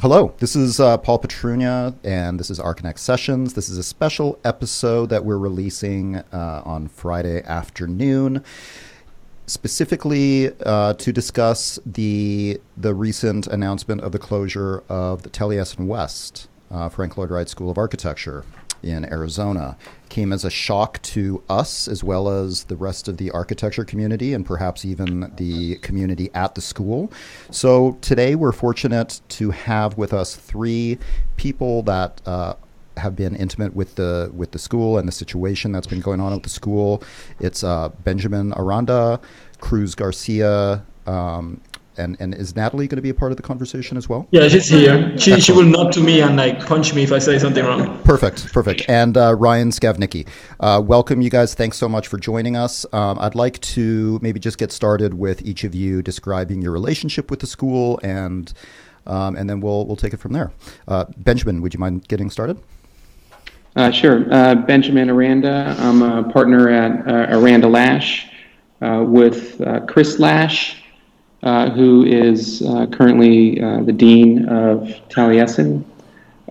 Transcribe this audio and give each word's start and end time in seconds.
Hello, 0.00 0.32
this 0.38 0.56
is 0.56 0.80
uh, 0.80 0.96
Paul 0.96 1.18
Petrunia, 1.18 1.94
and 2.02 2.40
this 2.40 2.48
is 2.48 2.58
Archinect 2.58 2.96
Sessions. 2.96 3.52
This 3.52 3.68
is 3.68 3.76
a 3.76 3.82
special 3.82 4.38
episode 4.44 5.10
that 5.10 5.26
we're 5.26 5.36
releasing 5.36 6.16
uh, 6.16 6.62
on 6.64 6.88
Friday 6.88 7.42
afternoon, 7.44 8.42
specifically 9.46 10.52
uh, 10.64 10.94
to 10.94 11.12
discuss 11.12 11.78
the 11.84 12.58
the 12.78 12.94
recent 12.94 13.46
announcement 13.48 14.00
of 14.00 14.12
the 14.12 14.18
closure 14.18 14.82
of 14.88 15.22
the 15.22 15.28
Taliesin 15.28 15.86
West, 15.86 16.48
uh, 16.70 16.88
Frank 16.88 17.18
Lloyd 17.18 17.30
Wright 17.30 17.50
School 17.50 17.70
of 17.70 17.76
Architecture 17.76 18.46
in 18.82 19.04
Arizona 19.12 19.76
came 20.08 20.32
as 20.32 20.44
a 20.44 20.50
shock 20.50 21.00
to 21.02 21.42
us 21.48 21.86
as 21.88 22.02
well 22.02 22.28
as 22.28 22.64
the 22.64 22.76
rest 22.76 23.08
of 23.08 23.16
the 23.16 23.30
architecture 23.30 23.84
community 23.84 24.34
and 24.34 24.44
perhaps 24.44 24.84
even 24.84 25.32
the 25.36 25.76
community 25.76 26.30
at 26.34 26.54
the 26.54 26.60
school. 26.60 27.12
So 27.50 27.98
today 28.00 28.34
we're 28.34 28.52
fortunate 28.52 29.20
to 29.30 29.50
have 29.50 29.96
with 29.96 30.12
us 30.12 30.34
three 30.34 30.98
people 31.36 31.82
that 31.84 32.20
uh, 32.26 32.54
have 32.96 33.16
been 33.16 33.34
intimate 33.36 33.74
with 33.74 33.94
the 33.94 34.30
with 34.34 34.50
the 34.52 34.58
school 34.58 34.98
and 34.98 35.08
the 35.08 35.12
situation 35.12 35.72
that's 35.72 35.86
been 35.86 36.00
going 36.00 36.20
on 36.20 36.32
at 36.32 36.42
the 36.42 36.50
school. 36.50 37.02
It's 37.38 37.64
uh, 37.64 37.90
Benjamin 38.04 38.52
Aranda, 38.56 39.20
Cruz 39.60 39.94
Garcia, 39.94 40.84
um, 41.06 41.60
and, 42.00 42.16
and 42.18 42.34
is 42.34 42.56
Natalie 42.56 42.88
going 42.88 42.96
to 42.96 43.02
be 43.02 43.10
a 43.10 43.14
part 43.14 43.30
of 43.30 43.36
the 43.36 43.42
conversation 43.42 43.96
as 43.96 44.08
well? 44.08 44.26
Yeah, 44.30 44.48
she's 44.48 44.68
here. 44.68 45.16
She, 45.18 45.38
she 45.40 45.52
will 45.52 45.64
nod 45.64 45.92
to 45.92 46.00
me 46.00 46.22
and 46.22 46.36
like 46.36 46.66
punch 46.66 46.94
me 46.94 47.02
if 47.02 47.12
I 47.12 47.18
say 47.18 47.38
something 47.38 47.64
wrong. 47.64 48.02
Perfect, 48.02 48.52
perfect. 48.52 48.88
And 48.88 49.16
uh, 49.16 49.34
Ryan 49.34 49.70
Scavnicky, 49.70 50.26
uh, 50.58 50.82
welcome 50.84 51.20
you 51.20 51.30
guys. 51.30 51.54
Thanks 51.54 51.76
so 51.76 51.88
much 51.88 52.08
for 52.08 52.18
joining 52.18 52.56
us. 52.56 52.86
Um, 52.92 53.18
I'd 53.20 53.34
like 53.34 53.60
to 53.60 54.18
maybe 54.22 54.40
just 54.40 54.58
get 54.58 54.72
started 54.72 55.14
with 55.14 55.42
each 55.42 55.62
of 55.64 55.74
you 55.74 56.02
describing 56.02 56.62
your 56.62 56.72
relationship 56.72 57.30
with 57.30 57.40
the 57.40 57.46
school, 57.46 58.00
and 58.02 58.52
um, 59.06 59.36
and 59.36 59.48
then 59.48 59.60
we'll 59.60 59.86
we'll 59.86 59.96
take 59.96 60.14
it 60.14 60.18
from 60.18 60.32
there. 60.32 60.50
Uh, 60.88 61.04
Benjamin, 61.18 61.62
would 61.62 61.74
you 61.74 61.80
mind 61.80 62.08
getting 62.08 62.30
started? 62.30 62.58
Uh, 63.76 63.90
sure. 63.90 64.26
Uh, 64.32 64.54
Benjamin 64.54 65.10
Aranda. 65.10 65.76
I'm 65.78 66.02
a 66.02 66.24
partner 66.32 66.68
at 66.70 67.06
uh, 67.06 67.38
Aranda 67.38 67.68
Lasch 67.68 68.26
with 68.80 69.60
Chris 69.86 70.18
Lasch 70.18 70.79
uh, 71.42 71.70
who 71.70 72.04
is 72.04 72.62
uh, 72.62 72.86
currently 72.86 73.60
uh, 73.60 73.82
the 73.82 73.92
dean 73.92 74.48
of 74.48 74.80
Taliesin. 75.08 75.84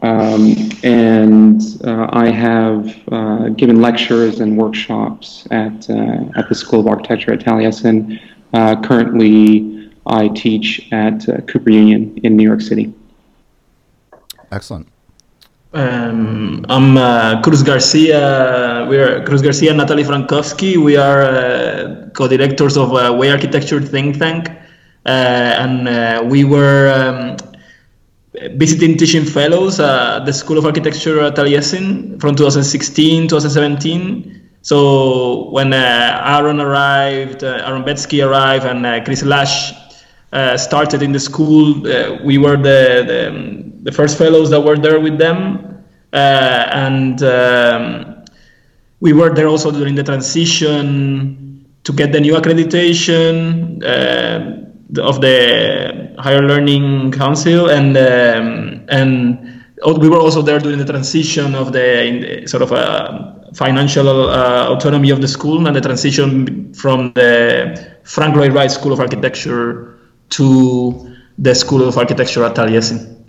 Um, 0.02 0.56
and 0.84 1.62
uh, 1.84 2.08
I 2.12 2.30
have 2.30 3.00
uh, 3.12 3.50
given 3.50 3.82
lectures 3.82 4.40
and 4.40 4.58
workshops 4.58 5.46
at, 5.52 5.90
at 5.90 6.48
the 6.48 6.56
School 6.56 6.80
of 6.80 6.88
Architecture 6.88 7.34
at 7.34 7.40
Taliesin. 7.40 8.20
currently, 8.84 9.92
I 10.06 10.30
teach 10.30 10.88
at 10.92 11.26
Cooper 11.48 11.70
Union 11.70 12.18
in 12.24 12.38
New 12.38 12.48
York 12.48 12.62
City. 12.62 12.94
Excellent. 14.52 14.88
Um, 15.72 16.66
I'm 16.68 16.98
uh, 16.98 17.42
Cruz 17.44 17.62
Garcia. 17.62 18.88
We 18.90 18.98
are 18.98 19.24
Cruz 19.24 19.44
Garcia 19.44 19.70
and 19.70 19.78
Natalie 19.78 20.04
Frankowski. 20.04 20.78
We 20.78 20.98
are 20.98 21.22
uh, 21.22 22.10
co-directors 22.16 22.76
of 22.76 22.94
uh, 22.94 23.14
WAI 23.14 23.30
Architecture 23.32 23.80
think 23.80 24.18
tank. 24.18 24.50
Uh, 25.06 25.10
and 25.10 25.88
uh, 25.88 26.24
we 26.26 26.44
were 26.44 26.92
um, 26.92 27.38
visiting 28.58 28.98
teaching 28.98 29.26
fellows 29.26 29.80
at 29.80 30.26
the 30.26 30.34
School 30.34 30.58
of 30.58 30.66
Architecture 30.66 31.22
at 31.22 31.36
Taliesin 31.36 32.20
from 32.20 32.36
2016, 32.36 33.28
2017. 33.28 34.50
So 34.62 35.50
when 35.52 35.74
uh, 35.74 36.22
Aaron 36.26 36.60
arrived, 36.60 37.44
uh, 37.44 37.64
Aaron 37.66 37.84
Betsky 37.84 38.26
arrived, 38.26 38.66
and 38.66 38.86
uh, 38.86 39.04
Chris 39.04 39.24
Lasch 39.24 39.74
uh, 40.34 40.58
started 40.58 41.02
in 41.02 41.14
the 41.14 41.20
school, 41.20 41.82
we 42.24 42.38
were 42.38 42.58
the, 42.58 43.04
the, 43.08 43.72
the 43.84 43.92
first 43.92 44.18
fellows 44.18 44.50
that 44.50 44.60
were 44.60 44.78
there 44.78 45.00
with 45.00 45.18
them, 45.18 45.84
and 46.12 47.24
um, 47.24 48.26
we 49.00 49.14
were 49.14 49.34
there 49.34 49.48
also 49.48 49.72
during 49.72 49.96
the 49.96 50.04
transition 50.04 51.66
to 51.86 51.94
get 51.94 52.12
the 52.12 52.20
new 52.20 52.34
accreditation 52.34 53.80
of 54.98 55.22
the 55.22 56.16
Higher 56.18 56.42
Learning 56.42 57.12
Council, 57.12 57.70
and 57.70 57.96
um, 57.98 58.86
and 58.90 59.64
we 59.86 60.10
were 60.10 60.18
also 60.20 60.42
there 60.42 60.60
during 60.60 60.80
the 60.80 60.86
transition 60.86 61.56
of 61.56 61.72
the, 61.72 62.44
sort 62.48 62.64
of 62.64 62.72
a 62.72 62.76
uh, 62.76 63.54
financial 63.54 64.30
uh, 64.30 64.70
autonomy 64.70 65.10
of 65.10 65.22
the 65.22 65.28
school 65.28 65.66
and 65.68 65.76
the 65.76 65.82
transition 65.82 66.74
from 66.74 67.14
the 67.14 67.96
Frank 68.04 68.36
Lloyd 68.36 68.54
Wright 68.54 68.72
School 68.72 68.92
of 68.92 69.00
Architecture 69.00 69.98
to 70.32 71.16
the 71.38 71.56
School 71.56 71.88
of 71.88 71.98
Architecture 71.98 72.44
at 72.44 72.56
Taliesin. 72.56 73.24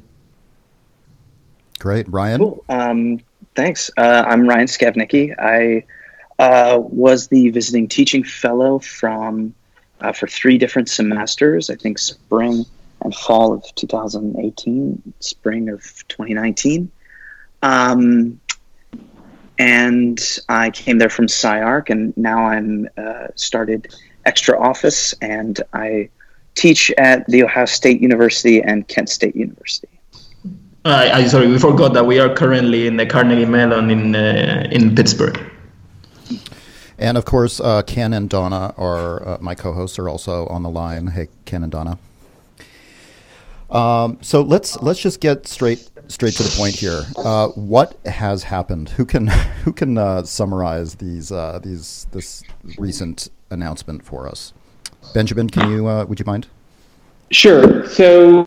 Great, 1.78 2.09
Ryan. 2.09 2.41
Cool. 2.41 2.65
Um, 2.69 3.20
thanks. 3.54 3.91
Uh, 3.97 4.25
I'm 4.26 4.49
Ryan 4.49 4.66
Scavnicky. 4.66 5.34
I 5.38 5.84
uh, 6.38 6.78
was 6.78 7.28
the 7.28 7.50
visiting 7.50 7.88
teaching 7.88 8.25
fellow 8.25 8.78
from 8.78 9.54
uh, 10.00 10.12
for 10.12 10.27
three 10.27 10.59
different 10.59 10.88
semesters. 10.88 11.71
I 11.71 11.77
think 11.77 11.99
spring 11.99 12.65
and 13.03 13.15
fall 13.15 13.53
of 13.53 13.65
2018, 13.75 15.15
spring 15.21 15.69
of 15.69 15.83
2019. 16.09 16.91
Um, 17.62 18.41
and 19.59 20.19
I 20.49 20.71
came 20.71 20.99
there 20.99 21.11
from 21.11 21.27
SCI-Arc, 21.27 21.91
and 21.91 22.16
now 22.16 22.47
I'm 22.47 22.88
uh, 22.97 23.28
started 23.34 23.94
extra 24.25 24.59
office, 24.59 25.12
and 25.21 25.61
I 25.72 26.09
teach 26.55 26.91
at 26.93 27.27
The 27.27 27.44
Ohio 27.44 27.67
State 27.67 28.00
University 28.00 28.62
and 28.62 28.87
Kent 28.88 29.09
State 29.09 29.37
University. 29.37 29.88
Uh, 30.84 31.11
I 31.12 31.27
sorry, 31.27 31.47
we 31.47 31.59
forgot 31.59 31.93
that 31.93 32.06
we 32.06 32.19
are 32.19 32.34
currently 32.34 32.87
in 32.87 32.97
the 32.97 33.05
Carnegie 33.05 33.44
Mellon 33.44 33.91
in 33.91 34.17
uh, 34.17 34.67
in 34.71 34.94
Pittsburgh. 34.94 35.38
And 37.00 37.16
of 37.16 37.25
course, 37.25 37.61
uh, 37.61 37.81
Ken 37.83 38.12
and 38.12 38.28
Donna 38.28 38.75
are 38.77 39.27
uh, 39.27 39.38
my 39.41 39.55
co-hosts 39.55 39.99
are 39.99 40.09
also 40.09 40.47
on 40.49 40.62
the 40.62 40.69
line. 40.69 41.06
Hey, 41.09 41.28
Ken 41.47 41.62
and 41.62 41.72
Donna. 41.72 41.99
Um, 43.71 44.19
so 44.21 44.43
let's 44.43 44.81
let's 44.83 45.00
just 45.00 45.19
get 45.21 45.47
straight 45.47 45.91
straight 46.09 46.34
to 46.34 46.43
the 46.43 46.55
point 46.59 46.75
here. 46.75 47.03
Uh, 47.16 47.49
what 47.49 47.99
has 48.05 48.43
happened? 48.43 48.91
Who 48.91 49.06
can 49.06 49.27
who 49.65 49.72
can 49.72 49.97
uh, 49.97 50.25
summarize 50.25 50.97
these 50.97 51.33
uh, 51.33 51.59
these 51.62 52.06
this 52.12 52.43
recent 52.77 53.31
announcement 53.49 54.05
for 54.05 54.28
us? 54.28 54.53
Benjamin, 55.15 55.49
can 55.49 55.71
you 55.71 55.88
uh, 55.88 56.05
would 56.05 56.19
you 56.19 56.27
mind? 56.27 56.49
Sure. 57.31 57.88
So 57.88 58.47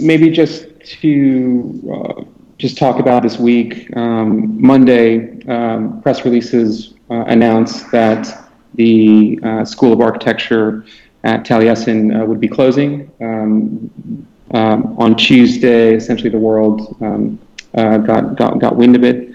maybe 0.00 0.30
just 0.30 0.64
to 0.80 2.26
just 2.56 2.78
talk 2.78 2.98
about 2.98 3.22
this 3.22 3.38
week. 3.38 3.94
Um, 3.96 4.60
Monday, 4.60 5.42
um, 5.46 6.00
press 6.00 6.24
releases 6.24 6.94
uh, 7.10 7.24
announced 7.26 7.90
that 7.90 8.50
the 8.74 9.38
uh, 9.42 9.64
School 9.64 9.92
of 9.92 10.00
Architecture 10.00 10.84
at 11.24 11.44
Taliesin 11.44 12.20
uh, 12.20 12.24
would 12.24 12.40
be 12.40 12.48
closing. 12.48 13.10
Um, 13.20 14.26
um, 14.52 14.96
on 14.98 15.14
Tuesday, 15.16 15.94
essentially 15.94 16.30
the 16.30 16.38
world 16.38 16.96
um, 17.02 17.38
got, 17.74 18.36
got, 18.36 18.58
got 18.58 18.76
wind 18.76 18.96
of 18.96 19.04
it. 19.04 19.34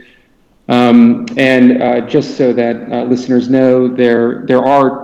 Um, 0.69 1.25
and 1.38 2.09
just 2.09 2.38
so 2.38 2.53
that 2.53 2.89
listeners 3.09 3.50
know, 3.50 3.88
there 3.88 4.45
there 4.45 4.63
are 4.63 5.03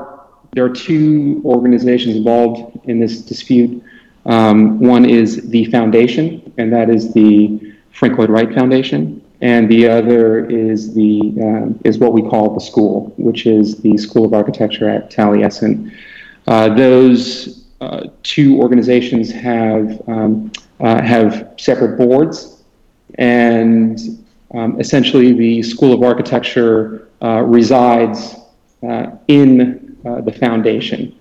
there 0.54 0.66
are 0.66 0.70
two 0.70 1.42
organizations 1.46 2.16
involved 2.16 2.80
in 2.86 3.00
this 3.00 3.22
dispute. 3.22 3.84
Um, 4.26 4.80
one 4.80 5.06
is 5.06 5.50
the 5.50 5.66
foundation, 5.66 6.52
and 6.58 6.72
that 6.74 6.90
is 6.90 7.14
the 7.14 7.76
Frank 7.92 8.18
Lloyd 8.18 8.30
Wright 8.30 8.54
Foundation, 8.54 9.19
and 9.42 9.70
the 9.70 9.88
other 9.88 10.46
is 10.46 10.94
the 10.94 11.20
um, 11.42 11.80
is 11.86 11.98
what 11.98 12.14
we 12.14 12.22
call 12.22 12.54
the 12.54 12.60
school, 12.60 13.14
which 13.18 13.46
is 13.46 13.82
the 13.82 13.98
School 13.98 14.26
of 14.26 14.34
Architecture 14.34 14.90
at 14.90 15.10
Taliesin. 15.10 15.94
Uh, 16.48 16.74
those 16.74 17.66
uh, 17.80 18.08
two 18.24 18.60
organizations 18.60 19.32
have 19.32 20.02
um, 20.10 20.52
uh, 20.82 21.02
have 21.02 21.54
separate 21.58 21.98
boards, 21.98 22.64
and 23.16 24.26
um, 24.54 24.80
essentially 24.80 25.32
the 25.32 25.64
School 25.64 25.94
of 25.94 26.04
Architecture 26.04 27.08
uh, 27.22 27.42
resides 27.42 28.36
uh, 28.84 29.12
in 29.30 29.98
uh, 30.06 30.22
the 30.22 30.32
foundation. 30.32 31.16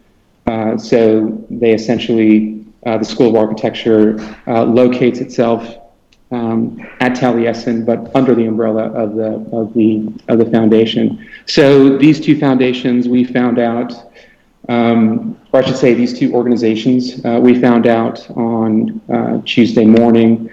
so 0.78 1.46
they 1.50 1.72
essentially 1.72 2.64
the 2.84 3.04
School 3.04 3.28
of 3.28 3.36
Architecture 3.36 4.16
locates 4.46 5.20
itself 5.20 5.87
um, 6.30 6.86
at 7.00 7.12
Taliesin, 7.12 7.86
but 7.86 8.14
under 8.14 8.34
the 8.34 8.46
umbrella 8.46 8.90
of 8.92 9.14
the 9.14 9.56
of 9.56 9.72
the 9.74 10.12
of 10.28 10.38
the 10.38 10.46
foundation. 10.50 11.26
So 11.46 11.96
these 11.96 12.20
two 12.20 12.38
foundations, 12.38 13.08
we 13.08 13.24
found 13.24 13.58
out, 13.58 13.92
um, 14.68 15.38
or 15.52 15.62
I 15.62 15.66
should 15.66 15.76
say, 15.76 15.94
these 15.94 16.18
two 16.18 16.34
organizations, 16.34 17.24
uh, 17.24 17.40
we 17.42 17.60
found 17.60 17.86
out 17.86 18.28
on 18.30 19.00
uh, 19.08 19.40
Tuesday 19.44 19.86
morning, 19.86 20.50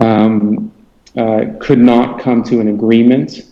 um, 0.00 0.72
uh, 1.16 1.44
could 1.60 1.78
not 1.78 2.20
come 2.20 2.42
to 2.44 2.60
an 2.60 2.68
agreement, 2.68 3.42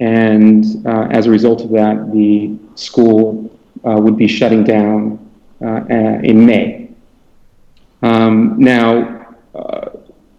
and 0.00 0.86
uh, 0.86 1.08
as 1.10 1.26
a 1.26 1.30
result 1.30 1.62
of 1.62 1.70
that, 1.70 2.12
the 2.12 2.58
school 2.74 3.50
uh, 3.86 3.96
would 3.98 4.18
be 4.18 4.28
shutting 4.28 4.64
down 4.64 5.18
uh, 5.62 5.84
in 6.22 6.44
May. 6.44 6.90
Um, 8.02 8.56
now 8.58 9.13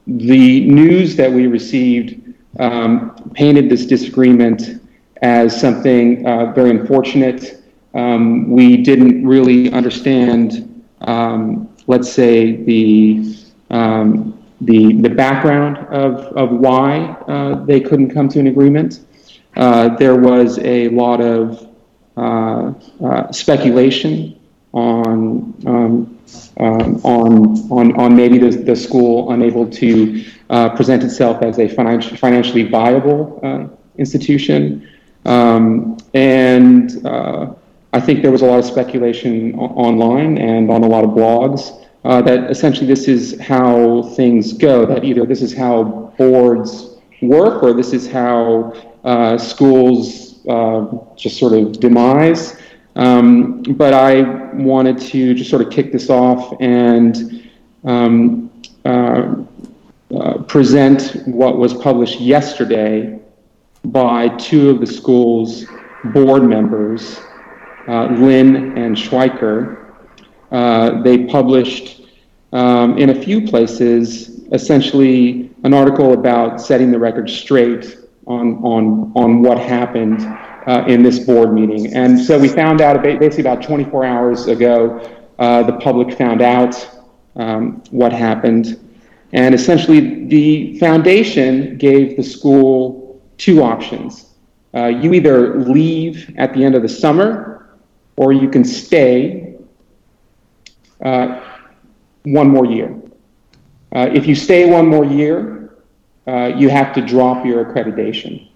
the 0.07 0.65
news 0.67 1.15
that 1.15 1.31
we 1.31 1.47
received 1.47 2.33
um, 2.59 3.31
painted 3.33 3.69
this 3.69 3.85
disagreement 3.85 4.81
as 5.21 5.59
something 5.59 6.25
uh, 6.27 6.51
very 6.53 6.69
unfortunate. 6.69 7.63
Um, 7.93 8.51
we 8.51 8.77
didn't 8.77 9.25
really 9.25 9.71
understand, 9.71 10.85
um, 11.01 11.69
let's 11.87 12.11
say, 12.11 12.57
the 12.63 13.35
um, 13.71 14.39
the 14.61 14.93
the 15.01 15.09
background 15.09 15.77
of 15.87 16.19
of 16.37 16.51
why 16.51 16.99
uh, 17.27 17.63
they 17.65 17.79
couldn't 17.79 18.11
come 18.11 18.29
to 18.29 18.39
an 18.39 18.47
agreement. 18.47 19.01
Uh, 19.55 19.95
there 19.95 20.15
was 20.15 20.59
a 20.59 20.89
lot 20.89 21.21
of 21.21 21.67
uh, 22.17 22.73
uh, 23.03 23.31
speculation 23.31 24.39
on 24.73 26.14
um, 26.59 26.95
on 27.03 27.69
on 27.71 27.95
on 27.99 28.15
maybe 28.15 28.37
the, 28.37 28.49
the 28.49 28.75
school 28.75 29.31
unable 29.31 29.69
to 29.69 30.25
uh, 30.49 30.69
present 30.75 31.03
itself 31.03 31.41
as 31.41 31.59
a 31.59 31.67
financial, 31.67 32.17
financially 32.17 32.63
viable 32.63 33.39
uh, 33.43 33.67
institution, 33.97 34.87
um, 35.25 35.97
and 36.13 37.05
uh, 37.05 37.53
I 37.93 37.99
think 37.99 38.21
there 38.21 38.31
was 38.31 38.41
a 38.41 38.45
lot 38.45 38.59
of 38.59 38.65
speculation 38.65 39.55
o- 39.55 39.67
online 39.87 40.37
and 40.37 40.69
on 40.69 40.83
a 40.83 40.87
lot 40.87 41.03
of 41.03 41.11
blogs 41.11 41.85
uh, 42.03 42.21
that 42.21 42.51
essentially 42.51 42.87
this 42.87 43.07
is 43.07 43.39
how 43.39 44.03
things 44.15 44.53
go. 44.53 44.85
That 44.85 45.03
either 45.03 45.25
this 45.25 45.41
is 45.41 45.53
how 45.53 46.13
boards 46.17 46.97
work 47.21 47.63
or 47.63 47.73
this 47.73 47.93
is 47.93 48.07
how 48.07 48.73
uh, 49.03 49.37
schools 49.37 50.45
uh, 50.47 50.85
just 51.15 51.37
sort 51.37 51.53
of 51.53 51.79
demise. 51.79 52.57
Um, 52.95 53.61
but 53.63 53.93
I 53.93 54.21
wanted 54.53 54.97
to 54.99 55.33
just 55.33 55.49
sort 55.49 55.61
of 55.61 55.71
kick 55.71 55.91
this 55.91 56.09
off 56.09 56.55
and 56.61 57.49
um, 57.83 58.51
uh, 58.85 59.35
uh, 60.15 60.37
present 60.43 61.23
what 61.25 61.57
was 61.57 61.73
published 61.73 62.21
yesterday 62.21 63.19
by 63.85 64.29
two 64.37 64.69
of 64.69 64.79
the 64.79 64.87
school's 64.87 65.65
board 66.05 66.43
members, 66.43 67.19
uh, 67.87 68.05
Lynn 68.05 68.77
and 68.77 68.95
Schweiker. 68.95 69.93
Uh, 70.51 71.01
they 71.01 71.25
published 71.25 72.03
um, 72.53 72.97
in 72.97 73.09
a 73.09 73.21
few 73.21 73.45
places 73.45 74.41
essentially 74.51 75.51
an 75.63 75.73
article 75.73 76.13
about 76.13 76.61
setting 76.61 76.91
the 76.91 76.99
record 76.99 77.29
straight 77.29 77.97
on, 78.27 78.57
on, 78.63 79.11
on 79.15 79.41
what 79.41 79.57
happened 79.57 80.21
uh, 80.65 80.83
in 80.87 81.03
this 81.03 81.19
board 81.19 81.53
meeting. 81.53 81.93
And 81.93 82.19
so 82.19 82.39
we 82.39 82.47
found 82.47 82.81
out 82.81 83.01
basically 83.01 83.41
about 83.41 83.63
24 83.63 84.05
hours 84.05 84.47
ago, 84.47 84.99
uh, 85.37 85.63
the 85.63 85.73
public 85.73 86.17
found 86.17 86.41
out 86.41 86.75
um, 87.35 87.83
what 87.91 88.11
happened. 88.11 88.79
And 89.33 89.53
essentially, 89.53 90.25
the 90.25 90.79
foundation 90.79 91.77
gave 91.77 92.15
the 92.15 92.23
school 92.23 93.21
two 93.37 93.61
options. 93.61 94.33
Uh, 94.73 94.87
you 94.87 95.13
either 95.13 95.59
leave 95.59 96.33
at 96.37 96.53
the 96.53 96.63
end 96.63 96.75
of 96.75 96.81
the 96.81 96.89
summer, 96.89 97.77
or 98.17 98.31
you 98.31 98.49
can 98.49 98.63
stay 98.63 99.55
uh, 101.03 101.41
one 102.23 102.49
more 102.49 102.65
year. 102.65 102.95
Uh, 103.93 104.09
if 104.13 104.25
you 104.25 104.35
stay 104.35 104.69
one 104.69 104.87
more 104.87 105.05
year, 105.05 105.77
uh, 106.27 106.51
you 106.57 106.69
have 106.69 106.93
to 106.93 107.01
drop 107.01 107.45
your 107.45 107.65
accreditation. 107.65 108.49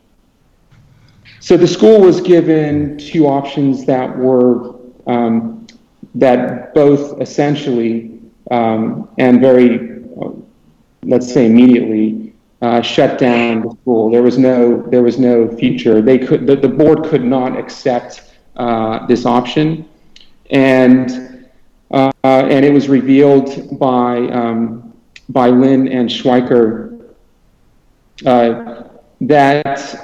So 1.39 1.57
the 1.57 1.68
school 1.68 2.01
was 2.01 2.21
given 2.21 2.97
two 2.97 3.25
options 3.27 3.86
that 3.86 4.15
were 4.18 4.75
um, 5.07 5.65
that 6.15 6.74
both 6.74 7.21
essentially 7.21 8.19
um, 8.51 9.09
and 9.18 9.39
very, 9.39 10.03
uh, 10.21 10.31
let's 11.03 11.31
say 11.31 11.45
immediately, 11.45 12.33
uh, 12.62 12.81
shut 12.81 13.18
down 13.18 13.62
the 13.62 13.71
school. 13.81 14.12
There 14.12 14.24
was 14.24 14.38
no 14.38 14.81
there 14.89 15.01
was 15.01 15.18
no 15.18 15.47
future. 15.56 16.01
They 16.01 16.18
could 16.18 16.45
the, 16.45 16.56
the 16.56 16.68
board 16.68 17.06
could 17.06 17.24
not 17.24 17.57
accept 17.57 18.24
uh, 18.57 19.06
this 19.07 19.25
option, 19.25 19.88
and 20.50 21.47
uh, 21.91 22.12
and 22.24 22.65
it 22.65 22.74
was 22.74 22.89
revealed 22.89 23.80
by 23.80 24.18
um, 24.30 24.94
by 25.30 25.50
Lynn 25.50 25.88
and 25.88 26.09
Schweiker 26.09 26.89
uh, 28.25 28.83
that 29.21 29.95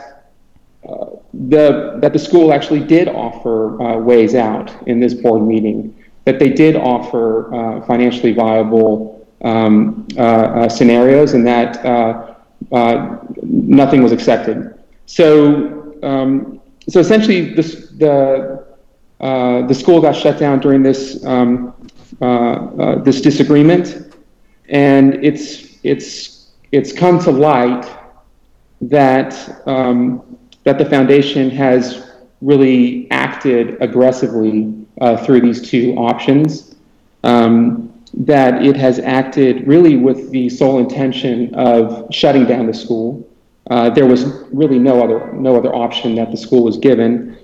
uh, 0.88 1.06
the 1.48 1.98
that 2.02 2.14
the 2.14 2.20
school 2.20 2.54
actually 2.54 2.84
did 2.84 3.08
offer 3.08 3.82
uh, 3.82 3.98
ways 3.98 4.36
out 4.36 4.74
in 4.88 5.00
this 5.00 5.14
board 5.14 5.42
meeting. 5.42 5.96
That 6.24 6.40
they 6.40 6.50
did 6.50 6.76
offer 6.76 7.54
uh, 7.54 7.86
financially 7.86 8.34
viable 8.34 9.28
um, 9.42 10.08
uh, 10.18 10.22
uh, 10.22 10.70
scenarios, 10.70 11.34
and 11.34 11.46
that 11.46 11.86
uh, 11.86 12.36
nothing 13.44 14.02
was 14.02 14.12
accepted. 14.12 14.74
So 15.06 15.98
um, 16.04 16.62
so 16.90 17.00
essentially, 17.00 17.54
this, 17.54 17.90
the 17.90 18.66
the 19.20 19.74
school 19.74 20.02
got 20.02 20.16
shut 20.16 20.40
down 20.40 20.60
during 20.60 20.82
this 20.84 21.24
um, 21.26 21.74
this 23.04 23.22
disagreement, 23.22 24.16
and 24.70 25.24
it's 25.24 25.78
it's 25.84 26.52
it's 26.72 26.92
come 26.92 27.20
to 27.20 27.32
light 27.32 27.86
that 28.82 29.62
um, 29.68 30.38
that 30.66 30.78
the 30.78 30.86
foundation 30.86 31.50
has 31.50 32.12
really 32.42 33.10
acted 33.12 33.82
aggressively 33.82 34.74
uh, 35.00 35.16
through 35.18 35.42
these 35.42 35.68
two 35.68 35.96
options. 35.96 36.76
Um, 37.24 37.92
that 38.18 38.64
it 38.64 38.78
has 38.78 39.00
acted 39.00 39.68
really 39.68 39.98
with 39.98 40.32
the 40.32 40.48
sole 40.50 40.80
intention 40.80 41.54
of 41.56 42.08
shutting 42.14 42.46
down 42.46 42.66
the 42.66 42.74
school. 42.74 43.28
Uh, 43.70 43.90
there 43.90 44.06
was 44.06 44.26
really 44.54 44.80
no 44.80 45.04
other 45.04 45.34
no 45.34 45.56
other 45.56 45.74
option 45.74 46.16
that 46.16 46.32
the 46.32 46.38
school 46.38 46.64
was 46.64 46.78
given. 46.78 47.38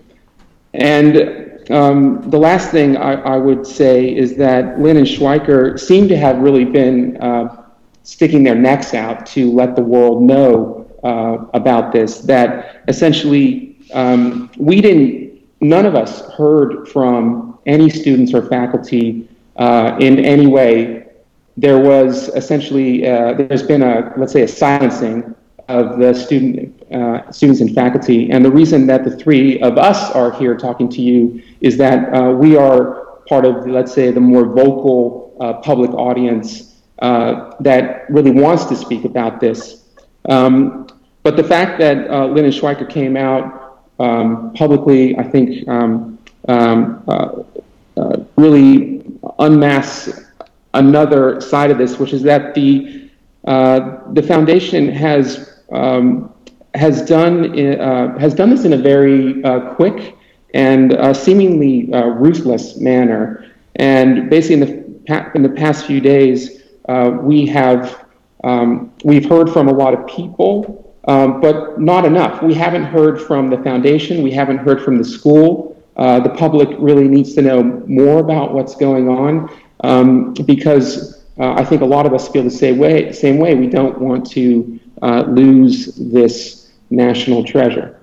And 0.73 1.69
um, 1.71 2.29
the 2.29 2.37
last 2.37 2.71
thing 2.71 2.95
I, 2.95 3.13
I, 3.13 3.37
would 3.37 3.65
say 3.67 4.15
is 4.15 4.35
that 4.37 4.79
Lynn 4.79 4.97
and 4.97 5.05
Schweiker 5.05 5.79
seem 5.79 6.07
to 6.07 6.17
have 6.17 6.37
really 6.37 6.65
been 6.65 7.17
uh, 7.21 7.65
sticking 8.03 8.43
their 8.43 8.55
necks 8.55 8.93
out 8.93 9.25
to 9.27 9.51
let 9.51 9.75
the 9.75 9.81
world 9.81 10.21
know 10.21 10.80
uh, 11.03 11.45
about 11.53 11.91
this. 11.91 12.19
That 12.19 12.83
essentially 12.87 13.77
um, 13.93 14.51
we 14.57 14.81
didn't, 14.81 15.41
none 15.59 15.85
of 15.85 15.95
us 15.95 16.21
heard 16.33 16.87
from 16.87 17.57
any 17.65 17.89
students 17.89 18.33
or 18.33 18.47
faculty 18.47 19.27
uh, 19.55 19.97
in 19.99 20.19
any 20.19 20.47
way. 20.47 21.07
There 21.57 21.79
was 21.79 22.29
essentially, 22.29 23.07
uh, 23.07 23.33
there's 23.33 23.63
been 23.63 23.81
a, 23.81 24.13
let's 24.17 24.33
say, 24.33 24.43
a 24.43 24.47
silencing 24.47 25.35
of 25.67 25.99
the 25.99 26.13
student, 26.13 26.81
uh, 26.91 27.31
students 27.31 27.61
and 27.61 27.73
faculty. 27.73 28.31
And 28.31 28.43
the 28.43 28.51
reason 28.51 28.87
that 28.87 29.03
the 29.03 29.15
three 29.15 29.59
of 29.61 29.77
us 29.77 30.11
are 30.11 30.31
here 30.31 30.55
talking 30.57 30.89
to 30.89 31.01
you 31.01 31.41
is 31.61 31.77
that 31.77 32.13
uh, 32.13 32.31
we 32.31 32.55
are 32.55 33.21
part 33.27 33.45
of, 33.45 33.67
let's 33.67 33.93
say, 33.93 34.11
the 34.11 34.19
more 34.19 34.45
vocal 34.45 35.35
uh, 35.39 35.53
public 35.61 35.91
audience 35.91 36.75
that 36.99 38.05
really 38.09 38.31
wants 38.31 38.65
to 38.65 38.75
speak 38.75 39.05
about 39.05 39.39
this. 39.39 39.81
Um, 40.29 40.87
but 41.23 41.37
the 41.37 41.43
fact 41.43 41.79
that 41.79 42.09
uh, 42.09 42.25
Lynn 42.27 42.45
and 42.45 42.53
Schweiker 42.53 42.89
came 42.89 43.15
out 43.15 43.83
um, 43.99 44.53
publicly, 44.53 45.17
I 45.17 45.23
think, 45.23 45.67
um, 45.67 46.17
um, 46.47 47.03
uh, 47.07 47.43
uh, 47.97 48.23
really 48.35 49.03
unmasks 49.37 50.09
another 50.73 51.39
side 51.39 51.69
of 51.69 51.77
this, 51.77 51.99
which 51.99 52.13
is 52.13 52.23
that 52.23 52.55
the 52.55 53.09
uh, 53.45 53.99
the 54.13 54.23
foundation 54.23 54.87
has 54.89 55.61
um, 55.71 56.33
has 56.73 57.03
done 57.03 57.59
uh, 57.59 58.17
has 58.17 58.33
done 58.33 58.49
this 58.49 58.65
in 58.65 58.73
a 58.73 58.77
very 58.77 59.41
quick 59.75 60.15
and 60.53 61.15
seemingly 61.15 61.89
ruthless 61.91 62.77
manner. 62.77 63.51
And 63.75 64.29
basically, 64.29 64.61
in 64.61 65.05
the 65.05 65.31
in 65.35 65.43
the 65.43 65.49
past 65.49 65.85
few 65.85 66.01
days, 66.01 66.63
we 67.21 67.45
have 67.47 68.05
um, 68.43 68.91
we've 69.03 69.27
heard 69.29 69.49
from 69.51 69.67
a 69.67 69.73
lot 69.73 69.93
of 69.93 70.07
people 70.07 70.90
um, 71.07 71.41
but 71.41 71.79
not 71.79 72.05
enough. 72.05 72.41
We 72.43 72.53
haven't 72.53 72.83
heard 72.83 73.21
from 73.21 73.49
the 73.49 73.57
foundation, 73.57 74.21
we 74.21 74.31
haven't 74.31 74.59
heard 74.59 74.81
from 74.81 74.97
the 74.97 75.03
school. 75.03 75.81
Uh, 75.97 76.19
the 76.19 76.29
public 76.29 76.69
really 76.79 77.07
needs 77.07 77.33
to 77.35 77.41
know 77.41 77.63
more 77.85 78.19
about 78.19 78.53
what's 78.53 78.75
going 78.75 79.09
on 79.09 79.49
um, 79.83 80.33
because 80.45 81.23
uh, 81.37 81.53
I 81.53 81.65
think 81.65 81.81
a 81.81 81.85
lot 81.85 82.05
of 82.05 82.13
us 82.13 82.27
feel 82.29 82.43
the 82.43 82.49
same 82.49 82.77
way. 82.77 83.11
Same 83.11 83.37
way, 83.37 83.55
we 83.55 83.67
don't 83.67 83.99
want 83.99 84.29
to 84.31 84.79
uh, 85.01 85.23
lose 85.27 85.95
this 85.95 86.71
national 86.89 87.43
treasure. 87.43 88.00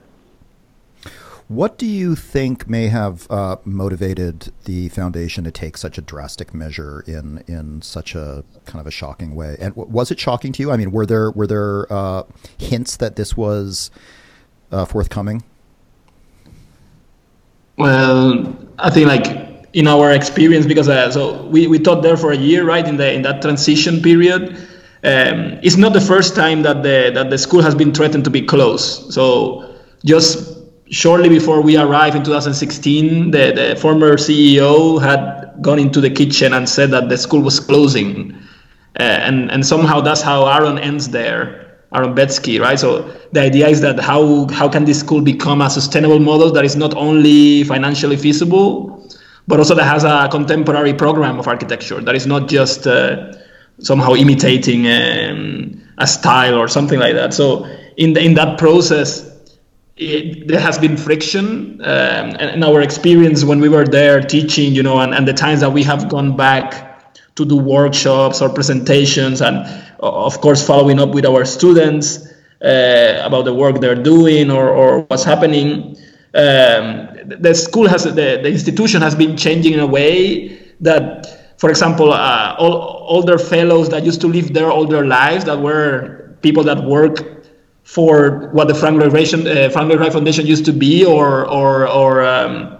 What 1.48 1.78
do 1.78 1.86
you 1.86 2.14
think 2.14 2.68
may 2.68 2.88
have 2.88 3.26
uh, 3.30 3.56
motivated 3.64 4.52
the 4.66 4.90
foundation 4.90 5.44
to 5.44 5.50
take 5.50 5.78
such 5.78 5.96
a 5.96 6.02
drastic 6.02 6.52
measure 6.52 7.02
in 7.06 7.42
in 7.46 7.80
such 7.80 8.14
a 8.14 8.44
kind 8.66 8.80
of 8.80 8.86
a 8.86 8.90
shocking 8.90 9.34
way? 9.34 9.56
And 9.58 9.74
w- 9.74 9.90
was 9.90 10.10
it 10.10 10.20
shocking 10.20 10.52
to 10.52 10.62
you? 10.62 10.70
I 10.70 10.76
mean, 10.76 10.92
were 10.92 11.06
there 11.06 11.30
were 11.30 11.46
there 11.46 11.90
uh, 11.90 12.24
hints 12.58 12.98
that 12.98 13.16
this 13.16 13.34
was 13.34 13.90
uh, 14.70 14.84
forthcoming? 14.84 15.42
Well, 17.78 18.54
I 18.78 18.90
think 18.90 19.08
like 19.08 19.68
in 19.72 19.86
our 19.86 20.12
experience, 20.12 20.66
because 20.66 20.90
uh, 20.90 21.10
so 21.10 21.46
we, 21.46 21.66
we 21.66 21.78
taught 21.78 22.02
there 22.02 22.18
for 22.18 22.30
a 22.30 22.36
year, 22.36 22.66
right? 22.66 22.86
In 22.86 22.98
the 22.98 23.10
in 23.10 23.22
that 23.22 23.40
transition 23.40 24.02
period, 24.02 24.50
um, 25.02 25.58
it's 25.62 25.78
not 25.78 25.94
the 25.94 26.00
first 26.02 26.36
time 26.36 26.60
that 26.60 26.82
the 26.82 27.10
that 27.14 27.30
the 27.30 27.38
school 27.38 27.62
has 27.62 27.74
been 27.74 27.94
threatened 27.94 28.24
to 28.24 28.30
be 28.30 28.42
closed. 28.42 29.14
So 29.14 29.74
just 30.04 30.57
shortly 30.90 31.28
before 31.28 31.60
we 31.60 31.76
arrived 31.76 32.16
in 32.16 32.24
2016, 32.24 33.30
the, 33.30 33.52
the 33.52 33.76
former 33.80 34.16
CEO 34.16 35.00
had 35.00 35.60
gone 35.60 35.78
into 35.78 36.00
the 36.00 36.10
kitchen 36.10 36.52
and 36.52 36.68
said 36.68 36.90
that 36.90 37.08
the 37.08 37.18
school 37.18 37.40
was 37.40 37.60
closing, 37.60 38.34
uh, 38.98 39.02
and 39.02 39.50
and 39.50 39.66
somehow 39.66 40.00
that's 40.00 40.22
how 40.22 40.46
Aaron 40.46 40.78
ends 40.78 41.08
there. 41.08 41.66
Aaron 41.94 42.14
Betsky, 42.14 42.60
right? 42.60 42.78
So 42.78 43.10
the 43.32 43.40
idea 43.40 43.68
is 43.68 43.80
that 43.80 43.98
how 43.98 44.46
how 44.48 44.68
can 44.68 44.84
this 44.84 45.00
school 45.00 45.20
become 45.20 45.62
a 45.62 45.70
sustainable 45.70 46.18
model 46.18 46.52
that 46.52 46.64
is 46.64 46.76
not 46.76 46.94
only 46.94 47.64
financially 47.64 48.16
feasible, 48.16 49.08
but 49.46 49.58
also 49.58 49.74
that 49.74 49.84
has 49.84 50.04
a 50.04 50.28
contemporary 50.30 50.92
program 50.92 51.38
of 51.38 51.48
architecture 51.48 52.00
that 52.02 52.14
is 52.14 52.26
not 52.26 52.48
just 52.48 52.86
uh, 52.86 53.32
somehow 53.78 54.14
imitating 54.14 54.86
um, 54.86 55.80
a 55.98 56.06
style 56.06 56.54
or 56.54 56.68
something 56.68 56.98
like 56.98 57.14
that. 57.14 57.32
So 57.32 57.64
in 57.96 58.12
the, 58.12 58.22
in 58.22 58.34
that 58.34 58.58
process, 58.58 59.27
it, 59.98 60.46
there 60.48 60.60
has 60.60 60.78
been 60.78 60.96
friction, 60.96 61.80
um, 61.84 62.62
our 62.62 62.80
experience 62.80 63.44
when 63.44 63.60
we 63.60 63.68
were 63.68 63.84
there 63.84 64.20
teaching, 64.20 64.72
you 64.72 64.82
know, 64.82 65.00
and, 65.00 65.14
and 65.14 65.26
the 65.26 65.32
times 65.32 65.60
that 65.60 65.70
we 65.70 65.82
have 65.82 66.08
gone 66.08 66.36
back 66.36 67.14
to 67.34 67.44
do 67.44 67.56
workshops 67.56 68.40
or 68.40 68.48
presentations, 68.48 69.40
and 69.40 69.56
of 70.00 70.40
course 70.40 70.64
following 70.66 71.00
up 71.00 71.10
with 71.10 71.26
our 71.26 71.44
students 71.44 72.26
uh, 72.62 73.22
about 73.24 73.44
the 73.44 73.54
work 73.54 73.80
they're 73.80 74.02
doing 74.02 74.50
or, 74.50 74.68
or 74.68 75.00
what's 75.02 75.24
happening. 75.24 75.96
Um, 76.34 77.08
the 77.24 77.54
school 77.54 77.88
has 77.88 78.04
the, 78.04 78.12
the 78.12 78.48
institution 78.48 79.02
has 79.02 79.14
been 79.14 79.36
changing 79.36 79.72
in 79.72 79.80
a 79.80 79.86
way 79.86 80.58
that 80.80 81.54
for 81.58 81.70
example, 81.70 82.12
uh, 82.12 82.54
all 82.56 83.04
older 83.08 83.36
fellows 83.36 83.88
that 83.88 84.04
used 84.04 84.20
to 84.20 84.28
live 84.28 84.54
there 84.54 84.70
all 84.70 84.86
their 84.86 85.04
lives, 85.04 85.44
that 85.46 85.58
were 85.58 86.36
people 86.40 86.62
that 86.62 86.84
work 86.84 87.37
for 87.88 88.50
what 88.52 88.68
the 88.68 88.74
Frank 88.74 89.00
Lloyd 89.00 89.14
Wright, 89.14 89.32
uh, 89.32 89.70
Frank 89.70 89.88
Lloyd 89.88 89.98
Wright 89.98 90.12
Foundation 90.12 90.46
used 90.46 90.66
to 90.66 90.74
be, 90.74 91.06
or 91.06 91.48
or 91.48 91.88
or 91.88 92.22
um, 92.22 92.76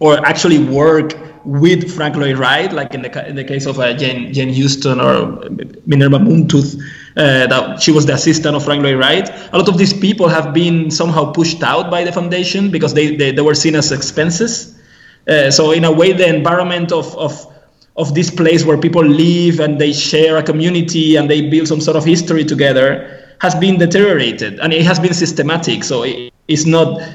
or 0.00 0.18
actually 0.26 0.58
work 0.58 1.16
with 1.44 1.94
Frank 1.94 2.16
Lloyd 2.16 2.38
Wright, 2.38 2.72
like 2.72 2.92
in 2.92 3.02
the 3.02 3.28
in 3.28 3.36
the 3.36 3.44
case 3.44 3.66
of 3.66 3.78
uh, 3.78 3.94
Jane 3.94 4.32
Jane 4.32 4.48
Houston 4.48 5.00
or 5.00 5.48
Minerva 5.86 6.18
Montooth, 6.18 6.74
uh, 7.16 7.46
that 7.46 7.80
she 7.80 7.92
was 7.92 8.06
the 8.06 8.14
assistant 8.14 8.56
of 8.56 8.64
Frank 8.64 8.82
Lloyd 8.82 8.98
Wright. 8.98 9.30
A 9.52 9.58
lot 9.58 9.68
of 9.68 9.78
these 9.78 9.92
people 9.92 10.26
have 10.26 10.52
been 10.52 10.90
somehow 10.90 11.30
pushed 11.30 11.62
out 11.62 11.88
by 11.88 12.02
the 12.02 12.10
foundation 12.10 12.72
because 12.72 12.94
they 12.94 13.14
they, 13.14 13.30
they 13.30 13.42
were 13.42 13.54
seen 13.54 13.76
as 13.76 13.92
expenses. 13.92 14.76
Uh, 15.28 15.52
so 15.52 15.70
in 15.70 15.84
a 15.84 15.92
way, 15.92 16.12
the 16.12 16.28
environment 16.28 16.90
of 16.90 17.16
of 17.16 17.46
of 17.96 18.12
this 18.12 18.28
place 18.28 18.64
where 18.64 18.76
people 18.76 19.04
live 19.04 19.60
and 19.60 19.80
they 19.80 19.92
share 19.92 20.36
a 20.36 20.42
community 20.42 21.14
and 21.14 21.30
they 21.30 21.48
build 21.48 21.68
some 21.68 21.80
sort 21.80 21.96
of 21.96 22.04
history 22.04 22.44
together 22.44 23.17
has 23.40 23.54
been 23.54 23.78
deteriorated 23.78 24.58
and 24.60 24.72
it 24.72 24.84
has 24.84 24.98
been 24.98 25.14
systematic. 25.14 25.84
So 25.84 26.02
it, 26.02 26.32
it's 26.48 26.66
not 26.66 27.00
uh, 27.00 27.14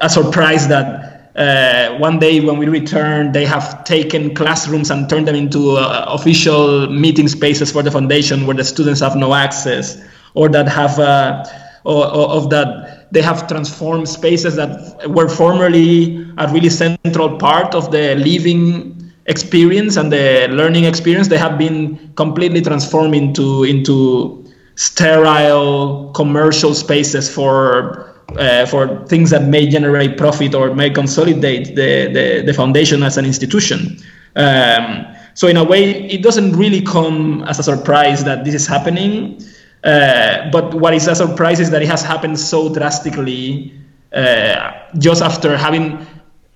a 0.00 0.08
surprise 0.08 0.68
that 0.68 1.12
uh, 1.36 1.96
one 1.98 2.18
day 2.18 2.40
when 2.40 2.58
we 2.58 2.68
return, 2.68 3.32
they 3.32 3.46
have 3.46 3.84
taken 3.84 4.34
classrooms 4.34 4.90
and 4.90 5.08
turned 5.08 5.26
them 5.26 5.34
into 5.34 5.76
uh, 5.76 6.04
official 6.08 6.88
meeting 6.90 7.28
spaces 7.28 7.72
for 7.72 7.82
the 7.82 7.90
foundation 7.90 8.46
where 8.46 8.56
the 8.56 8.64
students 8.64 9.00
have 9.00 9.16
no 9.16 9.32
access, 9.32 10.02
or 10.34 10.48
that 10.50 10.68
have, 10.68 10.98
uh, 10.98 11.44
or, 11.84 12.04
of 12.06 12.50
that 12.50 13.10
they 13.12 13.22
have 13.22 13.46
transformed 13.46 14.08
spaces 14.08 14.56
that 14.56 15.08
were 15.10 15.28
formerly 15.28 16.22
a 16.38 16.48
really 16.52 16.70
central 16.70 17.38
part 17.38 17.74
of 17.74 17.90
the 17.90 18.14
living 18.16 19.12
experience 19.26 19.96
and 19.96 20.10
the 20.10 20.48
learning 20.50 20.84
experience 20.84 21.28
they 21.28 21.38
have 21.38 21.56
been 21.56 22.12
completely 22.14 22.60
transformed 22.60 23.14
into 23.14 23.64
into 23.64 24.41
sterile 24.74 26.10
commercial 26.14 26.74
spaces 26.74 27.32
for 27.32 28.12
uh, 28.38 28.66
for 28.66 29.04
things 29.06 29.30
that 29.30 29.44
may 29.44 29.68
generate 29.68 30.16
profit 30.16 30.54
or 30.54 30.74
may 30.74 30.88
consolidate 30.88 31.74
the, 31.76 32.10
the, 32.12 32.42
the 32.46 32.54
foundation 32.54 33.02
as 33.02 33.18
an 33.18 33.26
institution. 33.26 33.98
Um, 34.36 35.06
so 35.34 35.48
in 35.48 35.56
a 35.56 35.64
way, 35.64 36.08
it 36.08 36.22
doesn't 36.22 36.52
really 36.52 36.80
come 36.80 37.42
as 37.44 37.58
a 37.58 37.62
surprise 37.62 38.24
that 38.24 38.44
this 38.44 38.54
is 38.54 38.66
happening. 38.66 39.42
Uh, 39.84 40.50
but 40.50 40.74
what 40.74 40.94
is 40.94 41.08
a 41.08 41.14
surprise 41.14 41.60
is 41.60 41.70
that 41.70 41.82
it 41.82 41.88
has 41.88 42.02
happened 42.02 42.38
so 42.38 42.72
drastically 42.72 43.74
uh, 44.12 44.72
just 44.98 45.22
after 45.22 45.56
having 45.56 46.06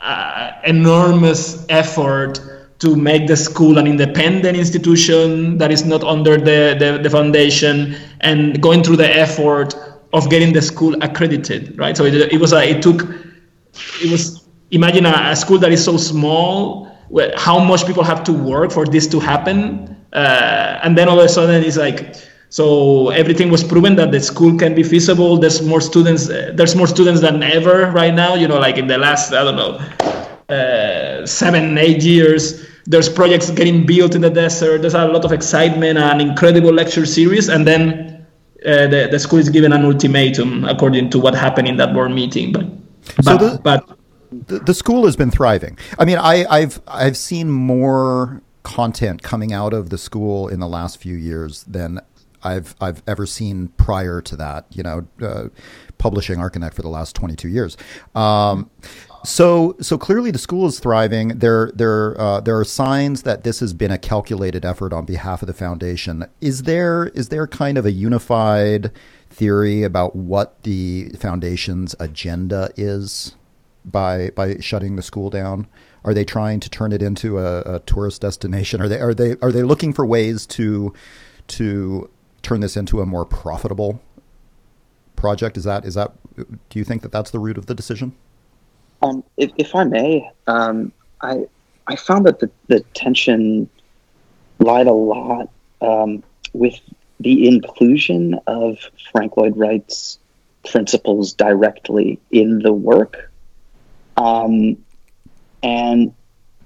uh, 0.00 0.52
enormous 0.64 1.66
effort 1.68 2.40
to 2.78 2.94
make 2.94 3.26
the 3.26 3.36
school 3.36 3.78
an 3.78 3.86
independent 3.86 4.56
institution 4.56 5.56
that 5.58 5.70
is 5.70 5.84
not 5.84 6.04
under 6.04 6.36
the, 6.36 6.76
the, 6.78 7.00
the, 7.02 7.08
foundation 7.08 7.96
and 8.20 8.60
going 8.60 8.82
through 8.82 8.96
the 8.96 9.16
effort 9.16 9.74
of 10.12 10.28
getting 10.28 10.52
the 10.52 10.60
school 10.60 10.94
accredited 11.02 11.78
right? 11.78 11.96
So 11.96 12.04
it, 12.04 12.14
it 12.14 12.40
was 12.40 12.52
a 12.52 12.68
it 12.68 12.82
took 12.82 13.02
it 14.02 14.10
was 14.10 14.46
imagine 14.70 15.06
a, 15.06 15.30
a 15.30 15.36
school 15.36 15.58
that 15.58 15.72
is 15.72 15.84
so 15.84 15.96
small 15.96 16.86
how 17.36 17.58
much 17.58 17.86
people 17.86 18.02
have 18.02 18.24
to 18.24 18.32
work 18.32 18.72
for 18.72 18.84
this 18.84 19.06
to 19.06 19.20
happen 19.20 19.96
uh, 20.12 20.80
and 20.82 20.98
then 20.98 21.08
all 21.08 21.18
of 21.18 21.24
a 21.24 21.28
sudden 21.28 21.62
it's 21.62 21.76
like 21.76 22.14
so 22.48 23.08
everything 23.10 23.50
was 23.50 23.64
proven 23.64 23.96
that 23.96 24.12
the 24.12 24.20
school 24.20 24.56
can 24.56 24.72
be 24.72 24.84
feasible. 24.84 25.36
There's 25.36 25.62
more 25.62 25.80
students 25.80 26.30
uh, 26.30 26.52
there's 26.54 26.76
more 26.76 26.86
students 26.86 27.20
than 27.20 27.42
ever 27.42 27.90
right 27.90 28.14
now 28.14 28.34
you 28.34 28.46
know 28.48 28.58
like 28.58 28.76
in 28.78 28.86
the 28.86 28.98
last 28.98 29.32
i 29.32 29.42
don't 29.42 29.56
know 29.56 29.80
uh, 30.48 31.26
seven, 31.26 31.78
eight 31.78 32.02
years. 32.02 32.66
There's 32.86 33.08
projects 33.08 33.50
getting 33.50 33.84
built 33.84 34.14
in 34.14 34.20
the 34.20 34.30
desert. 34.30 34.80
There's 34.82 34.94
a 34.94 35.06
lot 35.06 35.24
of 35.24 35.32
excitement, 35.32 35.98
and 35.98 36.20
incredible 36.20 36.72
lecture 36.72 37.04
series, 37.04 37.48
and 37.48 37.66
then 37.66 38.26
uh, 38.64 38.86
the, 38.86 39.08
the 39.10 39.18
school 39.18 39.38
is 39.38 39.48
given 39.48 39.72
an 39.72 39.84
ultimatum 39.84 40.64
according 40.64 41.10
to 41.10 41.18
what 41.18 41.34
happened 41.34 41.68
in 41.68 41.76
that 41.76 41.92
board 41.92 42.10
meeting. 42.10 42.52
But, 42.52 43.24
so 43.24 43.36
the, 43.36 43.60
but 43.62 43.98
the, 44.30 44.74
school 44.74 45.04
has 45.04 45.16
been 45.16 45.30
thriving. 45.30 45.78
I 45.98 46.04
mean, 46.04 46.18
I, 46.18 46.44
I've 46.46 46.80
I've 46.86 47.16
seen 47.16 47.50
more 47.50 48.42
content 48.62 49.22
coming 49.22 49.52
out 49.52 49.72
of 49.72 49.90
the 49.90 49.98
school 49.98 50.48
in 50.48 50.60
the 50.60 50.66
last 50.66 50.98
few 50.98 51.16
years 51.16 51.64
than 51.64 52.00
I've 52.42 52.74
I've 52.80 53.02
ever 53.06 53.26
seen 53.26 53.68
prior 53.76 54.20
to 54.22 54.36
that. 54.36 54.66
You 54.70 54.82
know, 54.82 55.06
uh, 55.22 55.48
publishing 55.98 56.38
Archinect 56.38 56.74
for 56.74 56.82
the 56.82 56.88
last 56.88 57.14
22 57.16 57.48
years. 57.48 57.76
Um, 58.14 58.70
so, 59.26 59.76
so 59.80 59.98
clearly 59.98 60.30
the 60.30 60.38
school 60.38 60.66
is 60.66 60.78
thriving. 60.78 61.28
There, 61.28 61.70
there, 61.74 62.20
uh, 62.20 62.40
there 62.40 62.58
are 62.58 62.64
signs 62.64 63.22
that 63.22 63.44
this 63.44 63.60
has 63.60 63.74
been 63.74 63.90
a 63.90 63.98
calculated 63.98 64.64
effort 64.64 64.92
on 64.92 65.04
behalf 65.04 65.42
of 65.42 65.46
the 65.46 65.54
foundation. 65.54 66.24
Is 66.40 66.62
there, 66.62 67.08
is 67.08 67.28
there 67.28 67.46
kind 67.46 67.76
of 67.76 67.84
a 67.84 67.92
unified 67.92 68.92
theory 69.30 69.82
about 69.82 70.16
what 70.16 70.62
the 70.62 71.10
foundation's 71.18 71.94
agenda 72.00 72.70
is 72.76 73.34
by 73.84 74.30
by 74.30 74.58
shutting 74.58 74.96
the 74.96 75.02
school 75.02 75.30
down? 75.30 75.66
Are 76.04 76.14
they 76.14 76.24
trying 76.24 76.60
to 76.60 76.70
turn 76.70 76.92
it 76.92 77.02
into 77.02 77.38
a, 77.38 77.60
a 77.62 77.80
tourist 77.80 78.22
destination? 78.22 78.80
Are 78.80 78.88
they 78.88 79.00
are 79.00 79.14
they 79.14 79.36
are 79.42 79.52
they 79.52 79.62
looking 79.62 79.92
for 79.92 80.04
ways 80.04 80.46
to 80.48 80.92
to 81.48 82.10
turn 82.42 82.60
this 82.60 82.76
into 82.76 83.00
a 83.00 83.06
more 83.06 83.24
profitable 83.24 84.00
project? 85.14 85.56
Is 85.56 85.64
that 85.64 85.84
is 85.84 85.94
that 85.94 86.12
do 86.36 86.78
you 86.78 86.84
think 86.84 87.02
that 87.02 87.12
that's 87.12 87.30
the 87.30 87.38
root 87.38 87.58
of 87.58 87.66
the 87.66 87.74
decision? 87.74 88.14
Um, 89.02 89.22
if, 89.36 89.52
if 89.56 89.74
I 89.74 89.84
may, 89.84 90.30
um, 90.46 90.92
I 91.20 91.46
I 91.86 91.96
found 91.96 92.26
that 92.26 92.40
the, 92.40 92.50
the 92.66 92.80
tension 92.94 93.68
lied 94.58 94.86
a 94.86 94.92
lot 94.92 95.50
um, 95.80 96.22
with 96.52 96.80
the 97.20 97.46
inclusion 97.46 98.38
of 98.46 98.78
Frank 99.12 99.36
Lloyd 99.36 99.56
Wright's 99.56 100.18
principles 100.68 101.32
directly 101.32 102.18
in 102.30 102.58
the 102.58 102.72
work. 102.72 103.30
Um, 104.16 104.76
and 105.62 106.12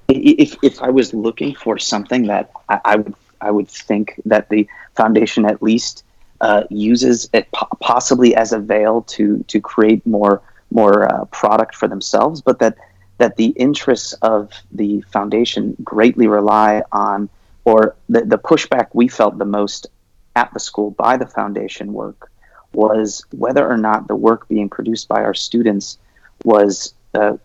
if, 0.08 0.56
if 0.62 0.80
I 0.82 0.90
was 0.90 1.12
looking 1.12 1.54
for 1.54 1.78
something 1.78 2.26
that 2.26 2.50
I, 2.68 2.80
I, 2.84 2.96
would 2.96 3.14
I 3.40 3.50
would 3.50 3.68
think 3.68 4.20
that 4.24 4.48
the 4.48 4.66
foundation 4.96 5.44
at 5.44 5.62
least 5.62 6.04
uh, 6.40 6.64
uses 6.70 7.28
it 7.32 7.50
po- 7.52 7.68
possibly 7.80 8.34
as 8.34 8.52
a 8.52 8.58
veil 8.58 9.02
to 9.02 9.44
to 9.48 9.60
create 9.60 10.04
more 10.06 10.40
more 10.70 11.12
uh, 11.12 11.24
product 11.26 11.74
for 11.74 11.88
themselves, 11.88 12.40
but 12.40 12.58
that 12.58 12.76
that 13.18 13.36
the 13.36 13.48
interests 13.48 14.14
of 14.22 14.50
the 14.72 15.02
foundation 15.02 15.76
greatly 15.84 16.26
rely 16.26 16.82
on, 16.90 17.28
or 17.66 17.94
the, 18.08 18.22
the 18.22 18.38
pushback 18.38 18.86
we 18.94 19.08
felt 19.08 19.36
the 19.36 19.44
most 19.44 19.88
at 20.36 20.52
the 20.54 20.60
school 20.60 20.92
by 20.92 21.18
the 21.18 21.26
foundation 21.26 21.92
work 21.92 22.30
was 22.72 23.22
whether 23.32 23.68
or 23.68 23.76
not 23.76 24.08
the 24.08 24.16
work 24.16 24.48
being 24.48 24.70
produced 24.70 25.06
by 25.06 25.22
our 25.22 25.34
students 25.34 25.98
was 26.44 26.94
uh, 27.14 27.36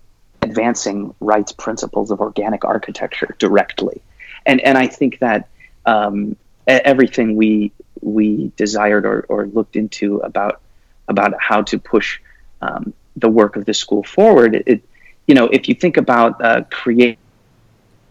advancing 0.41 1.13
Wright's 1.19 1.51
principles 1.51 2.11
of 2.11 2.21
organic 2.21 2.63
architecture 2.63 3.35
directly, 3.39 4.01
and 4.45 4.61
and 4.61 4.77
I 4.77 4.87
think 4.87 5.19
that 5.19 5.49
um, 5.85 6.35
everything 6.67 7.35
we 7.35 7.71
we 8.01 8.51
desired 8.55 9.05
or, 9.05 9.25
or 9.29 9.47
looked 9.47 9.75
into 9.75 10.17
about 10.17 10.61
about 11.07 11.33
how 11.39 11.61
to 11.63 11.77
push 11.79 12.19
um, 12.61 12.93
the 13.15 13.29
work 13.29 13.55
of 13.55 13.65
the 13.65 13.73
school 13.73 14.03
forward. 14.03 14.63
It, 14.65 14.83
you 15.27 15.35
know, 15.35 15.47
if 15.47 15.67
you 15.67 15.75
think 15.75 15.97
about 15.97 16.43
uh, 16.43 16.63
create 16.69 17.17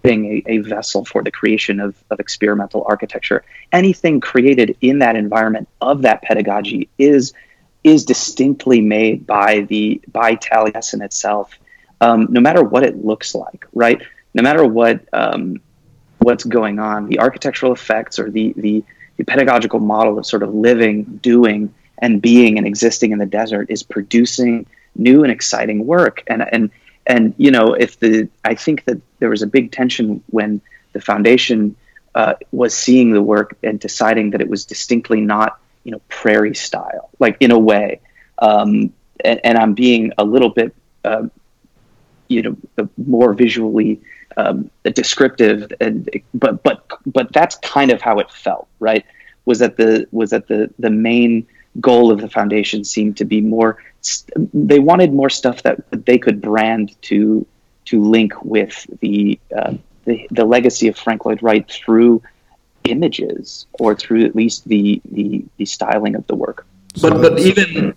a, 0.04 0.42
a 0.46 0.58
vessel 0.58 1.04
for 1.04 1.22
the 1.22 1.30
creation 1.30 1.80
of, 1.80 1.96
of 2.10 2.20
experimental 2.20 2.84
architecture. 2.88 3.44
Anything 3.72 4.20
created 4.20 4.76
in 4.80 4.98
that 4.98 5.16
environment 5.16 5.68
of 5.80 6.02
that 6.02 6.22
pedagogy 6.22 6.88
is 6.98 7.32
is 7.82 8.04
distinctly 8.04 8.80
made 8.80 9.26
by 9.26 9.60
the 9.60 10.00
by 10.10 10.36
Taliesin 10.36 11.04
itself, 11.04 11.58
um, 12.00 12.28
no 12.30 12.40
matter 12.40 12.62
what 12.62 12.82
it 12.82 13.04
looks 13.04 13.34
like, 13.34 13.66
right? 13.74 14.02
No 14.32 14.42
matter 14.42 14.64
what 14.64 15.06
um, 15.12 15.60
what's 16.18 16.44
going 16.44 16.78
on, 16.78 17.08
the 17.08 17.20
architectural 17.20 17.72
effects 17.72 18.18
or 18.18 18.30
the, 18.30 18.54
the 18.56 18.84
the 19.16 19.24
pedagogical 19.24 19.80
model 19.80 20.18
of 20.18 20.26
sort 20.26 20.42
of 20.42 20.54
living, 20.54 21.04
doing, 21.22 21.72
and 21.98 22.20
being 22.20 22.58
and 22.58 22.66
existing 22.66 23.12
in 23.12 23.18
the 23.18 23.26
desert 23.26 23.70
is 23.70 23.82
producing 23.82 24.66
new 24.96 25.22
and 25.22 25.32
exciting 25.32 25.86
work. 25.86 26.22
And 26.26 26.44
and 26.52 26.70
and 27.06 27.34
you 27.36 27.50
know, 27.50 27.74
if 27.74 27.98
the 28.00 28.28
I 28.44 28.54
think 28.54 28.84
that 28.84 29.00
there 29.18 29.30
was 29.30 29.42
a 29.42 29.46
big 29.46 29.72
tension 29.72 30.22
when 30.30 30.60
the 30.92 31.00
foundation 31.00 31.76
uh, 32.14 32.34
was 32.52 32.74
seeing 32.74 33.12
the 33.12 33.22
work 33.22 33.56
and 33.62 33.80
deciding 33.80 34.30
that 34.30 34.40
it 34.40 34.48
was 34.48 34.64
distinctly 34.64 35.20
not 35.20 35.58
you 35.84 35.92
know 35.92 36.00
prairie 36.08 36.54
style, 36.54 37.10
like 37.18 37.36
in 37.40 37.50
a 37.50 37.58
way. 37.58 38.00
Um, 38.38 38.92
and, 39.24 39.40
and, 39.44 39.56
I'm 39.56 39.74
being 39.74 40.12
a 40.18 40.24
little 40.24 40.48
bit, 40.48 40.74
uh, 41.04 41.28
you 42.26 42.42
know, 42.42 42.88
more 42.96 43.32
visually 43.32 44.00
um, 44.36 44.70
descriptive, 44.82 45.72
and 45.80 46.08
but 46.34 46.62
but 46.62 46.84
but 47.06 47.32
that's 47.32 47.56
kind 47.56 47.92
of 47.92 48.02
how 48.02 48.18
it 48.18 48.30
felt, 48.32 48.66
right? 48.80 49.04
Was 49.44 49.60
that 49.60 49.76
the 49.76 50.08
was 50.10 50.30
that 50.30 50.48
the 50.48 50.70
the 50.78 50.90
main 50.90 51.46
goal 51.80 52.10
of 52.10 52.20
the 52.20 52.28
foundation 52.28 52.84
seemed 52.84 53.16
to 53.18 53.24
be 53.24 53.40
more 53.40 53.78
they 54.52 54.78
wanted 54.78 55.12
more 55.12 55.30
stuff 55.30 55.62
that 55.62 55.82
they 55.90 56.18
could 56.18 56.40
brand 56.40 57.00
to 57.02 57.46
to 57.86 58.02
link 58.02 58.32
with 58.44 58.86
the 59.00 59.38
uh, 59.56 59.74
the, 60.04 60.26
the 60.30 60.44
legacy 60.44 60.88
of 60.88 60.96
Frank 60.96 61.24
Lloyd 61.24 61.42
Wright 61.42 61.68
through 61.70 62.22
images 62.84 63.66
or 63.72 63.94
through 63.94 64.24
at 64.24 64.34
least 64.34 64.66
the 64.68 65.00
the, 65.10 65.44
the 65.56 65.64
styling 65.64 66.14
of 66.14 66.26
the 66.26 66.34
work. 66.34 66.66
But 67.00 67.20
but 67.20 67.40
even 67.40 67.94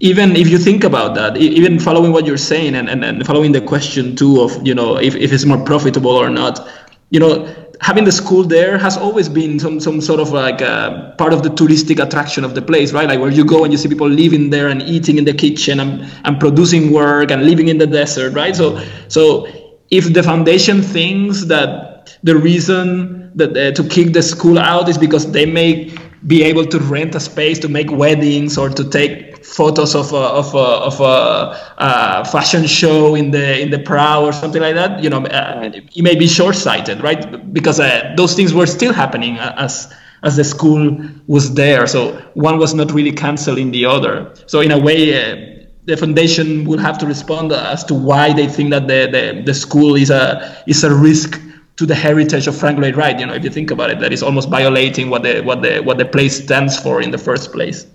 even 0.00 0.36
if 0.36 0.48
you 0.48 0.58
think 0.58 0.84
about 0.84 1.14
that, 1.16 1.36
even 1.36 1.78
following 1.78 2.12
what 2.12 2.24
you're 2.24 2.36
saying 2.36 2.76
and, 2.76 2.88
and, 2.88 3.04
and 3.04 3.26
following 3.26 3.52
the 3.52 3.60
question 3.60 4.14
too 4.14 4.40
of 4.40 4.66
you 4.66 4.74
know 4.74 4.96
if, 4.96 5.14
if 5.16 5.32
it's 5.32 5.44
more 5.44 5.62
profitable 5.64 6.12
or 6.12 6.30
not, 6.30 6.68
you 7.10 7.20
know 7.20 7.46
having 7.80 8.04
the 8.04 8.12
school 8.12 8.42
there 8.42 8.76
has 8.78 8.96
always 8.96 9.28
been 9.28 9.58
some 9.58 9.80
some 9.80 10.00
sort 10.00 10.20
of 10.20 10.32
like 10.32 10.60
uh, 10.62 11.12
part 11.12 11.32
of 11.32 11.42
the 11.42 11.48
touristic 11.48 12.02
attraction 12.04 12.44
of 12.44 12.54
the 12.54 12.62
place, 12.62 12.92
right? 12.92 13.08
Like 13.08 13.20
where 13.20 13.30
you 13.30 13.44
go 13.44 13.64
and 13.64 13.72
you 13.72 13.78
see 13.78 13.88
people 13.88 14.08
living 14.08 14.50
there 14.50 14.68
and 14.68 14.82
eating 14.82 15.18
in 15.18 15.24
the 15.24 15.34
kitchen 15.34 15.80
and, 15.80 16.10
and 16.24 16.40
producing 16.40 16.92
work 16.92 17.30
and 17.30 17.44
living 17.44 17.68
in 17.68 17.78
the 17.78 17.86
desert, 17.86 18.34
right? 18.34 18.54
So 18.54 18.82
so 19.08 19.46
if 19.90 20.12
the 20.12 20.22
foundation 20.22 20.82
thinks 20.82 21.44
that 21.46 22.18
the 22.22 22.36
reason 22.36 23.30
that 23.36 23.56
uh, 23.56 23.72
to 23.72 23.88
kick 23.88 24.12
the 24.12 24.22
school 24.22 24.58
out 24.58 24.88
is 24.88 24.98
because 24.98 25.30
they 25.30 25.46
may 25.46 25.94
be 26.26 26.42
able 26.42 26.66
to 26.66 26.78
rent 26.80 27.14
a 27.14 27.20
space 27.20 27.58
to 27.60 27.68
make 27.68 27.90
weddings 27.90 28.58
or 28.58 28.68
to 28.68 28.88
take 28.90 29.37
photos 29.48 29.94
of 29.94 30.12
a, 30.12 30.16
of 30.16 30.54
a, 30.54 30.58
of 30.58 31.00
a, 31.00 31.74
a 31.78 32.24
fashion 32.24 32.66
show 32.66 33.14
in 33.14 33.30
the 33.30 33.60
in 33.60 33.70
the 33.70 33.78
Prow 33.78 34.24
or 34.24 34.32
something 34.32 34.62
like 34.62 34.74
that, 34.74 35.02
you 35.02 35.10
know, 35.10 35.24
uh, 35.26 35.70
it 35.72 36.02
may 36.02 36.14
be 36.14 36.28
short-sighted, 36.28 37.02
right? 37.02 37.52
Because 37.52 37.80
uh, 37.80 38.14
those 38.16 38.34
things 38.34 38.52
were 38.52 38.66
still 38.66 38.92
happening 38.92 39.38
as 39.38 39.92
as 40.22 40.36
the 40.36 40.44
school 40.44 40.98
was 41.26 41.54
there. 41.54 41.86
So 41.86 42.12
one 42.34 42.58
was 42.58 42.74
not 42.74 42.90
really 42.92 43.12
canceling 43.12 43.70
the 43.70 43.86
other. 43.86 44.32
So 44.46 44.60
in 44.60 44.72
a 44.72 44.78
way, 44.78 45.14
uh, 45.14 45.58
the 45.84 45.96
foundation 45.96 46.64
will 46.64 46.78
have 46.78 46.98
to 46.98 47.06
respond 47.06 47.52
as 47.52 47.84
to 47.84 47.94
why 47.94 48.32
they 48.32 48.46
think 48.46 48.70
that 48.70 48.88
the, 48.88 49.08
the, 49.10 49.42
the 49.42 49.54
school 49.54 49.94
is 49.94 50.10
a 50.10 50.62
is 50.66 50.84
a 50.84 50.94
risk 50.94 51.40
to 51.76 51.86
the 51.86 51.94
heritage 51.94 52.46
of 52.46 52.56
Frank 52.56 52.78
Lloyd 52.78 52.96
Wright. 52.96 53.18
You 53.18 53.26
know, 53.26 53.34
if 53.34 53.44
you 53.44 53.50
think 53.50 53.70
about 53.70 53.90
it, 53.90 54.00
that 54.00 54.12
is 54.12 54.22
almost 54.22 54.48
violating 54.50 55.08
what 55.08 55.22
the 55.22 55.40
what 55.40 55.62
the 55.62 55.80
what 55.80 55.96
the 55.96 56.04
place 56.04 56.42
stands 56.44 56.78
for 56.78 57.00
in 57.00 57.10
the 57.10 57.18
first 57.18 57.52
place. 57.52 57.86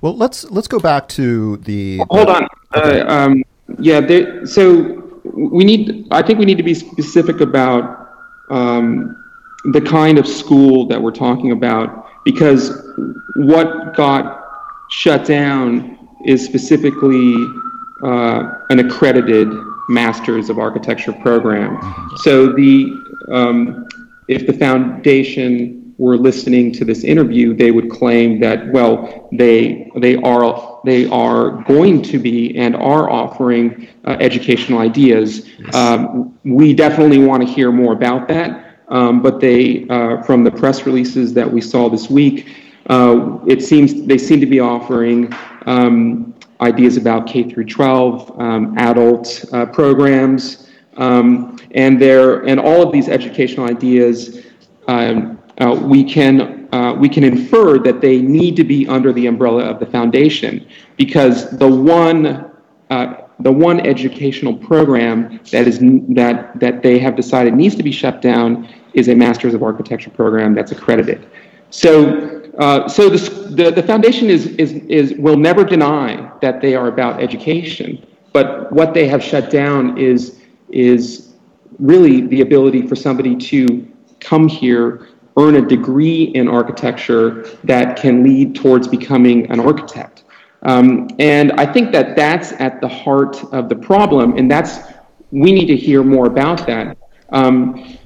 Well, 0.00 0.16
let's 0.16 0.44
let's 0.50 0.68
go 0.68 0.78
back 0.78 1.08
to 1.10 1.56
the. 1.58 1.98
Hold 2.10 2.28
on. 2.28 2.46
Okay. 2.74 3.00
Uh, 3.00 3.14
um, 3.14 3.44
yeah. 3.78 4.00
There, 4.00 4.46
so 4.46 5.20
we 5.32 5.64
need. 5.64 6.06
I 6.10 6.22
think 6.22 6.38
we 6.38 6.44
need 6.44 6.58
to 6.58 6.62
be 6.62 6.74
specific 6.74 7.40
about 7.40 8.10
um, 8.50 9.24
the 9.72 9.80
kind 9.80 10.18
of 10.18 10.26
school 10.26 10.86
that 10.88 11.00
we're 11.00 11.10
talking 11.10 11.52
about 11.52 12.06
because 12.24 12.70
what 13.36 13.94
got 13.96 14.44
shut 14.90 15.26
down 15.26 15.98
is 16.24 16.44
specifically 16.44 17.34
uh, 18.02 18.52
an 18.70 18.78
accredited 18.80 19.48
Masters 19.88 20.50
of 20.50 20.58
Architecture 20.58 21.12
program. 21.12 21.76
Mm-hmm. 21.76 22.16
So 22.18 22.52
the 22.52 22.92
um, 23.32 23.86
if 24.28 24.46
the 24.46 24.52
foundation 24.52 25.77
were 25.98 26.16
listening 26.16 26.72
to 26.72 26.84
this 26.84 27.02
interview, 27.02 27.54
they 27.54 27.72
would 27.72 27.90
claim 27.90 28.38
that, 28.40 28.72
well, 28.72 29.28
they 29.32 29.90
they 29.96 30.16
are 30.16 30.80
they 30.84 31.08
are 31.08 31.62
going 31.64 32.00
to 32.02 32.18
be 32.18 32.56
and 32.56 32.76
are 32.76 33.10
offering 33.10 33.88
uh, 34.04 34.16
educational 34.20 34.78
ideas. 34.78 35.48
Yes. 35.58 35.74
Um, 35.74 36.38
we 36.44 36.72
definitely 36.72 37.18
want 37.18 37.46
to 37.46 37.52
hear 37.52 37.72
more 37.72 37.92
about 37.92 38.28
that. 38.28 38.64
Um, 38.88 39.20
but 39.20 39.38
they, 39.38 39.86
uh, 39.88 40.22
from 40.22 40.44
the 40.44 40.50
press 40.50 40.86
releases 40.86 41.34
that 41.34 41.52
we 41.52 41.60
saw 41.60 41.90
this 41.90 42.08
week, 42.08 42.48
uh, 42.88 43.38
it 43.46 43.62
seems 43.62 44.06
they 44.06 44.16
seem 44.16 44.40
to 44.40 44.46
be 44.46 44.60
offering 44.60 45.30
um, 45.66 46.34
ideas 46.60 46.96
about 46.96 47.26
K 47.26 47.42
through 47.50 47.66
12 47.66 48.40
um, 48.40 48.78
adult 48.78 49.44
uh, 49.52 49.66
programs, 49.66 50.70
um, 50.96 51.58
and 51.72 52.00
there 52.00 52.46
and 52.46 52.58
all 52.58 52.82
of 52.82 52.92
these 52.92 53.08
educational 53.08 53.68
ideas. 53.68 54.46
Um, 54.86 55.37
uh, 55.58 55.74
we 55.74 56.04
can 56.04 56.68
uh, 56.72 56.92
we 56.94 57.08
can 57.08 57.24
infer 57.24 57.78
that 57.78 58.00
they 58.00 58.20
need 58.20 58.54
to 58.56 58.64
be 58.64 58.86
under 58.88 59.12
the 59.12 59.26
umbrella 59.26 59.64
of 59.64 59.80
the 59.80 59.86
foundation 59.86 60.66
because 60.96 61.50
the 61.58 61.68
one 61.68 62.50
uh, 62.90 63.14
the 63.40 63.52
one 63.52 63.80
educational 63.86 64.56
program 64.56 65.40
that 65.50 65.66
is 65.66 65.78
that 66.08 66.58
that 66.58 66.82
they 66.82 66.98
have 66.98 67.16
decided 67.16 67.54
needs 67.54 67.74
to 67.74 67.82
be 67.82 67.92
shut 67.92 68.22
down 68.22 68.68
is 68.94 69.08
a 69.08 69.14
Masters 69.14 69.54
of 69.54 69.62
Architecture 69.62 70.10
program 70.10 70.54
that's 70.54 70.72
accredited. 70.72 71.28
So. 71.70 72.34
Uh, 72.58 72.88
so 72.88 73.08
this, 73.08 73.28
the, 73.28 73.70
the 73.70 73.84
foundation 73.84 74.28
is, 74.28 74.46
is, 74.56 74.72
is, 74.88 75.14
will 75.14 75.36
never 75.36 75.62
deny 75.62 76.28
that 76.40 76.60
they 76.60 76.74
are 76.74 76.88
about 76.88 77.22
education, 77.22 78.04
but 78.32 78.72
what 78.72 78.94
they 78.94 79.06
have 79.06 79.22
shut 79.22 79.48
down 79.48 79.96
is, 79.96 80.42
is 80.68 81.34
really 81.78 82.22
the 82.22 82.40
ability 82.40 82.84
for 82.84 82.96
somebody 82.96 83.36
to 83.36 83.86
come 84.18 84.48
here 84.48 85.06
earn 85.38 85.56
a 85.56 85.62
degree 85.62 86.24
in 86.24 86.48
architecture 86.48 87.44
that 87.64 87.96
can 87.96 88.22
lead 88.22 88.54
towards 88.54 88.88
becoming 88.88 89.50
an 89.50 89.60
architect. 89.60 90.24
Um, 90.62 91.08
and 91.18 91.52
I 91.52 91.72
think 91.72 91.92
that 91.92 92.16
that's 92.16 92.52
at 92.52 92.80
the 92.80 92.88
heart 92.88 93.42
of 93.52 93.68
the 93.68 93.76
problem, 93.76 94.36
and 94.36 94.50
that's 94.50 94.78
we 95.30 95.52
need 95.52 95.66
to 95.66 95.76
hear 95.76 96.02
more 96.02 96.26
about 96.26 96.66
that. 96.66 96.96
Um, 97.30 97.96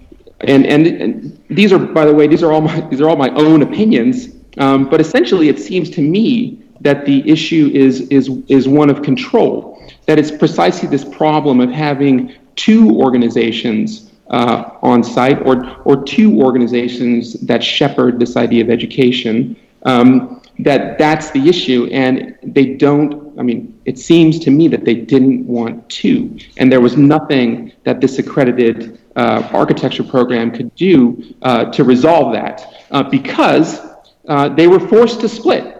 and, 0.41 0.67
and, 0.67 0.87
and 0.87 1.45
these 1.49 1.73
are, 1.73 1.79
by 1.79 2.05
the 2.05 2.13
way, 2.13 2.27
these 2.27 2.43
are 2.43 2.53
all 2.53 2.61
my 2.61 2.81
these 2.89 3.01
are 3.01 3.09
all 3.09 3.17
my 3.17 3.31
own 3.31 3.63
opinions. 3.63 4.29
Um, 4.59 4.91
but 4.91 5.01
essentially, 5.01 5.49
it 5.49 5.59
seems 5.59 5.89
to 5.91 6.03
me 6.03 6.63
that 6.81 7.07
the 7.07 7.29
issue 7.31 7.71
is 7.73 8.03
is 8.09 8.29
is 8.49 8.69
one 8.69 8.91
of 8.91 9.03
control. 9.03 9.83
That 10.07 10.19
it's 10.19 10.31
precisely 10.31 10.89
this 10.89 11.05
problem 11.05 11.61
of 11.61 11.71
having 11.71 12.35
two 12.57 12.91
organizations 13.01 14.12
uh, 14.33 14.79
on 14.83 15.05
site 15.05 15.47
or, 15.47 15.77
or 15.85 16.03
two 16.03 16.41
organizations 16.41 17.35
that 17.35 17.63
shepherd 17.63 18.19
this 18.19 18.37
idea 18.37 18.65
of 18.65 18.71
education, 18.71 19.57
um, 19.85 20.43
that 20.59 20.99
that's 20.99 21.31
the 21.31 21.49
issue. 21.49 21.89
And 21.93 22.37
they 22.43 22.75
don't, 22.75 23.39
I 23.39 23.43
mean, 23.43 23.79
it 23.85 23.99
seems 23.99 24.39
to 24.41 24.51
me 24.51 24.69
that 24.69 24.85
they 24.85 24.95
didn't 24.95 25.47
want 25.47 25.89
to. 25.91 26.39
And 26.57 26.73
there 26.73 26.81
was 26.81 26.97
nothing 26.97 27.73
that 27.85 28.01
this 28.01 28.19
accredited 28.19 28.99
uh, 29.17 29.49
architecture 29.53 30.05
program 30.05 30.51
could 30.51 30.75
do 30.75 31.35
uh, 31.43 31.67
to 31.67 31.85
resolve 31.85 32.33
that 32.33 32.87
uh, 32.91 33.03
because 33.03 33.81
uh, 34.29 34.49
they 34.49 34.67
were 34.67 34.81
forced 34.81 35.21
to 35.21 35.29
split. 35.29 35.79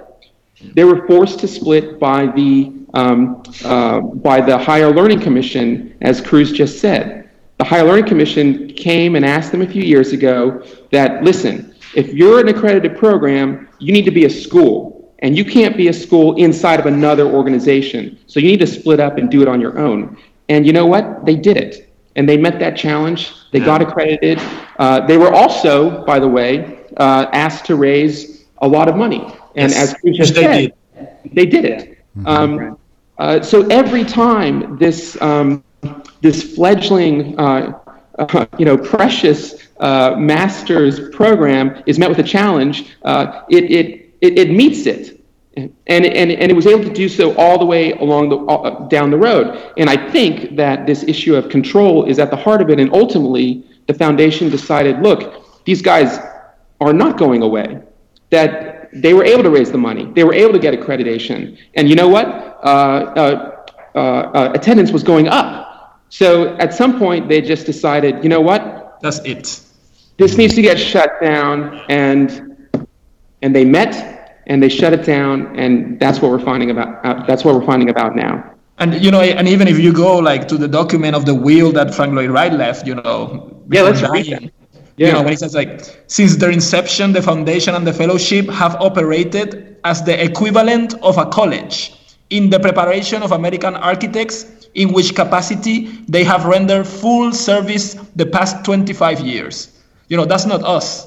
They 0.75 0.85
were 0.85 1.07
forced 1.07 1.41
to 1.41 1.49
split 1.49 1.99
by 1.99 2.27
the 2.27 2.73
um, 2.95 3.43
uh, 3.65 4.01
by 4.01 4.43
the 4.43 4.59
Higher 4.59 4.93
Learning 4.93 5.19
Commission, 5.19 5.97
as 6.03 6.21
Cruz 6.21 6.53
just 6.53 6.79
said 6.79 7.22
the 7.63 7.69
Higher 7.69 7.85
Learning 7.85 8.05
Commission 8.05 8.73
came 8.73 9.15
and 9.15 9.25
asked 9.25 9.53
them 9.53 9.63
a 9.63 9.67
few 9.69 9.85
years 9.85 10.13
ago 10.13 10.65
that, 10.91 11.23
listen, 11.23 11.73
if 11.95 12.13
you're 12.13 12.41
an 12.41 12.49
accredited 12.49 12.99
program, 12.99 13.69
you 13.79 13.93
need 13.93 14.05
to 14.05 14.11
be 14.11 14.25
a 14.25 14.31
school. 14.31 15.15
And 15.21 15.39
you 15.39 15.45
can't 15.45 15.77
be 15.77 15.87
a 15.87 15.93
school 15.93 16.35
inside 16.35 16.81
of 16.81 16.87
another 16.87 17.25
organization. 17.25 18.19
So 18.27 18.41
you 18.41 18.49
need 18.49 18.59
to 18.59 18.67
split 18.67 18.99
up 18.99 19.17
and 19.17 19.31
do 19.31 19.43
it 19.43 19.49
on 19.49 19.61
your 19.61 19.79
own. 19.79 20.19
And 20.49 20.67
you 20.67 20.73
know 20.73 20.87
what? 20.87 21.25
They 21.25 21.37
did 21.37 21.57
it. 21.57 21.95
And 22.17 22.29
they 22.29 22.37
met 22.37 22.59
that 22.59 22.77
challenge. 22.77 23.33
They 23.53 23.61
yeah. 23.61 23.67
got 23.67 23.81
accredited. 23.81 24.41
Uh, 24.81 25.07
they 25.07 25.17
were 25.17 25.33
also, 25.33 26.05
by 26.05 26.19
the 26.19 26.27
way, 26.27 26.81
uh, 26.97 27.27
asked 27.33 27.67
to 27.67 27.77
raise 27.77 28.45
a 28.59 28.67
lot 28.67 28.89
of 28.89 28.97
money. 28.97 29.21
And 29.55 29.71
yes. 29.71 29.95
as 29.95 29.95
Cruz 30.01 30.17
just 30.17 30.35
said, 30.35 30.73
did. 30.97 31.33
they 31.33 31.47
did 31.47 31.65
it. 31.65 31.99
Mm-hmm. 32.19 32.27
Um, 32.27 32.79
uh, 33.19 33.41
so 33.41 33.69
every 33.69 34.03
time 34.03 34.79
this 34.79 35.17
um, 35.23 35.63
this 36.23 36.55
fledgling 36.55 37.39
uh, 37.39 37.79
uh, 38.19 38.47
you 38.59 38.65
know, 38.65 38.77
precious 38.77 39.69
uh, 39.81 40.15
master's 40.17 41.09
program 41.11 41.83
is 41.87 41.99
met 41.99 42.09
with 42.09 42.19
a 42.19 42.23
challenge, 42.23 42.95
uh, 43.05 43.43
it, 43.49 43.65
it, 43.71 44.15
it, 44.21 44.39
it, 44.39 44.51
meets 44.51 44.87
it. 44.87 45.19
And, 45.57 45.73
and, 45.87 46.07
and 46.07 46.51
it 46.51 46.55
was 46.55 46.67
able 46.67 46.85
to 46.85 46.93
do 46.93 47.09
so 47.09 47.35
all 47.37 47.59
the 47.59 47.67
way 47.67 47.93
along 47.93 48.29
the, 48.29 48.37
uh, 48.37 48.87
down 48.89 49.11
the 49.11 49.17
road. 49.17 49.73
And 49.77 49.91
I 49.91 50.11
think 50.11 50.57
that 50.57 50.87
this 50.87 51.03
issue 51.03 51.35
of 51.35 51.49
control 51.49 52.05
is 52.05 52.19
at 52.19 52.31
the 52.31 52.37
heart 52.37 52.63
of 52.63 52.71
it. 52.71 52.79
And 52.79 52.93
ultimately, 52.93 53.65
the 53.87 53.95
foundation 53.95 54.49
decided, 54.49 55.01
look, 55.01 55.65
these 55.65 55.83
guys 55.83 56.19
are 56.81 56.93
not 56.93 57.19
going 57.19 57.43
away. 57.43 57.83
That 58.31 58.91
they 58.93 59.15
were 59.15 59.25
able 59.25 59.43
to 59.43 59.51
raise 59.51 59.73
the 59.73 59.79
money. 59.79 60.05
They 60.15 60.25
were 60.25 60.35
able 60.35 60.53
to 60.53 60.59
get 60.59 60.79
accreditation. 60.79 61.59
And 61.75 61.89
you 61.89 61.97
know 61.97 62.09
what? 62.09 62.27
Uh, 62.27 63.13
uh, 63.17 63.65
uh, 63.95 63.99
uh 63.99 64.53
attendance 64.55 64.91
was 64.91 65.03
going 65.03 65.29
up 65.29 65.72
so 66.13 66.55
at 66.59 66.75
some 66.75 66.99
point, 66.99 67.31
they 67.31 67.41
just 67.41 67.65
decided, 67.65 68.23
you 68.23 68.29
know 68.29 68.43
what? 68.43 68.99
That's 69.01 69.21
it. 69.21 69.59
This 70.19 70.37
needs 70.37 70.55
to 70.57 70.61
get 70.61 70.79
shut 70.79 71.11
down, 71.23 71.81
and 71.89 72.69
and 73.41 73.57
they 73.57 73.65
met 73.65 74.43
and 74.47 74.63
they 74.63 74.69
shut 74.69 74.93
it 74.93 75.07
down, 75.07 75.59
and 75.59 75.99
that's 75.99 76.21
what 76.21 76.31
we're 76.31 76.45
finding 76.45 76.71
about. 76.71 77.03
Uh, 77.03 77.25
that's 77.27 77.47
what 77.47 77.55
we're 77.55 77.65
finding 77.65 77.89
about 77.89 78.15
now. 78.15 78.53
And 78.77 79.03
you 79.03 79.11
know, 79.11 79.23
and 79.23 79.49
even 79.49 79.67
if 79.69 79.79
you 79.79 79.91
go 79.91 80.19
like 80.19 80.49
to 80.49 80.59
the 80.59 80.69
document 80.69 81.17
of 81.17 81.25
the 81.25 81.35
will 81.35 81.73
that 81.73 81.95
Frank 81.95 82.13
Lloyd 82.13 82.29
Wright 82.29 82.53
left, 82.53 82.87
you 82.87 82.95
know, 82.95 83.65
yeah, 83.71 83.81
let's 83.81 84.03
dying, 84.03 84.13
read 84.13 84.27
that. 84.33 84.43
Yeah. 84.99 85.07
You 85.07 85.13
know, 85.15 85.23
when 85.23 85.31
he 85.31 85.37
says 85.37 85.55
like, 85.55 85.81
since 86.09 86.37
their 86.37 86.51
inception, 86.51 87.15
the 87.15 87.23
foundation 87.23 87.75
and 87.75 87.87
the 87.87 87.95
fellowship 87.95 88.51
have 88.51 88.75
operated 88.83 89.79
as 89.85 90.03
the 90.03 90.23
equivalent 90.23 90.93
of 91.03 91.17
a 91.17 91.25
college 91.25 91.95
in 92.29 92.51
the 92.51 92.61
preparation 92.61 93.23
of 93.23 93.33
American 93.33 93.75
architects 93.77 94.62
in 94.75 94.93
which 94.93 95.15
capacity 95.15 95.87
they 96.09 96.25
have 96.25 96.45
rendered 96.45 96.87
full 96.87 97.33
service 97.33 97.95
the 98.17 98.27
past 98.27 98.65
25 98.65 99.21
years. 99.21 99.79
You 100.09 100.17
know, 100.17 100.25
that's 100.25 100.47
not 100.47 100.63
us. 100.65 101.07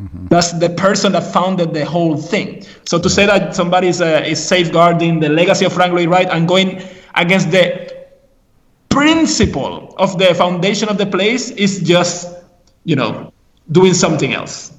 Mm-hmm. 0.00 0.26
That's 0.26 0.52
the 0.52 0.68
person 0.70 1.12
that 1.12 1.32
founded 1.32 1.72
the 1.72 1.84
whole 1.84 2.16
thing. 2.16 2.64
So 2.84 2.98
to 2.98 3.08
say 3.08 3.24
that 3.26 3.54
somebody 3.54 3.88
is, 3.88 4.00
uh, 4.00 4.22
is 4.26 4.44
safeguarding 4.44 5.20
the 5.20 5.30
legacy 5.30 5.64
of 5.64 5.72
Frank 5.72 5.94
Lloyd 5.94 6.08
Wright 6.08 6.28
and 6.30 6.46
going 6.46 6.82
against 7.14 7.50
the 7.50 7.96
principle 8.90 9.94
of 9.96 10.18
the 10.18 10.34
foundation 10.34 10.88
of 10.88 10.98
the 10.98 11.06
place 11.06 11.50
is 11.50 11.82
just, 11.82 12.34
you 12.84 12.96
know, 12.96 13.32
doing 13.70 13.94
something 13.94 14.34
else. 14.34 14.72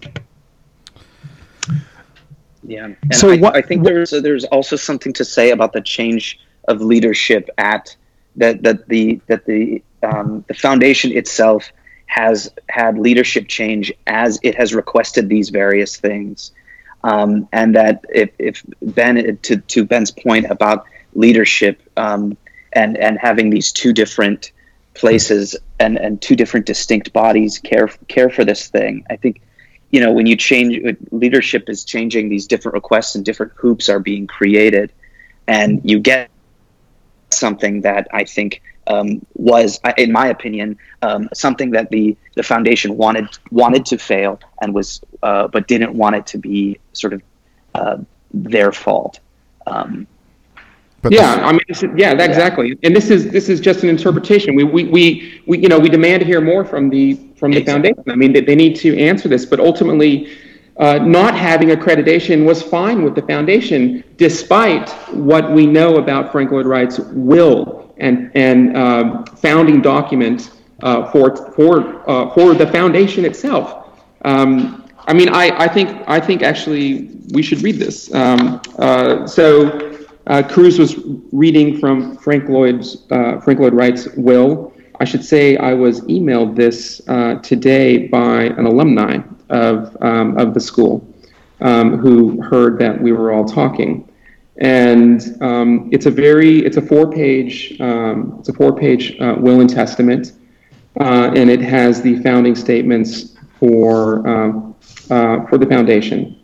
Yeah, 2.64 2.86
and 3.02 3.16
so 3.16 3.32
I, 3.32 3.38
what, 3.38 3.56
I 3.56 3.62
think 3.62 3.86
there's 3.86 4.10
there's 4.10 4.44
also 4.46 4.76
something 4.76 5.14
to 5.14 5.24
say 5.24 5.52
about 5.52 5.72
the 5.72 5.82
change 5.82 6.38
of 6.68 6.82
leadership 6.82 7.50
at 7.58 7.96
that 8.38 8.64
that 8.64 8.88
the 8.88 9.20
that 9.28 9.46
the 9.46 9.84
um, 10.04 10.46
the 10.48 10.54
foundation 10.54 11.12
itself 11.12 11.72
has 12.06 12.52
had 12.70 12.98
leadership 12.98 13.48
change 13.48 13.92
as 14.06 14.40
it 14.44 14.56
has 14.56 14.74
requested 14.74 15.28
these 15.28 15.50
various 15.50 15.98
things, 15.98 16.52
um, 17.04 17.48
and 17.52 17.76
that 17.76 18.06
if, 18.10 18.30
if 18.40 18.64
Ben 18.82 19.38
to 19.42 19.58
to 19.58 19.84
Ben's 19.84 20.12
point 20.12 20.46
about 20.50 20.86
leadership 21.14 21.82
um, 21.98 22.38
and 22.74 22.98
and 22.98 23.18
having 23.20 23.50
these 23.50 23.72
two 23.72 23.92
different 23.92 24.52
places 24.94 25.56
and 25.80 25.98
and 25.98 26.22
two 26.22 26.36
different 26.36 26.66
distinct 26.66 27.12
bodies 27.14 27.60
care 27.60 27.88
care 28.08 28.30
for 28.30 28.46
this 28.46 28.68
thing, 28.68 29.06
I 29.10 29.16
think 29.16 29.42
you 29.92 30.00
know 30.00 30.14
when 30.14 30.28
you 30.28 30.36
change 30.36 30.98
leadership 31.12 31.70
is 31.70 31.84
changing 31.84 32.30
these 32.30 32.48
different 32.48 32.76
requests 32.76 33.16
and 33.16 33.26
different 33.26 33.54
hoops 33.56 33.90
are 33.90 34.00
being 34.00 34.28
created 34.28 34.92
and 35.48 35.82
you 35.84 36.00
get 36.00 36.30
something 37.30 37.82
that 37.82 38.08
I 38.12 38.24
think 38.24 38.62
um, 38.88 39.26
was, 39.36 39.80
in 39.98 40.12
my 40.12 40.28
opinion, 40.28 40.78
um, 41.02 41.30
something 41.34 41.72
that 41.72 41.90
the 41.90 42.16
the 42.36 42.44
foundation 42.44 42.98
wanted 42.98 43.28
wanted 43.52 43.86
to 43.88 43.98
fail 43.98 44.40
and 44.62 44.74
was, 44.74 45.02
uh, 45.24 45.48
but 45.48 45.68
didn't 45.68 45.94
want 45.94 46.16
it 46.16 46.26
to 46.28 46.38
be 46.38 46.80
sort 46.94 47.14
of 47.14 47.22
uh, 47.76 47.98
their 48.34 48.72
fault. 48.72 49.20
Um, 49.66 50.08
yeah, 51.10 51.36
I 51.46 51.52
mean, 51.52 51.62
is, 51.68 51.84
yeah, 51.84 52.14
yeah, 52.14 52.24
exactly. 52.24 52.78
And 52.84 52.96
this 52.96 53.10
is 53.10 53.30
this 53.30 53.50
is 53.50 53.60
just 53.60 53.84
an 53.84 53.90
interpretation. 53.90 54.56
We, 54.56 54.64
we 54.64 54.86
we 54.86 55.42
we 55.46 55.60
you 55.60 55.70
know 55.70 55.80
we 55.80 55.90
demand 55.90 56.22
to 56.22 56.26
hear 56.26 56.42
more 56.42 56.66
from 56.66 56.90
the 56.90 57.16
from 57.36 57.52
the 57.52 57.60
exactly. 57.60 57.94
foundation. 57.94 58.12
I 58.12 58.16
mean, 58.16 58.34
they, 58.34 58.42
they 58.42 58.56
need 58.56 58.76
to 58.78 58.98
answer 58.98 59.30
this, 59.30 59.46
but 59.46 59.60
ultimately 59.60 60.30
uh, 60.80 61.00
not 61.00 61.36
having 61.36 61.70
accreditation 61.70 62.46
was 62.46 62.62
fine 62.62 63.04
with 63.04 63.16
the 63.16 63.22
foundation, 63.24 64.04
despite 64.18 64.90
what 65.12 65.52
we 65.52 65.66
know 65.66 65.98
about 65.98 66.32
Frank 66.32 66.52
Lloyd 66.52 66.68
Wright's 66.68 67.00
will 67.00 67.94
and 67.98 68.32
and 68.36 68.78
uh, 68.78 69.26
founding 69.38 69.82
document 69.82 70.52
uh, 70.84 71.12
for 71.12 71.36
for 71.54 72.08
uh, 72.10 72.30
for 72.34 72.54
the 72.54 72.68
foundation 72.68 73.26
itself. 73.26 73.90
Um, 74.24 74.84
I 75.08 75.14
mean, 75.14 75.30
I, 75.30 75.50
I 75.58 75.68
think 75.68 76.04
I 76.08 76.20
think 76.20 76.44
actually 76.44 77.10
we 77.34 77.42
should 77.42 77.64
read 77.64 77.78
this. 77.78 78.14
Um, 78.14 78.62
uh, 78.78 79.26
so 79.26 80.06
uh, 80.28 80.44
Cruz 80.44 80.78
was 80.78 80.96
reading 81.32 81.80
from 81.80 82.18
Frank 82.18 82.50
Lloyd's 82.50 83.06
Frank 83.08 83.60
Lloyd 83.60 83.74
Wright's 83.74 84.10
will. 84.16 84.74
I 85.00 85.06
should 85.06 85.24
say 85.24 85.58
I 85.58 85.74
was 85.74 86.02
emailed 86.02 86.56
this 86.56 87.02
today 87.42 88.08
by 88.08 88.44
an 88.44 88.66
alumni 88.68 89.22
of, 89.50 89.96
um, 90.02 90.38
of 90.38 90.54
the 90.54 90.60
school 90.60 91.08
um, 91.62 91.98
who 91.98 92.42
heard 92.42 92.80
that 92.80 93.02
we 93.02 93.12
were 93.12 93.32
all 93.32 93.46
talking. 93.46 94.08
And 94.60 95.42
um, 95.42 95.90
it's 95.92 96.08
a 96.08 96.12
very, 96.12 96.66
it's 96.66 96.78
a 96.78 96.82
four 96.82 97.12
page, 97.12 97.80
um, 97.80 98.38
it's 98.40 98.50
a 98.50 98.54
four 98.54 98.76
page 98.76 99.20
uh, 99.20 99.36
will 99.38 99.62
and 99.62 99.70
testament. 99.70 100.34
Uh, 101.00 101.32
and 101.36 101.50
it 101.50 101.62
has 101.62 102.02
the 102.02 102.22
founding 102.24 102.56
statements 102.56 103.36
for, 103.60 104.28
um, 104.28 104.76
uh, 105.12 105.46
for 105.46 105.58
the 105.60 105.66
foundation. 105.66 106.42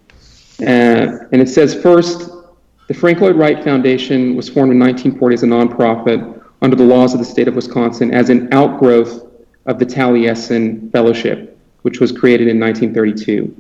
and 0.60 1.42
it 1.42 1.50
says 1.50 1.74
first, 1.74 2.30
the 2.88 2.94
Frank 2.94 3.22
Lloyd 3.22 3.36
Wright 3.36 3.64
Foundation 3.64 4.36
was 4.36 4.50
formed 4.50 4.72
in 4.72 4.80
1940 4.80 5.34
as 5.34 5.44
a 5.44 5.48
nonprofit 5.48 6.44
under 6.62 6.76
the 6.76 6.84
laws 6.84 7.14
of 7.14 7.20
the 7.20 7.26
state 7.26 7.48
of 7.48 7.56
Wisconsin 7.56 8.14
as 8.14 8.30
an 8.30 8.54
outgrowth 8.54 9.26
of 9.66 9.80
the 9.80 9.86
Taliesin 9.86 10.92
Fellowship 10.92 11.53
which 11.84 12.00
was 12.00 12.12
created 12.12 12.48
in 12.48 12.60
1932. 12.60 13.56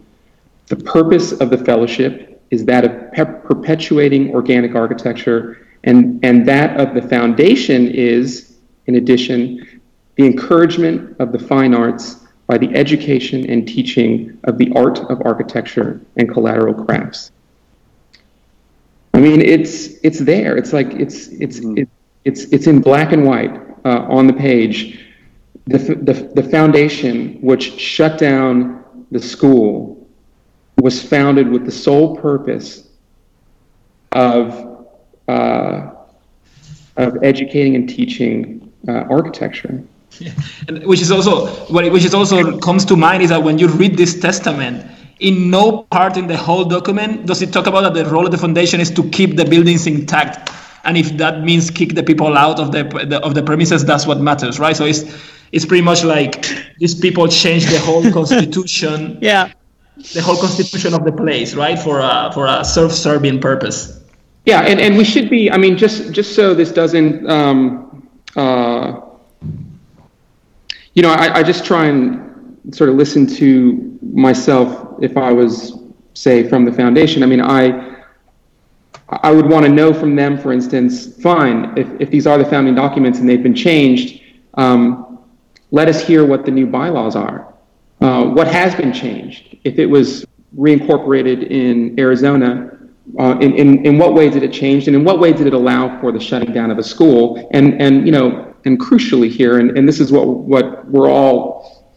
The 0.67 0.75
purpose 0.77 1.31
of 1.33 1.49
the 1.49 1.57
fellowship 1.57 2.41
is 2.49 2.65
that 2.65 2.83
of 2.83 3.12
pe- 3.13 3.41
perpetuating 3.47 4.33
organic 4.33 4.75
architecture, 4.75 5.67
and, 5.83 6.23
and 6.23 6.47
that 6.47 6.79
of 6.79 6.93
the 6.93 7.01
foundation 7.01 7.88
is, 7.88 8.55
in 8.88 8.95
addition, 8.95 9.81
the 10.15 10.25
encouragement 10.25 11.15
of 11.19 11.31
the 11.31 11.39
fine 11.39 11.73
arts 11.73 12.25
by 12.47 12.57
the 12.57 12.73
education 12.75 13.49
and 13.49 13.67
teaching 13.67 14.38
of 14.43 14.57
the 14.57 14.71
art 14.75 14.99
of 15.09 15.21
architecture 15.25 16.01
and 16.17 16.29
collateral 16.29 16.73
crafts. 16.73 17.31
I 19.13 19.19
mean, 19.19 19.41
it's 19.41 19.89
it's 20.03 20.19
there. 20.19 20.57
It's 20.57 20.73
like 20.73 20.91
it's 20.93 21.27
it's 21.27 21.59
mm-hmm. 21.59 21.83
it's 22.25 22.43
it's 22.45 22.67
in 22.67 22.81
black 22.81 23.12
and 23.12 23.25
white 23.25 23.55
uh, 23.86 24.05
on 24.09 24.27
the 24.27 24.33
page 24.33 25.02
the, 25.65 25.78
the, 25.78 26.13
the 26.36 26.43
foundation 26.49 27.39
which 27.41 27.80
shut 27.80 28.17
down 28.17 28.84
the 29.12 29.19
school 29.19 30.08
was 30.82 31.02
founded 31.02 31.49
with 31.49 31.65
the 31.65 31.71
sole 31.71 32.17
purpose 32.17 32.88
of, 34.12 34.88
uh, 35.28 35.91
of 36.97 37.23
educating 37.23 37.76
and 37.76 37.88
teaching 37.88 38.71
uh, 38.88 39.06
architecture. 39.10 39.84
Yeah. 40.19 40.32
And 40.67 40.86
which 40.86 41.02
is 41.02 41.12
also 41.12 41.47
what 41.73 41.91
which 41.91 42.06
is 42.06 42.13
also 42.13 42.60
comes 42.60 42.86
to 42.86 42.95
mind 42.95 43.23
is 43.23 43.30
that 43.30 43.41
when 43.41 43.58
you 43.58 43.67
read 43.67 43.97
this 43.97 44.19
testament, 44.19 44.86
in 45.19 45.49
no 45.49 45.84
part 45.89 46.17
in 46.17 46.28
the 46.28 46.38
whole 46.38 46.65
document 46.65 47.26
does 47.26 47.41
it 47.41 47.52
talk 47.52 47.65
about 47.65 47.82
that 47.82 47.93
the 47.95 48.06
role 48.12 48.26
of 48.26 48.32
the 48.32 48.38
foundation 48.38 48.80
is 48.80 48.91
to 48.91 49.10
keep 49.10 49.38
the 49.38 49.45
buildings 49.45 49.88
intact, 49.88 50.52
and 50.84 50.97
if 50.97 51.17
that 51.17 51.43
means 51.43 51.71
kick 51.71 51.95
the 51.95 52.04
people 52.04 52.38
out 52.38 52.60
of 52.60 52.71
the, 52.71 52.84
the 53.08 53.19
of 53.21 53.34
the 53.34 53.41
premises, 53.41 53.84
that's 53.86 54.06
what 54.06 54.19
matters, 54.19 54.60
right? 54.60 54.76
So 54.76 54.86
it's 54.86 55.04
it's 55.53 55.65
pretty 55.65 55.83
much 55.83 56.03
like 56.03 56.45
these 56.79 56.95
people 56.95 57.27
changed 57.27 57.69
the 57.69 57.79
whole 57.79 58.11
constitution. 58.19 59.19
yeah. 59.21 59.53
The 60.13 60.21
whole 60.21 60.35
constitution 60.35 60.95
of 60.95 61.05
the 61.05 61.11
place, 61.11 61.53
right, 61.53 61.77
for 61.77 61.99
a 61.99 62.31
for 62.33 62.47
a 62.47 62.65
self-serving 62.65 63.39
purpose. 63.39 64.01
Yeah, 64.43 64.61
and, 64.61 64.81
and 64.81 64.97
we 64.97 65.03
should 65.03 65.29
be. 65.29 65.51
I 65.51 65.57
mean, 65.57 65.77
just 65.77 66.11
just 66.11 66.35
so 66.35 66.55
this 66.55 66.71
doesn't, 66.71 67.29
um, 67.29 68.09
uh, 68.35 69.01
you 70.95 71.03
know, 71.03 71.11
I, 71.11 71.35
I 71.35 71.43
just 71.43 71.63
try 71.63 71.85
and 71.85 72.57
sort 72.71 72.89
of 72.89 72.95
listen 72.95 73.27
to 73.35 73.99
myself 74.01 74.97
if 74.99 75.15
I 75.15 75.31
was, 75.31 75.77
say, 76.15 76.49
from 76.49 76.65
the 76.65 76.73
foundation. 76.73 77.21
I 77.21 77.27
mean, 77.27 77.41
I 77.41 77.93
I 79.09 79.31
would 79.31 79.45
want 79.45 79.63
to 79.67 79.71
know 79.71 79.93
from 79.93 80.15
them, 80.15 80.39
for 80.39 80.51
instance, 80.51 81.21
fine, 81.21 81.71
if, 81.77 81.87
if 81.99 82.09
these 82.09 82.25
are 82.25 82.39
the 82.39 82.45
founding 82.45 82.73
documents 82.73 83.19
and 83.19 83.29
they've 83.29 83.43
been 83.43 83.55
changed, 83.55 84.21
um, 84.55 85.12
let 85.73 85.88
us 85.89 86.05
hear 86.05 86.23
what 86.23 86.45
the 86.45 86.51
new 86.51 86.67
bylaws 86.67 87.15
are. 87.15 87.51
Uh, 87.99 88.25
what 88.25 88.47
has 88.47 88.75
been 88.75 88.93
changed? 88.93 89.57
If 89.63 89.79
it 89.79 89.88
was 89.88 90.23
reincorporated 90.55 91.49
in 91.49 91.99
Arizona, 91.99 92.77
uh, 93.19 93.39
in, 93.41 93.53
in, 93.55 93.83
in 93.83 93.97
what 93.97 94.13
way 94.13 94.29
did 94.29 94.43
it 94.43 94.53
change 94.53 94.86
and 94.88 94.95
in 94.95 95.03
what 95.03 95.19
way 95.19 95.33
did 95.33 95.47
it 95.47 95.53
allow 95.53 95.99
for 95.99 96.12
the 96.12 96.19
shutting 96.19 96.53
down 96.53 96.69
of 96.69 96.77
a 96.77 96.83
school 96.83 97.49
and 97.51 97.81
and 97.81 98.05
you 98.05 98.13
know 98.13 98.55
and 98.63 98.79
crucially 98.79 99.29
here 99.29 99.59
and, 99.59 99.77
and 99.77 99.86
this 99.86 99.99
is 99.99 100.09
what 100.09 100.25
what 100.25 100.88
we're 100.88 101.09
all 101.09 101.91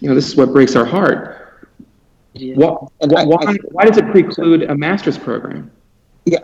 you 0.00 0.08
know 0.08 0.14
this 0.14 0.26
is 0.26 0.34
what 0.34 0.50
breaks 0.52 0.74
our 0.74 0.86
heart 0.86 1.68
yeah. 2.32 2.54
what, 2.54 2.90
why, 3.00 3.24
why, 3.24 3.54
why 3.70 3.84
does 3.84 3.98
it 3.98 4.06
preclude 4.12 4.62
a 4.62 4.74
master's 4.74 5.18
program 5.18 5.70
yeah 6.24 6.38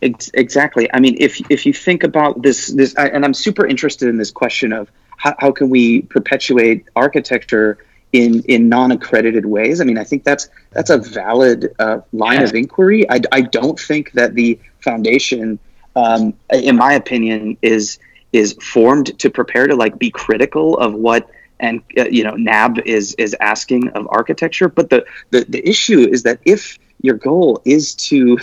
exactly 0.00 0.88
i 0.94 0.98
mean 0.98 1.14
if 1.20 1.38
if 1.50 1.66
you 1.66 1.72
think 1.74 2.02
about 2.02 2.40
this 2.40 2.68
this 2.68 2.94
and 2.94 3.26
i'm 3.26 3.34
super 3.34 3.66
interested 3.66 4.08
in 4.08 4.16
this 4.16 4.30
question 4.30 4.72
of 4.72 4.90
how, 5.24 5.34
how 5.38 5.50
can 5.50 5.70
we 5.70 6.02
perpetuate 6.02 6.84
architecture 6.94 7.78
in 8.12 8.42
in 8.42 8.68
non-accredited 8.68 9.44
ways. 9.44 9.80
I 9.80 9.84
mean, 9.84 9.98
I 9.98 10.04
think 10.04 10.22
that's 10.22 10.48
that's 10.70 10.90
a 10.90 10.98
valid 10.98 11.74
uh, 11.80 11.98
line 12.12 12.42
of 12.42 12.54
inquiry. 12.54 13.10
I, 13.10 13.20
I 13.32 13.40
don't 13.40 13.78
think 13.78 14.12
that 14.12 14.34
the 14.34 14.58
foundation, 14.80 15.58
um, 15.96 16.32
in 16.52 16.76
my 16.76 16.92
opinion, 16.92 17.56
is 17.60 17.98
is 18.32 18.52
formed 18.62 19.18
to 19.18 19.30
prepare 19.30 19.66
to 19.66 19.74
like 19.74 19.98
be 19.98 20.10
critical 20.10 20.78
of 20.78 20.94
what 20.94 21.28
and 21.58 21.82
uh, 21.98 22.04
you 22.04 22.22
know 22.22 22.34
NAAB 22.34 22.86
is 22.86 23.14
is 23.14 23.34
asking 23.40 23.88
of 23.90 24.06
architecture. 24.10 24.68
But 24.68 24.90
the, 24.90 25.04
the 25.30 25.44
the 25.48 25.68
issue 25.68 26.00
is 26.00 26.22
that 26.22 26.38
if 26.44 26.78
your 27.00 27.16
goal 27.16 27.62
is 27.64 27.94
to 28.10 28.38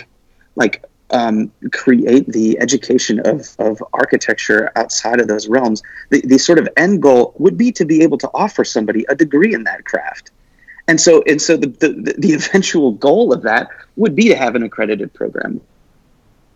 like 0.57 0.83
um, 1.11 1.51
create 1.71 2.27
the 2.27 2.59
education 2.59 3.19
of, 3.25 3.55
of 3.59 3.83
architecture 3.93 4.71
outside 4.75 5.19
of 5.19 5.27
those 5.27 5.47
realms, 5.47 5.83
the, 6.09 6.21
the 6.21 6.37
sort 6.37 6.57
of 6.57 6.67
end 6.77 7.01
goal 7.01 7.33
would 7.37 7.57
be 7.57 7.71
to 7.73 7.85
be 7.85 8.01
able 8.03 8.17
to 8.19 8.29
offer 8.33 8.63
somebody 8.63 9.05
a 9.09 9.15
degree 9.15 9.53
in 9.53 9.63
that 9.65 9.85
craft. 9.85 10.31
And 10.87 10.99
so, 10.99 11.21
and 11.27 11.41
so 11.41 11.57
the, 11.57 11.67
the, 11.67 12.15
the 12.17 12.33
eventual 12.33 12.93
goal 12.93 13.33
of 13.33 13.43
that 13.43 13.69
would 13.97 14.15
be 14.15 14.29
to 14.29 14.35
have 14.35 14.55
an 14.55 14.63
accredited 14.63 15.13
program. 15.13 15.61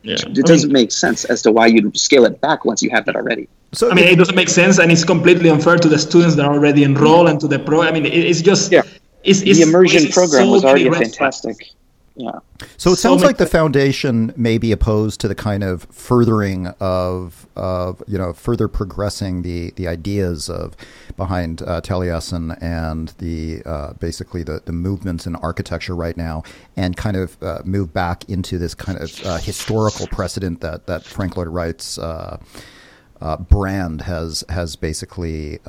Yeah. 0.02 0.15
It 0.20 0.46
doesn't 0.46 0.72
mean, 0.72 0.84
make 0.84 0.91
sense 0.91 1.26
as 1.26 1.41
to 1.44 1.52
why 1.52 1.68
you'd 1.68 1.98
scale 1.98 2.26
it 2.26 2.39
back 2.39 2.63
once 2.63 2.84
you 2.84 2.91
have 2.91 3.06
that 3.06 3.15
already. 3.15 3.50
So 3.72 3.89
I 3.89 3.96
mean, 3.96 4.06
it 4.06 4.18
doesn't 4.18 4.36
make 4.36 4.50
sense, 4.50 4.78
and 4.78 4.91
it's 4.91 5.04
completely 5.04 5.50
unfair 5.50 5.78
to 5.78 5.89
the 5.89 5.98
students 5.98 6.36
that 6.36 6.46
are 6.46 6.54
already 6.54 6.84
enrolled 6.84 7.28
and 7.28 7.39
to 7.41 7.48
the 7.48 7.58
pro. 7.58 7.82
I 7.82 7.91
mean, 7.91 8.06
it's 8.06 8.41
just 8.41 8.72
yeah. 8.72 8.84
It's, 9.24 9.41
it's, 9.41 9.58
the 9.58 9.63
immersion 9.63 10.12
program 10.12 10.46
so 10.46 10.52
was 10.52 10.63
already 10.63 10.89
fantastic 10.91 11.74
yeah. 12.15 12.39
So 12.78 12.91
it 12.91 12.95
sounds 12.95 13.23
like 13.23 13.38
the 13.38 13.45
foundation 13.45 14.34
may 14.38 14.58
be 14.58 14.71
opposed 14.71 15.19
to 15.21 15.28
the 15.28 15.36
kind 15.36 15.63
of 15.65 15.84
furthering 15.91 16.67
of, 16.80 17.45
of 17.58 18.01
you 18.08 18.17
know, 18.17 18.32
further 18.32 18.69
progressing 18.69 19.41
the, 19.41 19.71
the 19.71 19.89
ideas 19.89 20.49
of 20.49 20.78
behind 21.17 21.62
uh, 21.62 21.82
Taliesin 21.82 22.58
and 22.62 23.10
the 23.17 23.62
uh, 23.65 23.93
basically 23.93 24.43
the, 24.43 24.62
the 24.63 24.71
movements 24.71 25.28
in 25.28 25.36
architecture 25.36 25.93
right 25.93 26.15
now, 26.15 26.43
and 26.78 26.95
kind 26.95 27.17
of 27.17 27.41
uh, 27.43 27.60
move 27.65 27.93
back 27.93 28.23
into 28.30 28.58
this 28.58 28.73
kind 28.73 28.97
of 28.97 29.25
uh, 29.25 29.38
historical 29.38 30.08
precedent 30.08 30.62
that 30.62 30.88
that 30.88 31.04
Frank 31.04 31.36
Lloyd 31.36 31.49
Wright's 31.49 31.97
uh, 31.97 32.38
uh, 33.19 33.38
brand 33.38 34.01
has 34.01 34.45
has 34.47 34.78
basically 34.78 35.60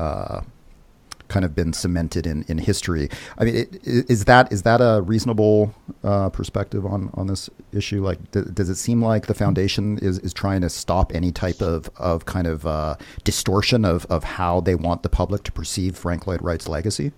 kind 1.28 1.44
of 1.44 1.54
been 1.54 1.72
cemented 1.72 2.26
in, 2.26 2.44
in 2.48 2.58
history. 2.58 3.08
I 3.38 3.44
mean, 3.44 3.56
it, 3.56 3.80
is 3.84 4.24
that 4.26 4.52
is 4.52 4.62
that 4.62 4.80
a 4.80 5.02
reasonable 5.02 5.74
uh, 6.04 6.30
perspective 6.30 6.86
on, 6.86 7.10
on 7.14 7.26
this 7.26 7.50
issue? 7.72 8.04
Like, 8.04 8.18
does 8.30 8.68
it 8.68 8.76
seem 8.76 9.02
like 9.02 9.26
the 9.26 9.34
foundation 9.34 9.98
is, 9.98 10.18
is 10.20 10.32
trying 10.32 10.60
to 10.62 10.70
stop 10.70 11.14
any 11.14 11.32
type 11.32 11.60
of, 11.60 11.90
of 11.96 12.26
kind 12.26 12.46
of 12.46 12.66
uh, 12.66 12.96
distortion 13.24 13.84
of, 13.84 14.06
of 14.06 14.24
how 14.24 14.60
they 14.60 14.74
want 14.74 15.02
the 15.02 15.08
public 15.08 15.42
to 15.44 15.52
perceive 15.52 15.96
Frank 15.96 16.26
Lloyd 16.26 16.42
Wright's 16.42 16.68
legacy? 16.68 17.12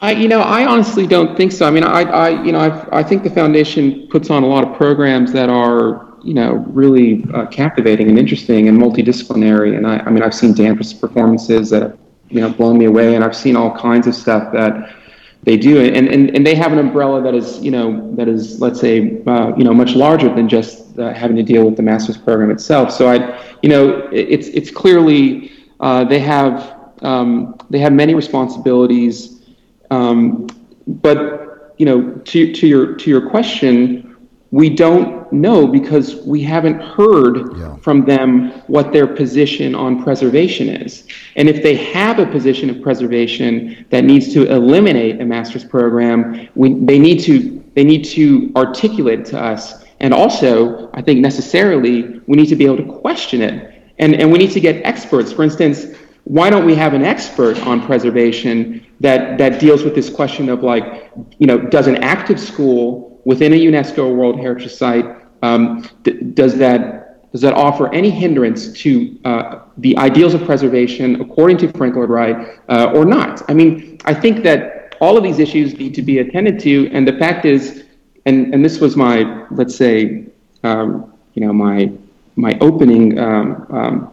I, 0.00 0.12
you 0.12 0.26
know, 0.26 0.40
I 0.40 0.66
honestly 0.66 1.06
don't 1.06 1.36
think 1.36 1.52
so. 1.52 1.64
I 1.64 1.70
mean, 1.70 1.84
I, 1.84 2.02
I 2.02 2.42
you 2.42 2.50
know, 2.50 2.58
i 2.58 2.98
I 2.98 3.02
think 3.04 3.22
the 3.22 3.30
foundation 3.30 4.08
puts 4.10 4.30
on 4.30 4.42
a 4.42 4.46
lot 4.46 4.66
of 4.66 4.76
programs 4.76 5.32
that 5.32 5.48
are, 5.48 6.12
you 6.24 6.34
know, 6.34 6.54
really 6.70 7.24
uh, 7.32 7.46
captivating 7.46 8.08
and 8.08 8.18
interesting 8.18 8.66
and 8.66 8.80
multidisciplinary. 8.80 9.76
And 9.76 9.86
I, 9.86 9.98
I 9.98 10.10
mean, 10.10 10.24
I've 10.24 10.34
seen 10.34 10.54
Danvers 10.54 10.92
performances 10.92 11.70
that 11.70 11.96
you 12.32 12.40
know 12.40 12.50
blown 12.50 12.78
me 12.78 12.86
away, 12.86 13.14
and 13.14 13.24
I've 13.24 13.36
seen 13.36 13.56
all 13.56 13.76
kinds 13.76 14.06
of 14.06 14.14
stuff 14.14 14.52
that 14.52 14.96
they 15.44 15.56
do, 15.56 15.80
and 15.80 16.08
and, 16.08 16.34
and 16.34 16.46
they 16.46 16.54
have 16.54 16.72
an 16.72 16.78
umbrella 16.78 17.22
that 17.22 17.34
is 17.34 17.62
you 17.62 17.70
know 17.70 18.14
that 18.16 18.28
is 18.28 18.60
let's 18.60 18.80
say 18.80 19.22
uh, 19.26 19.52
you 19.56 19.64
know 19.64 19.74
much 19.74 19.94
larger 19.94 20.32
than 20.34 20.48
just 20.48 20.98
uh, 20.98 21.12
having 21.12 21.36
to 21.36 21.42
deal 21.42 21.64
with 21.64 21.76
the 21.76 21.82
master's 21.82 22.16
program 22.16 22.50
itself. 22.50 22.90
So 22.90 23.08
I, 23.08 23.40
you 23.62 23.68
know, 23.68 24.08
it's 24.12 24.48
it's 24.48 24.70
clearly 24.70 25.52
uh, 25.80 26.04
they 26.04 26.20
have 26.20 26.92
um, 27.02 27.56
they 27.70 27.78
have 27.78 27.92
many 27.92 28.14
responsibilities, 28.14 29.42
um, 29.90 30.46
but 30.86 31.74
you 31.78 31.86
know 31.86 32.12
to 32.12 32.52
to 32.52 32.66
your 32.66 32.94
to 32.94 33.10
your 33.10 33.28
question 33.28 34.11
we 34.52 34.68
don't 34.68 35.32
know 35.32 35.66
because 35.66 36.16
we 36.26 36.42
haven't 36.42 36.78
heard 36.78 37.56
yeah. 37.56 37.74
from 37.76 38.04
them 38.04 38.50
what 38.66 38.92
their 38.92 39.06
position 39.06 39.74
on 39.74 40.02
preservation 40.04 40.68
is. 40.68 41.08
And 41.36 41.48
if 41.48 41.62
they 41.62 41.74
have 41.74 42.18
a 42.18 42.26
position 42.26 42.68
of 42.68 42.82
preservation 42.82 43.86
that 43.88 44.04
needs 44.04 44.32
to 44.34 44.46
eliminate 44.52 45.22
a 45.22 45.24
master's 45.24 45.64
program, 45.64 46.48
we, 46.54 46.74
they 46.74 46.98
need 46.98 47.20
to 47.20 47.58
they 47.74 47.82
need 47.82 48.04
to 48.04 48.52
articulate 48.54 49.24
to 49.24 49.40
us. 49.40 49.84
And 50.00 50.12
also, 50.12 50.90
I 50.92 51.00
think 51.00 51.20
necessarily 51.20 52.20
we 52.26 52.36
need 52.36 52.48
to 52.48 52.56
be 52.56 52.66
able 52.66 52.76
to 52.76 53.00
question 53.00 53.40
it. 53.40 53.82
And, 53.98 54.14
and 54.14 54.30
we 54.30 54.36
need 54.36 54.50
to 54.50 54.60
get 54.60 54.84
experts. 54.84 55.32
For 55.32 55.42
instance, 55.42 55.86
why 56.24 56.50
don't 56.50 56.66
we 56.66 56.74
have 56.74 56.92
an 56.92 57.02
expert 57.02 57.58
on 57.66 57.86
preservation 57.86 58.84
that, 59.00 59.38
that 59.38 59.58
deals 59.58 59.84
with 59.84 59.94
this 59.94 60.10
question 60.10 60.50
of 60.50 60.62
like, 60.62 61.10
you 61.38 61.46
know, 61.46 61.58
does 61.58 61.86
an 61.86 61.96
active 61.96 62.38
school 62.38 63.11
within 63.24 63.52
a 63.52 63.56
UNESCO 63.56 64.14
World 64.14 64.38
Heritage 64.38 64.74
Site, 64.74 65.06
um, 65.42 65.88
does 66.34 66.56
that 66.58 67.30
does 67.32 67.40
that 67.40 67.54
offer 67.54 67.92
any 67.94 68.10
hindrance 68.10 68.72
to 68.72 69.18
uh, 69.24 69.60
the 69.78 69.96
ideals 69.96 70.34
of 70.34 70.44
preservation 70.44 71.20
according 71.20 71.56
to 71.58 71.68
Frank 71.72 71.96
Lloyd 71.96 72.10
Wright 72.10 72.60
uh, 72.68 72.92
or 72.94 73.06
not? 73.06 73.42
I 73.48 73.54
mean, 73.54 73.96
I 74.04 74.12
think 74.12 74.42
that 74.42 74.96
all 75.00 75.16
of 75.16 75.24
these 75.24 75.38
issues 75.38 75.74
need 75.78 75.94
to 75.94 76.02
be 76.02 76.18
attended 76.18 76.60
to, 76.60 76.90
and 76.92 77.08
the 77.08 77.14
fact 77.14 77.46
is, 77.46 77.84
and 78.26 78.52
and 78.54 78.64
this 78.64 78.80
was 78.80 78.96
my 78.96 79.46
let's 79.50 79.74
say, 79.74 80.26
um, 80.62 81.12
you 81.34 81.44
know, 81.44 81.52
my 81.52 81.90
my 82.36 82.56
opening 82.60 83.18
um, 83.18 83.66
um 83.70 84.12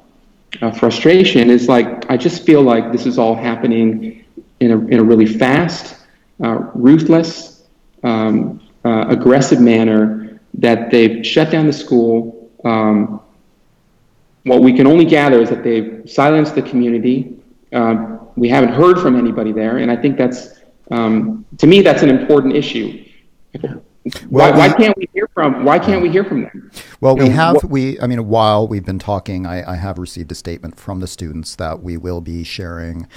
uh, 0.62 0.72
frustration 0.72 1.50
is 1.50 1.68
like 1.68 2.10
I 2.10 2.18
just 2.18 2.46
feel 2.46 2.62
like 2.62 2.92
this 2.92 3.06
is 3.06 3.20
all 3.20 3.36
happening 3.36 4.26
in 4.60 4.72
a 4.72 4.78
in 4.88 5.00
a 5.00 5.04
really 5.04 5.26
fast, 5.26 5.98
uh, 6.44 6.70
ruthless. 6.74 7.64
Um, 8.04 8.62
uh, 8.86 9.06
aggressive 9.10 9.60
manner 9.60 10.40
that 10.56 10.92
they've 10.92 11.26
shut 11.26 11.52
down 11.52 11.68
the 11.68 11.74
school. 11.74 12.52
Um, 12.64 13.22
what 14.44 14.62
we 14.62 14.74
can 14.74 14.88
only 14.88 15.06
gather 15.06 15.42
is 15.42 15.50
that 15.50 15.64
they've 15.64 16.04
silenced 16.10 16.56
the 16.56 16.62
community. 16.62 17.36
Um, 17.74 18.28
we 18.36 18.50
haven't 18.50 18.74
heard 18.74 19.00
from 19.00 19.18
anybody 19.18 19.52
there, 19.52 19.78
and 19.78 19.92
I 19.92 19.96
think 19.96 20.18
that's, 20.18 20.60
um, 20.92 21.46
to 21.58 21.68
me, 21.68 21.82
that's 21.82 22.04
an 22.04 22.10
important 22.10 22.56
issue. 22.56 23.06
Why, 24.30 24.52
why, 24.52 24.70
can't 24.70 24.98
we 24.98 25.08
hear 25.14 25.28
from 25.34 25.66
Why 25.66 25.78
can't 25.78 26.02
we 26.02 26.10
hear 26.10 26.24
from 26.24 26.42
them? 26.44 26.72
Well, 27.02 27.18
you 27.18 27.24
we 27.24 27.30
know, 27.30 27.36
have 27.36 27.64
we. 27.66 28.00
I 28.00 28.08
mean, 28.08 28.28
while 28.28 28.68
we've 28.68 28.86
been 28.86 28.98
talking, 28.98 29.46
I, 29.46 29.74
I, 29.74 29.76
have 29.76 30.00
received 30.00 30.32
a 30.32 30.36
statement 30.36 30.80
from 30.80 31.02
the 31.02 31.08
students 31.08 31.56
that 31.58 31.84
we 31.84 31.98
will 31.98 32.22
be 32.22 32.44
sharing 32.44 33.08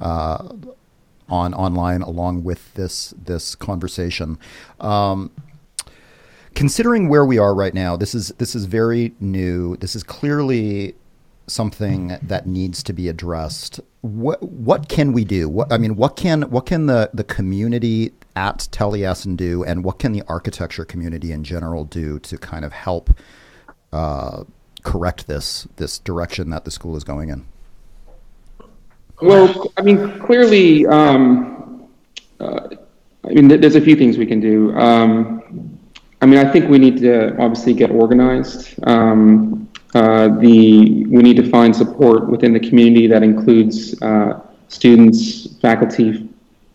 uh, 0.00 0.54
on 1.34 1.52
online 1.54 2.02
along 2.02 2.44
with 2.44 2.72
this 2.74 3.12
this 3.30 3.54
conversation. 3.54 4.38
Um, 4.80 5.30
considering 6.54 7.08
where 7.08 7.24
we 7.24 7.38
are 7.38 7.54
right 7.54 7.74
now, 7.74 7.96
this 7.96 8.14
is 8.14 8.28
this 8.38 8.54
is 8.54 8.64
very 8.66 9.12
new. 9.20 9.76
This 9.76 9.96
is 9.96 10.02
clearly 10.02 10.94
something 11.46 12.16
that 12.22 12.46
needs 12.46 12.82
to 12.84 12.92
be 12.92 13.08
addressed. 13.08 13.80
What 14.00 14.42
what 14.42 14.88
can 14.88 15.12
we 15.12 15.24
do? 15.24 15.48
What 15.48 15.72
I 15.72 15.78
mean, 15.78 15.96
what 15.96 16.16
can 16.16 16.42
what 16.42 16.66
can 16.66 16.86
the 16.86 17.10
the 17.12 17.24
community 17.24 18.12
at 18.36 18.68
Taliesin 18.70 19.36
do, 19.36 19.64
and 19.64 19.84
what 19.84 19.98
can 19.98 20.12
the 20.12 20.22
architecture 20.28 20.84
community 20.84 21.32
in 21.32 21.44
general 21.44 21.84
do 21.84 22.18
to 22.20 22.38
kind 22.38 22.64
of 22.64 22.72
help 22.72 23.10
uh, 23.92 24.44
correct 24.82 25.26
this 25.26 25.66
this 25.76 25.98
direction 25.98 26.50
that 26.50 26.64
the 26.64 26.70
school 26.70 26.96
is 26.96 27.04
going 27.04 27.28
in? 27.30 27.46
Well, 29.24 29.72
I 29.78 29.80
mean, 29.80 30.18
clearly, 30.20 30.86
um, 30.86 31.88
uh, 32.40 32.68
I 33.24 33.28
mean, 33.28 33.48
there's 33.48 33.74
a 33.74 33.80
few 33.80 33.96
things 33.96 34.18
we 34.18 34.26
can 34.26 34.38
do. 34.38 34.76
Um, 34.76 35.80
I 36.20 36.26
mean, 36.26 36.38
I 36.38 36.52
think 36.52 36.68
we 36.68 36.78
need 36.78 36.98
to 36.98 37.34
obviously 37.38 37.72
get 37.72 37.90
organized. 37.90 38.78
Um, 38.86 39.66
uh, 39.94 40.28
the 40.40 41.06
we 41.06 41.22
need 41.22 41.36
to 41.36 41.48
find 41.48 41.74
support 41.74 42.28
within 42.28 42.52
the 42.52 42.60
community 42.60 43.06
that 43.06 43.22
includes 43.22 44.00
uh, 44.02 44.40
students, 44.68 45.56
faculty. 45.56 46.28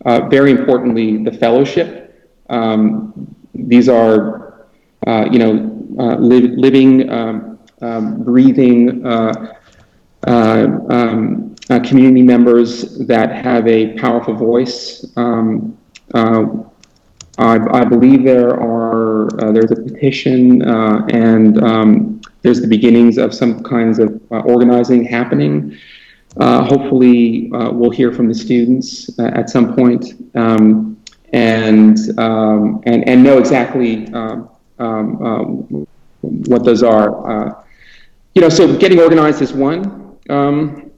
Uh, 0.05 0.21
very 0.29 0.49
importantly, 0.49 1.23
the 1.23 1.31
fellowship. 1.31 2.33
Um, 2.49 3.35
these 3.53 3.87
are, 3.87 4.65
uh, 5.05 5.27
you 5.31 5.37
know, 5.37 5.53
uh, 5.99 6.15
li- 6.15 6.55
living, 6.55 7.11
um, 7.11 7.59
um, 7.83 8.23
breathing. 8.23 9.05
Um, 10.25 11.48
uh, 11.69 11.79
community 11.81 12.23
members 12.23 12.97
that 13.05 13.31
have 13.31 13.67
a 13.67 13.93
powerful 13.99 14.33
voice. 14.33 15.05
Um, 15.15 15.77
uh, 16.13 16.45
I, 17.37 17.81
I, 17.81 17.85
believe 17.85 18.23
there 18.23 18.49
are 18.49 19.27
uh, 19.41 19.51
there's 19.51 19.71
a 19.71 19.75
petition, 19.75 20.67
uh, 20.67 21.05
and 21.11 21.63
um, 21.63 22.21
there's 22.41 22.59
the 22.59 22.67
beginnings 22.67 23.17
of 23.17 23.33
some 23.33 23.63
kinds 23.63 23.99
of 23.99 24.19
uh, 24.31 24.39
organizing 24.39 25.05
happening. 25.05 25.77
Hopefully, 26.37 27.49
we'll 27.51 27.91
hear 27.91 28.11
from 28.11 28.27
the 28.27 28.35
students 28.35 29.09
at 29.19 29.49
some 29.49 29.75
point, 29.75 30.13
um, 30.35 30.97
and, 31.33 31.97
um, 32.19 32.81
and 32.85 33.07
and 33.07 33.23
know 33.23 33.37
exactly 33.37 34.07
um, 34.13 34.49
um, 34.79 35.87
what 36.21 36.63
those 36.63 36.83
are. 36.83 37.63
you 38.35 38.41
know, 38.41 38.49
so 38.49 38.77
getting 38.77 38.99
organized 38.99 39.41
is 39.41 39.53
one. 39.53 40.17
Um, 40.29 40.88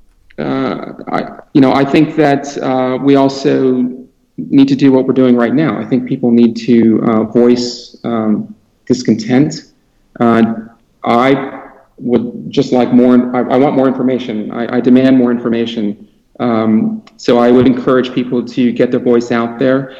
I, 0.41 1.39
you 1.54 1.62
know, 1.62 1.73
I 1.73 1.86
think 1.86 2.15
that 2.15 3.01
we 3.04 3.15
also 3.15 4.01
need 4.49 4.67
to 4.67 4.75
do 4.75 4.91
what 4.91 5.06
we're 5.06 5.13
doing 5.13 5.36
right 5.36 5.54
now. 5.54 5.80
I 5.80 5.86
think 5.86 6.08
people 6.08 6.32
need 6.32 6.56
to 6.58 7.01
uh, 7.04 7.23
voice 7.23 7.99
um, 8.04 8.56
discontent. 8.86 9.73
Uh, 10.19 10.54
I 11.04 11.69
would 11.97 12.49
just 12.49 12.71
like 12.71 12.91
more, 12.91 13.36
I, 13.36 13.56
I 13.56 13.58
want 13.58 13.75
more 13.75 13.88
information. 13.88 14.51
I, 14.51 14.77
I 14.77 14.82
demand 14.82 15.17
more 15.17 15.32
information. 15.32 16.08
Um, 16.39 17.04
so 17.17 17.38
I 17.38 17.51
would 17.51 17.67
encourage 17.67 18.13
people 18.13 18.43
to 18.45 18.71
get 18.71 18.89
their 18.91 18.99
voice 18.99 19.32
out 19.32 19.60
there. 19.60 19.97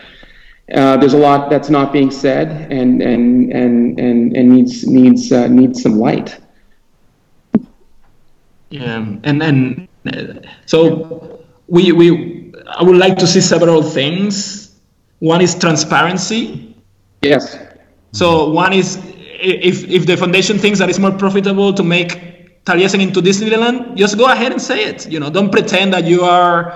Uh, 0.74 0.98
there's 0.98 1.14
a 1.14 1.18
lot 1.18 1.50
that's 1.50 1.70
not 1.70 1.92
being 1.92 2.10
said 2.10 2.72
and, 2.72 3.02
and, 3.02 3.52
and, 3.52 4.00
and, 4.00 4.36
and 4.36 4.50
needs, 4.50 4.88
needs, 4.88 5.32
uh, 5.32 5.48
needs 5.48 5.82
some 5.82 6.00
light. 6.00 6.40
Yeah, 8.70 9.06
and, 9.24 9.44
uh, 9.44 9.86
so 10.66 11.46
we, 11.68 11.92
we, 11.92 12.54
I 12.68 12.84
would 12.84 12.98
like 12.98 13.18
to 13.18 13.28
see 13.28 13.42
several 13.42 13.84
things. 13.84 14.80
One 15.20 15.42
is 15.42 15.58
transparency. 15.58 16.76
Yes. 17.22 17.58
So 18.14 18.50
one 18.50 18.74
is 18.74 18.98
if 19.42 19.90
if 19.90 20.06
the 20.06 20.18
foundation 20.18 20.58
thinks 20.58 20.80
that 20.80 20.90
it's 20.90 21.00
more 21.00 21.12
profitable 21.12 21.74
to 21.74 21.84
make 21.84 22.64
Taliesin 22.66 23.02
into 23.02 23.22
Disneyland, 23.22 23.96
just 23.96 24.18
go 24.18 24.26
ahead 24.26 24.52
and 24.52 24.62
say 24.62 24.86
it. 24.86 25.10
You 25.10 25.20
know, 25.20 25.30
don't 25.30 25.52
pretend 25.52 25.94
that 25.94 26.06
you 26.06 26.22
are 26.22 26.74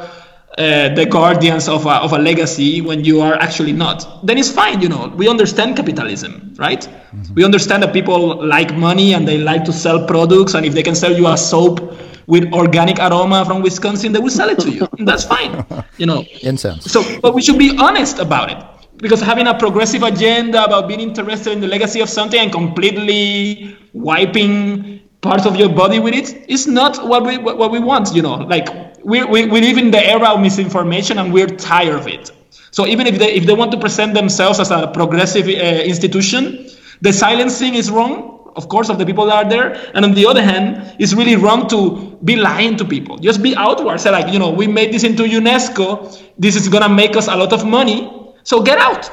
uh, 0.58 0.90
the 0.96 1.06
guardians 1.06 1.68
of 1.68 1.86
a, 1.86 1.96
of 1.96 2.14
a 2.14 2.18
legacy 2.18 2.82
when 2.82 3.04
you 3.04 3.22
are 3.22 3.36
actually 3.36 3.74
not. 3.74 4.26
Then 4.26 4.38
it's 4.38 4.52
fine. 4.52 4.82
You 4.82 4.90
know, 4.90 5.14
we 5.16 5.28
understand 5.28 5.76
capitalism, 5.76 6.54
right? 6.58 6.82
Mm-hmm. 6.82 7.34
We 7.34 7.44
understand 7.44 7.84
that 7.84 7.94
people 7.94 8.44
like 8.46 8.74
money 8.76 9.14
and 9.14 9.28
they 9.28 9.38
like 9.38 9.64
to 9.66 9.74
sell 9.74 10.06
products, 10.08 10.54
and 10.54 10.66
if 10.66 10.74
they 10.74 10.84
can 10.84 10.96
sell 10.96 11.16
you 11.16 11.28
a 11.28 11.38
soap 11.38 11.94
with 12.28 12.52
organic 12.54 13.00
aroma 13.00 13.46
from 13.46 13.62
Wisconsin, 13.62 14.12
they 14.12 14.20
will 14.20 14.30
sell 14.30 14.50
it 14.50 14.60
to 14.60 14.70
you. 14.70 14.88
That's 15.00 15.24
fine, 15.24 15.66
you 15.98 16.06
know. 16.06 16.24
Incense. 16.42 16.92
So, 16.92 17.04
but 17.22 17.34
we 17.34 17.42
should 17.42 17.60
be 17.60 17.78
honest 17.78 18.20
about 18.20 18.52
it 18.52 18.58
because 18.98 19.22
having 19.22 19.48
a 19.48 19.58
progressive 19.58 20.04
agenda 20.04 20.64
about 20.64 20.88
being 20.88 21.00
interested 21.00 21.54
in 21.54 21.60
the 21.60 21.68
legacy 21.68 22.00
of 22.00 22.10
something 22.10 22.40
and 22.40 22.52
completely 22.52 23.78
wiping 23.94 25.02
parts 25.22 25.46
of 25.46 25.56
your 25.56 25.70
body 25.70 26.00
with 26.00 26.14
it 26.14 26.50
is 26.50 26.68
not 26.68 27.08
what 27.08 27.26
we 27.26 27.38
what 27.38 27.72
we 27.72 27.80
want. 27.80 28.14
You 28.16 28.22
know, 28.22 28.36
like 28.36 28.68
we 29.04 29.24
we, 29.24 29.46
we 29.46 29.62
live 29.62 29.78
in 29.78 29.92
the 29.92 30.04
era 30.04 30.30
of 30.30 30.42
misinformation 30.42 31.18
and 31.18 31.34
we're 31.34 31.48
tired 31.48 31.96
of 31.96 32.08
it. 32.08 32.32
So 32.72 32.86
even 32.86 33.08
if 33.08 33.20
they 33.20 33.34
if 33.34 33.46
they 33.46 33.54
want 33.54 33.72
to 33.72 33.80
present 33.80 34.14
themselves 34.14 34.60
as 34.60 34.72
a 34.72 34.88
progressive 34.88 35.48
uh, 35.48 35.84
institution, 35.84 36.70
the 37.02 37.14
silencing 37.14 37.76
is 37.76 37.90
wrong 37.92 38.35
of 38.56 38.70
course, 38.70 38.89
of 38.89 38.98
the 38.98 39.06
people 39.06 39.26
that 39.26 39.46
are 39.46 39.50
there. 39.50 39.74
And 39.94 40.06
on 40.06 40.13
the 40.13 40.26
other 40.26 40.41
hand, 40.41 40.96
it's 41.00 41.13
really 41.13 41.36
wrong 41.36 41.68
to 41.70 42.18
be 42.24 42.36
lying 42.36 42.78
to 42.78 42.86
people. 42.86 43.18
Just 43.18 43.41
be 43.41 43.56
outward. 43.56 44.00
Say 44.00 44.12
like, 44.12 44.32
you 44.32 44.39
know, 44.39 44.50
we 44.50 44.68
made 44.68 44.94
this 44.94 45.04
into 45.04 45.24
UNESCO. 45.24 46.22
This 46.38 46.56
is 46.56 46.68
gonna 46.70 46.89
make 46.89 47.15
us 47.15 47.28
a 47.28 47.36
lot 47.36 47.54
of 47.54 47.65
money. 47.65 48.12
So 48.44 48.62
get 48.62 48.78
out. 48.78 49.10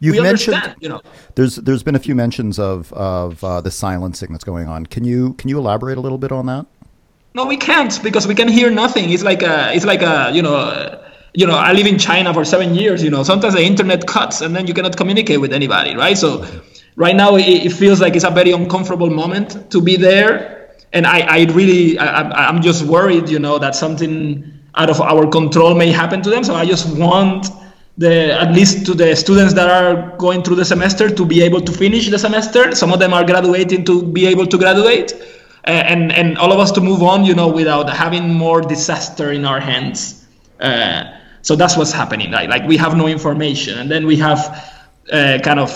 You've 0.00 0.16
we 0.16 0.22
mentioned, 0.22 0.74
you 0.80 0.88
know, 0.88 1.00
there's 1.34 1.56
there's 1.56 1.82
been 1.82 1.94
a 1.94 1.98
few 1.98 2.14
mentions 2.14 2.58
of 2.58 2.92
of 2.92 3.42
uh, 3.42 3.60
the 3.60 3.70
silencing 3.70 4.32
that's 4.32 4.44
going 4.44 4.68
on. 4.68 4.86
Can 4.86 5.04
you 5.04 5.34
can 5.34 5.48
you 5.48 5.58
elaborate 5.58 5.96
a 5.96 6.00
little 6.00 6.18
bit 6.18 6.32
on 6.32 6.46
that? 6.46 6.66
No, 7.34 7.46
we 7.46 7.56
can't 7.56 8.02
because 8.02 8.26
we 8.26 8.34
can 8.34 8.48
hear 8.48 8.70
nothing. 8.70 9.10
It's 9.10 9.22
like 9.22 9.42
a 9.42 9.72
it's 9.74 9.84
like 9.84 10.02
a 10.02 10.30
you 10.32 10.42
know. 10.42 10.56
Uh, 10.56 11.06
you 11.32 11.46
know, 11.46 11.54
I 11.54 11.72
live 11.72 11.86
in 11.86 11.96
China 11.96 12.34
for 12.34 12.44
seven 12.44 12.74
years. 12.74 13.04
You 13.04 13.10
know, 13.10 13.22
sometimes 13.22 13.54
the 13.54 13.62
internet 13.62 14.04
cuts 14.04 14.40
and 14.40 14.54
then 14.54 14.66
you 14.66 14.74
cannot 14.74 14.96
communicate 14.96 15.40
with 15.40 15.52
anybody, 15.52 15.94
right? 15.94 16.18
So 16.18 16.44
right 16.96 17.16
now 17.16 17.36
it, 17.36 17.66
it, 17.66 17.72
feels 17.72 18.00
like 18.00 18.16
it's 18.16 18.24
a 18.24 18.30
very 18.30 18.52
uncomfortable 18.52 19.10
moment 19.10 19.70
to 19.70 19.80
be 19.80 19.96
there. 19.96 20.74
And 20.92 21.06
i, 21.06 21.20
I 21.20 21.44
really 21.52 21.98
I, 21.98 22.48
i'm 22.48 22.60
just 22.60 22.84
worried 22.84 23.28
you 23.28 23.38
know 23.38 23.58
that 23.58 23.76
something 23.76 24.44
out 24.74 24.90
of 24.90 25.00
our 25.00 25.26
control 25.28 25.74
may 25.74 25.90
happen 25.90 26.22
to 26.22 26.30
them. 26.30 26.42
So 26.44 26.54
i 26.54 26.64
just 26.64 26.96
want 26.98 27.46
the 27.98 28.32
at 28.40 28.52
least 28.52 28.86
to 28.86 28.94
the 28.94 29.14
students 29.14 29.54
that 29.54 29.68
are 29.70 30.16
going 30.16 30.42
through 30.42 30.56
the 30.56 30.64
semester 30.64 31.08
to 31.08 31.24
be 31.24 31.42
able 31.42 31.60
to 31.60 31.72
finish 31.72 32.08
the 32.08 32.18
semester. 32.18 32.74
Some 32.74 32.92
of 32.92 32.98
them 32.98 33.12
are 33.12 33.24
graduating 33.24 33.84
to 33.84 34.02
be 34.02 34.26
able 34.26 34.46
to 34.46 34.58
graduate 34.58 35.12
and 35.64 36.10
and 36.12 36.38
all 36.38 36.52
of 36.52 36.58
us 36.58 36.72
to 36.72 36.80
move 36.80 37.02
on 37.02 37.24
you 37.24 37.34
know 37.34 37.48
without 37.48 37.88
having 37.90 38.32
more 38.32 38.60
disaster 38.60 39.32
in 39.32 39.44
our 39.44 39.60
hands. 39.60 40.26
Uh, 40.58 41.04
so 41.42 41.56
that's 41.56 41.76
what's 41.76 41.92
happening. 41.92 42.30
Like, 42.30 42.48
like 42.48 42.64
we 42.64 42.76
have 42.76 42.96
no 42.96 43.06
information. 43.06 43.78
And 43.78 43.90
then 43.90 44.06
we 44.06 44.16
have 44.16 44.84
uh, 45.12 45.38
kind 45.42 45.58
of 45.58 45.70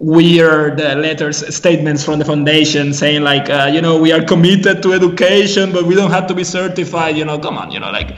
weird 0.00 0.80
uh, 0.80 0.94
letters 0.94 1.54
statements 1.54 2.02
from 2.02 2.18
the 2.18 2.24
foundation 2.24 2.92
saying 2.92 3.22
like 3.22 3.48
uh, 3.50 3.70
you 3.72 3.82
know 3.82 4.00
we 4.00 4.10
are 4.12 4.24
committed 4.24 4.82
to 4.82 4.94
education 4.94 5.72
but 5.72 5.84
we 5.84 5.94
don't 5.94 6.10
have 6.10 6.26
to 6.26 6.34
be 6.34 6.42
certified 6.42 7.16
you 7.16 7.24
know 7.24 7.38
come 7.38 7.56
on 7.58 7.70
you 7.70 7.78
know 7.78 7.90
like 7.90 8.16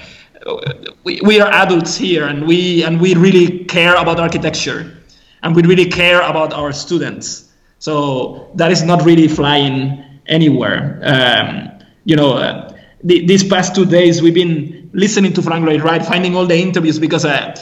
we, 1.04 1.20
we 1.24 1.40
are 1.40 1.50
adults 1.52 1.96
here 1.96 2.26
and 2.26 2.46
we 2.46 2.84
and 2.84 3.00
we 3.00 3.14
really 3.14 3.64
care 3.64 3.94
about 3.96 4.18
architecture 4.18 4.96
and 5.42 5.54
we 5.56 5.62
really 5.62 5.86
care 5.86 6.20
about 6.20 6.52
our 6.52 6.72
students. 6.72 7.50
So 7.78 8.50
that 8.54 8.70
is 8.70 8.82
not 8.82 9.04
really 9.04 9.28
flying 9.28 10.04
anywhere. 10.26 11.00
Um, 11.02 11.70
you 12.04 12.16
know 12.16 12.34
uh, 12.34 12.76
the, 13.04 13.26
these 13.26 13.44
past 13.44 13.74
two 13.74 13.84
days 13.84 14.22
we've 14.22 14.34
been 14.34 14.90
listening 14.92 15.32
to 15.32 15.42
frank 15.42 15.64
lloyd 15.64 15.82
wright 15.82 16.04
finding 16.04 16.34
all 16.36 16.46
the 16.46 16.56
interviews 16.56 16.98
because 16.98 17.24
uh, 17.24 17.54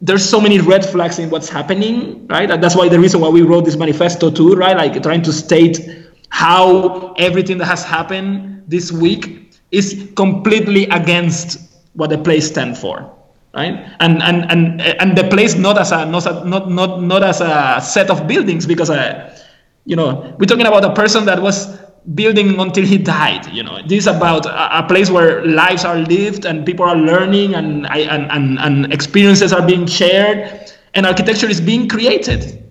there's 0.00 0.28
so 0.28 0.40
many 0.40 0.60
red 0.60 0.84
flags 0.84 1.18
in 1.18 1.30
what's 1.30 1.48
happening, 1.48 2.26
right? 2.26 2.50
And 2.50 2.62
that's 2.62 2.76
why 2.76 2.88
the 2.88 3.00
reason 3.00 3.20
why 3.20 3.28
we 3.28 3.42
wrote 3.42 3.64
this 3.64 3.76
manifesto 3.76 4.30
too, 4.30 4.54
right? 4.54 4.76
Like 4.76 5.02
trying 5.02 5.22
to 5.22 5.32
state 5.32 6.06
how 6.28 7.12
everything 7.14 7.58
that 7.58 7.66
has 7.66 7.84
happened 7.84 8.64
this 8.68 8.90
week 8.90 9.52
is 9.70 10.10
completely 10.16 10.84
against 10.88 11.70
what 11.94 12.10
the 12.10 12.18
place 12.18 12.46
stands 12.48 12.80
for, 12.80 13.10
right? 13.54 13.86
And 14.00 14.22
and 14.22 14.50
and 14.50 14.82
and 14.82 15.16
the 15.16 15.24
place 15.28 15.54
not 15.54 15.78
as 15.78 15.92
a 15.92 16.04
not 16.04 16.46
not 16.46 16.70
not 16.70 17.02
not 17.02 17.22
as 17.22 17.40
a 17.40 17.80
set 17.82 18.10
of 18.10 18.26
buildings 18.26 18.66
because, 18.66 18.90
uh, 18.90 19.40
you 19.84 19.96
know, 19.96 20.34
we're 20.38 20.46
talking 20.46 20.66
about 20.66 20.84
a 20.84 20.92
person 20.94 21.24
that 21.26 21.40
was 21.40 21.78
building 22.14 22.60
until 22.60 22.84
he 22.84 22.98
died 22.98 23.46
you 23.52 23.62
know. 23.62 23.80
This 23.86 24.00
is 24.00 24.06
about 24.06 24.44
a, 24.46 24.80
a, 24.80 24.82
place 24.86 25.10
where 25.10 25.44
lives 25.46 25.84
are 25.84 25.96
lived 25.96 26.44
and 26.44 26.66
people 26.66 26.84
are 26.84 26.96
learning 26.96 27.54
and, 27.54 27.86
and, 27.86 28.30
and, 28.30 28.58
and 28.58 28.92
experiences 28.92 29.52
are 29.52 29.66
being 29.66 29.86
shared 29.86 30.70
and 30.92 31.06
architecture 31.06 31.48
is 31.48 31.60
being 31.60 31.88
created 31.88 32.64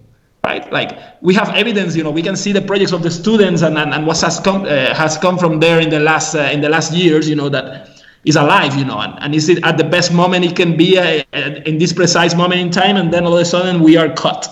right? 0.43 0.71
Like 0.71 0.97
we 1.21 1.33
have 1.35 1.49
evidence 1.55 1.95
you 1.95 2.03
know 2.03 2.11
we 2.11 2.21
can 2.21 2.35
see 2.35 2.51
the 2.51 2.61
projects 2.61 2.91
of 2.91 3.01
the 3.01 3.11
students 3.11 3.61
and, 3.61 3.77
and, 3.77 3.93
and 3.93 4.05
what 4.05 4.19
has 4.21 4.39
come 4.39 4.63
uh, 4.65 4.93
has 4.93 5.17
come 5.17 5.37
from 5.37 5.59
there 5.59 5.79
in 5.79 5.89
the 5.89 5.99
last 5.99 6.35
uh, 6.35 6.49
in 6.51 6.61
the 6.61 6.69
last 6.69 6.93
years 6.93 7.29
you 7.29 7.35
know 7.35 7.49
that 7.49 7.89
is 8.25 8.35
alive 8.35 8.75
you 8.75 8.85
know 8.85 8.99
and, 8.99 9.13
and 9.21 9.35
is 9.35 9.49
it 9.49 9.63
at 9.65 9.77
the 9.77 9.83
best 9.83 10.13
moment 10.13 10.43
it 10.45 10.55
can 10.55 10.75
be 10.77 10.97
uh, 10.97 11.23
uh 11.33 11.39
in 11.65 11.77
this 11.77 11.93
precise 11.93 12.35
moment 12.35 12.59
in 12.59 12.69
time 12.69 12.97
and 12.97 13.13
then 13.13 13.25
all 13.25 13.33
of 13.33 13.41
a 13.41 13.45
sudden 13.45 13.81
we 13.81 13.97
are 13.97 14.13
cut 14.13 14.47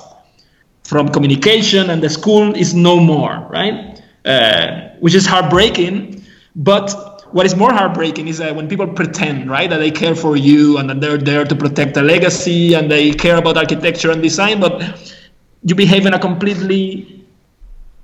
from 0.83 1.09
communication 1.09 1.89
and 1.89 2.01
the 2.01 2.09
school 2.09 2.53
is 2.55 2.73
no 2.73 2.99
more 2.99 3.47
right 3.49 3.90
uh, 4.25 4.89
which 4.99 5.13
is 5.13 5.25
heartbreaking. 5.25 6.23
But 6.55 7.23
what 7.31 7.45
is 7.45 7.55
more 7.55 7.71
heartbreaking 7.71 8.27
is 8.27 8.38
that 8.39 8.55
when 8.55 8.67
people 8.67 8.88
pretend, 8.88 9.49
right, 9.49 9.69
that 9.69 9.77
they 9.77 9.91
care 9.91 10.15
for 10.15 10.36
you 10.36 10.77
and 10.77 10.89
that 10.89 10.99
they're 11.01 11.17
there 11.17 11.45
to 11.45 11.55
protect 11.55 11.93
the 11.93 12.01
legacy 12.01 12.73
and 12.73 12.91
they 12.91 13.12
care 13.12 13.38
about 13.38 13.57
architecture 13.57 14.12
and 14.12 14.21
design, 14.21 14.60
but 14.60 15.15
you 15.63 15.75
behave 15.75 16.05
in 16.05 16.13
a 16.13 16.19
completely 16.19 17.25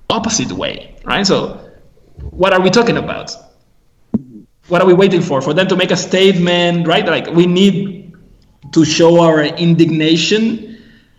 opposite 0.09 0.51
way, 0.51 0.95
right? 1.03 1.25
So, 1.25 1.71
what 2.31 2.53
are 2.53 2.61
we 2.61 2.69
talking 2.69 2.97
about? 2.97 3.35
What 4.69 4.81
are 4.81 4.87
we 4.87 4.93
waiting 4.93 5.21
for? 5.21 5.41
For 5.41 5.53
them 5.53 5.67
to 5.67 5.75
make 5.75 5.91
a 5.91 5.97
statement, 5.97 6.87
right? 6.87 7.05
Like, 7.05 7.27
we 7.27 7.45
need 7.45 8.15
to 8.73 8.85
show 8.85 9.21
our 9.21 9.43
indignation 9.43 10.76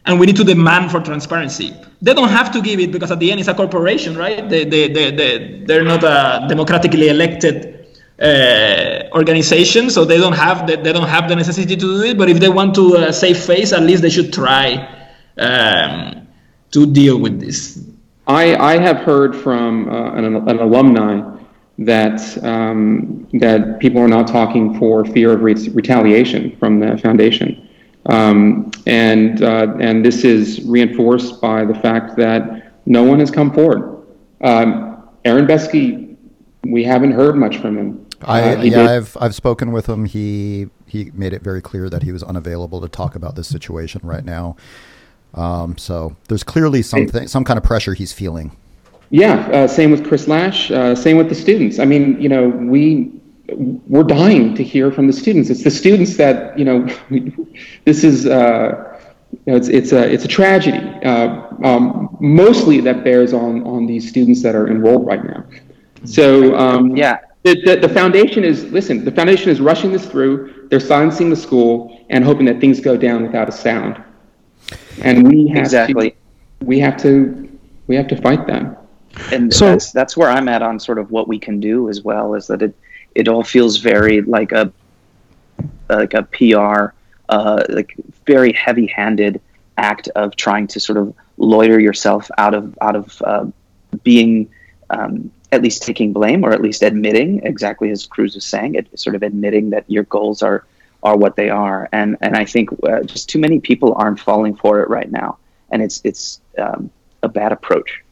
and 0.08 0.18
we 0.18 0.26
need 0.26 0.36
to 0.36 0.44
demand 0.44 0.90
for 0.90 1.00
transparency 1.00 1.72
they 2.00 2.14
don't 2.14 2.28
have 2.28 2.52
to 2.52 2.62
give 2.62 2.78
it 2.80 2.92
because 2.92 3.10
at 3.10 3.18
the 3.18 3.30
end 3.30 3.40
it's 3.40 3.48
a 3.48 3.54
corporation, 3.54 4.16
right? 4.16 4.48
They, 4.48 4.64
they, 4.64 4.88
they, 4.88 5.10
they, 5.10 5.62
they're 5.66 5.84
not 5.84 6.04
a 6.04 6.46
democratically 6.48 7.08
elected 7.08 7.86
uh, 8.20 9.08
organization, 9.12 9.90
so 9.90 10.04
they 10.04 10.18
don't 10.18 10.34
have 10.34 10.66
the, 10.66 10.76
they 10.76 10.92
don't 10.92 11.08
have 11.08 11.28
the 11.28 11.36
necessity 11.36 11.74
to 11.74 11.80
do 11.80 12.02
it. 12.02 12.18
But 12.18 12.28
if 12.28 12.38
they 12.38 12.48
want 12.48 12.74
to 12.76 12.96
uh, 12.96 13.12
save 13.12 13.38
face, 13.38 13.72
at 13.72 13.82
least 13.82 14.02
they 14.02 14.10
should 14.10 14.32
try 14.32 15.06
um, 15.38 16.28
to 16.70 16.86
deal 16.86 17.18
with 17.18 17.40
this. 17.40 17.84
I, 18.26 18.54
I 18.56 18.78
have 18.78 18.98
heard 18.98 19.34
from 19.34 19.88
uh, 19.88 20.12
an, 20.12 20.24
an, 20.36 20.58
alumni 20.58 21.36
that 21.78 22.44
um, 22.44 23.26
that 23.32 23.78
people 23.78 24.00
are 24.02 24.08
not 24.08 24.26
talking 24.26 24.78
for 24.78 25.04
fear 25.04 25.32
of 25.32 25.42
re- 25.42 25.68
retaliation 25.70 26.56
from 26.58 26.78
the 26.78 26.98
foundation. 26.98 27.67
Um, 28.08 28.70
and 28.86 29.42
uh, 29.42 29.76
and 29.80 30.04
this 30.04 30.24
is 30.24 30.62
reinforced 30.64 31.40
by 31.40 31.64
the 31.64 31.74
fact 31.74 32.16
that 32.16 32.72
no 32.86 33.02
one 33.02 33.20
has 33.20 33.30
come 33.30 33.52
forward. 33.52 34.06
Um, 34.40 35.08
Aaron 35.24 35.46
Betsky, 35.46 36.16
we 36.64 36.84
haven't 36.84 37.12
heard 37.12 37.36
much 37.36 37.58
from 37.58 37.76
him. 37.76 38.06
I 38.22 38.40
uh, 38.40 38.62
yeah, 38.62 38.62
did. 38.62 38.74
I've 38.78 39.16
I've 39.20 39.34
spoken 39.34 39.72
with 39.72 39.86
him. 39.86 40.06
He 40.06 40.68
he 40.86 41.10
made 41.12 41.32
it 41.32 41.42
very 41.42 41.60
clear 41.60 41.90
that 41.90 42.02
he 42.02 42.12
was 42.12 42.22
unavailable 42.22 42.80
to 42.80 42.88
talk 42.88 43.14
about 43.14 43.36
this 43.36 43.46
situation 43.46 44.00
right 44.02 44.24
now. 44.24 44.56
Um, 45.34 45.76
so 45.76 46.16
there's 46.28 46.42
clearly 46.42 46.82
something, 46.82 47.28
some 47.28 47.44
kind 47.44 47.58
of 47.58 47.62
pressure 47.62 47.92
he's 47.92 48.12
feeling. 48.12 48.56
Yeah, 49.10 49.48
uh, 49.48 49.68
same 49.68 49.90
with 49.90 50.06
Chris 50.06 50.26
Lasch. 50.26 50.70
Uh, 50.70 50.94
same 50.94 51.16
with 51.16 51.28
the 51.28 51.34
students. 51.34 51.78
I 51.78 51.84
mean, 51.84 52.20
you 52.20 52.28
know, 52.28 52.48
we 52.48 53.12
we're 53.50 54.04
dying 54.04 54.54
to 54.54 54.62
hear 54.62 54.90
from 54.90 55.06
the 55.06 55.12
students. 55.12 55.50
It's 55.50 55.64
the 55.64 55.70
students 55.70 56.16
that 56.16 56.58
you 56.58 56.64
know. 56.64 56.88
this 57.84 58.04
is 58.04 58.26
uh, 58.26 59.00
it's 59.46 59.68
it's 59.68 59.92
a 59.92 60.10
it's 60.12 60.24
a 60.24 60.28
tragedy. 60.28 60.78
Uh, 61.04 61.46
um, 61.64 62.16
mostly 62.20 62.80
that 62.80 63.04
bears 63.04 63.32
on 63.32 63.64
on 63.64 63.86
these 63.86 64.08
students 64.08 64.42
that 64.42 64.54
are 64.54 64.68
enrolled 64.68 65.06
right 65.06 65.24
now. 65.24 65.44
So 66.04 66.56
um, 66.56 66.96
yeah, 66.96 67.18
the, 67.42 67.60
the, 67.64 67.76
the 67.76 67.88
foundation 67.88 68.44
is 68.44 68.64
listen. 68.64 69.04
The 69.04 69.12
foundation 69.12 69.50
is 69.50 69.60
rushing 69.60 69.92
this 69.92 70.06
through. 70.06 70.68
They're 70.68 70.80
silencing 70.80 71.30
the 71.30 71.36
school 71.36 72.04
and 72.10 72.24
hoping 72.24 72.46
that 72.46 72.60
things 72.60 72.80
go 72.80 72.96
down 72.96 73.22
without 73.22 73.48
a 73.48 73.52
sound. 73.52 74.02
And 75.02 75.26
we 75.26 75.48
have 75.48 75.64
exactly. 75.64 76.10
To, 76.10 76.16
we 76.60 76.78
have 76.80 76.96
to 76.98 77.58
we 77.86 77.96
have 77.96 78.08
to 78.08 78.16
fight 78.20 78.46
them. 78.46 78.76
And 79.32 79.52
so, 79.52 79.66
that's 79.70 79.90
that's 79.92 80.16
where 80.16 80.28
I'm 80.28 80.48
at 80.48 80.62
on 80.62 80.78
sort 80.78 80.98
of 80.98 81.10
what 81.10 81.28
we 81.28 81.38
can 81.38 81.60
do 81.60 81.88
as 81.88 82.02
well. 82.02 82.34
Is 82.34 82.46
that 82.48 82.62
it 82.62 82.74
it 83.18 83.26
all 83.26 83.42
feels 83.42 83.78
very 83.78 84.22
like 84.22 84.52
a 84.52 84.72
like 85.88 86.14
a 86.14 86.22
PR, 86.22 86.94
uh, 87.28 87.64
like 87.68 87.94
very 88.26 88.52
heavy-handed 88.52 89.40
act 89.76 90.08
of 90.14 90.36
trying 90.36 90.68
to 90.68 90.78
sort 90.78 90.98
of 90.98 91.12
loiter 91.36 91.80
yourself 91.80 92.30
out 92.38 92.54
of 92.54 92.78
out 92.80 92.94
of 92.94 93.20
uh, 93.22 93.44
being 94.04 94.48
um, 94.90 95.32
at 95.50 95.62
least 95.62 95.82
taking 95.82 96.12
blame 96.12 96.44
or 96.44 96.52
at 96.52 96.62
least 96.62 96.82
admitting 96.82 97.40
exactly 97.42 97.90
as 97.90 98.06
Cruz 98.06 98.36
was 98.36 98.44
saying, 98.44 98.76
it, 98.76 98.86
sort 98.98 99.16
of 99.16 99.22
admitting 99.24 99.70
that 99.70 99.84
your 99.88 100.04
goals 100.04 100.40
are 100.42 100.64
are 101.02 101.16
what 101.16 101.34
they 101.34 101.50
are. 101.50 101.88
And 101.92 102.16
and 102.20 102.36
I 102.36 102.44
think 102.44 102.70
uh, 102.84 103.02
just 103.02 103.28
too 103.28 103.40
many 103.40 103.58
people 103.58 103.94
aren't 103.96 104.20
falling 104.20 104.54
for 104.54 104.80
it 104.80 104.88
right 104.88 105.10
now, 105.10 105.38
and 105.70 105.82
it's 105.82 106.00
it's 106.04 106.40
um, 106.56 106.88
a 107.24 107.28
bad 107.28 107.50
approach. 107.50 108.04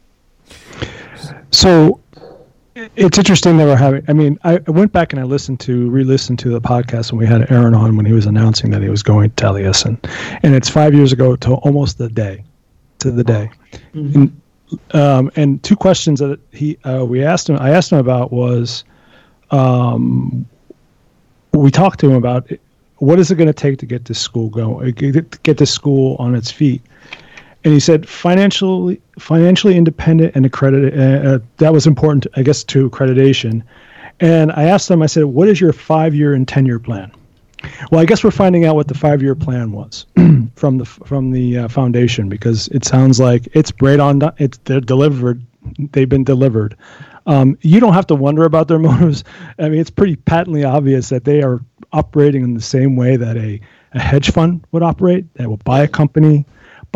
So 1.53 2.01
it's 2.77 3.19
interesting 3.19 3.57
that 3.57 3.65
we're 3.65 3.77
having. 3.77 4.05
I 4.09 4.13
mean, 4.13 4.39
I, 4.45 4.59
went 4.67 4.93
back 4.93 5.13
and 5.13 5.21
I 5.21 5.25
listened 5.25 5.61
to 5.61 5.89
re-listened 5.91 6.39
to 6.41 6.51
the 6.51 6.61
podcast 6.61 7.11
when 7.11 7.19
we 7.19 7.27
had 7.27 7.51
Aaron 7.51 7.75
on 7.75 7.97
when 7.97 8.05
he 8.05 8.13
was 8.13 8.27
announcing 8.27 8.71
that 8.73 8.83
he 8.83 8.89
was 8.89 9.03
going 9.03 9.31
to 9.31 9.45
Taliesin, 9.45 9.99
and 10.43 10.55
it's 10.55 10.69
five 10.69 10.95
years 10.95 11.13
ago 11.13 11.37
to 11.37 11.55
almost 11.55 11.99
the 11.99 12.09
day, 12.09 12.45
to 12.99 13.11
the 13.11 13.25
day. 13.25 13.51
Mm-hmm. 13.95 14.15
And, 14.15 14.41
um, 14.93 15.31
and 15.37 15.63
two 15.63 15.77
questions 15.77 16.21
that 16.21 16.39
he 16.53 16.79
uh, 16.85 17.05
we 17.05 17.25
asked 17.25 17.49
him. 17.49 17.57
I 17.59 17.71
asked 17.71 17.93
him 17.93 17.99
about 17.99 18.31
was, 18.31 18.85
um, 19.51 20.47
we 21.53 21.71
talked 21.71 22.01
to 22.01 22.11
him 22.11 22.17
about 22.17 22.51
what 22.99 23.19
is 23.19 23.31
it 23.31 23.37
going 23.37 23.47
to 23.47 23.55
take 23.55 23.79
to 23.79 23.87
get 23.87 24.05
this 24.05 24.19
school 24.19 24.49
going, 24.49 24.91
get, 24.93 25.43
get 25.43 25.59
this 25.59 25.71
school 25.71 26.17
on 26.19 26.35
its 26.35 26.51
feet 26.51 26.83
and 27.67 27.75
he 27.75 27.81
said 27.81 28.09
financially 28.09 29.03
financially 29.19 29.77
independent 29.77 30.37
and 30.37 30.47
accredited. 30.47 30.97
Uh, 30.97 31.29
uh, 31.29 31.39
that 31.57 31.73
was 31.73 31.85
important, 31.85 32.25
I 32.37 32.45
guess, 32.45 32.63
to 32.63 32.89
accreditation. 32.89 33.65
And 34.21 34.53
I 34.53 34.65
asked 34.65 34.87
them, 34.87 35.03
I 35.03 35.07
said, 35.07 35.25
"What 35.25 35.49
is 35.49 35.61
your 35.61 35.73
five-year 35.73 36.33
and 36.33 36.47
ten-year 36.47 36.79
plan?" 36.79 37.11
Well, 37.91 38.01
I 38.01 38.05
guess 38.05 38.23
we're 38.23 38.31
finding 38.31 38.67
out 38.67 38.77
what 38.77 38.87
the 38.87 38.95
five-year 38.95 39.35
plan 39.35 39.73
was 39.73 40.07
from 40.55 40.79
the 40.79 40.85
from 40.85 41.33
the 41.33 41.59
uh, 41.59 41.69
foundation 41.69 42.29
because 42.29 42.69
it 42.69 42.85
sounds 42.85 43.19
like 43.19 43.49
it's 43.53 43.73
right 43.81 43.99
on. 43.99 44.23
It's 44.39 44.59
they're 44.59 44.81
delivered. 44.81 45.43
They've 45.91 46.09
been 46.09 46.23
delivered. 46.23 46.77
Um, 47.27 47.59
you 47.63 47.81
don't 47.81 47.95
have 47.95 48.07
to 48.07 48.15
wonder 48.15 48.45
about 48.45 48.69
their 48.69 48.79
motives. 48.91 49.25
I 49.59 49.71
mean, 49.71 49.81
it's 49.81 49.91
pretty 49.91 50.15
patently 50.15 50.63
obvious 50.63 51.09
that 51.09 51.25
they 51.25 51.43
are 51.43 51.61
operating 51.93 52.45
in 52.45 52.55
the 52.55 52.61
same 52.61 52.95
way 52.95 53.17
that 53.17 53.37
a, 53.37 53.61
a 53.93 53.99
hedge 53.99 54.31
fund 54.31 54.65
would 54.71 54.85
operate. 54.85 55.35
They 55.35 55.49
will 55.49 55.57
buy 55.57 55.83
a 55.83 55.89
company, 55.89 56.47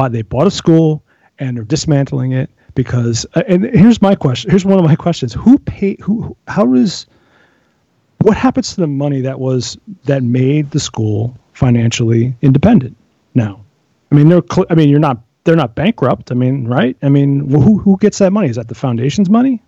but 0.00 0.12
they 0.12 0.22
bought 0.22 0.46
a 0.46 0.50
school 0.50 1.02
and 1.38 1.58
they're 1.58 1.64
dismantling 1.64 2.32
it 2.32 2.48
because. 2.74 3.26
Uh, 3.34 3.42
and 3.46 3.64
here's 3.64 4.00
my 4.00 4.14
question. 4.14 4.50
Here's 4.50 4.64
one 4.64 4.78
of 4.78 4.84
my 4.86 4.96
questions: 4.96 5.34
Who 5.34 5.58
pay? 5.58 5.98
Who? 6.00 6.34
How 6.48 6.64
does? 6.64 7.04
What 8.22 8.34
happens 8.34 8.74
to 8.74 8.80
the 8.80 8.86
money 8.86 9.20
that 9.20 9.38
was 9.38 9.76
that 10.04 10.22
made 10.22 10.70
the 10.70 10.80
school 10.80 11.36
financially 11.52 12.34
independent? 12.40 12.96
Now, 13.34 13.62
I 14.10 14.14
mean, 14.14 14.30
they're. 14.30 14.40
Cl- 14.50 14.66
I 14.70 14.74
mean, 14.74 14.88
you're 14.88 14.98
not. 14.98 15.18
They're 15.44 15.54
not 15.54 15.74
bankrupt. 15.74 16.32
I 16.32 16.34
mean, 16.34 16.66
right? 16.66 16.96
I 17.02 17.10
mean, 17.10 17.50
who 17.50 17.76
who 17.76 17.98
gets 17.98 18.16
that 18.20 18.32
money? 18.32 18.48
Is 18.48 18.56
that 18.56 18.68
the 18.68 18.74
foundation's 18.74 19.28
money? 19.28 19.62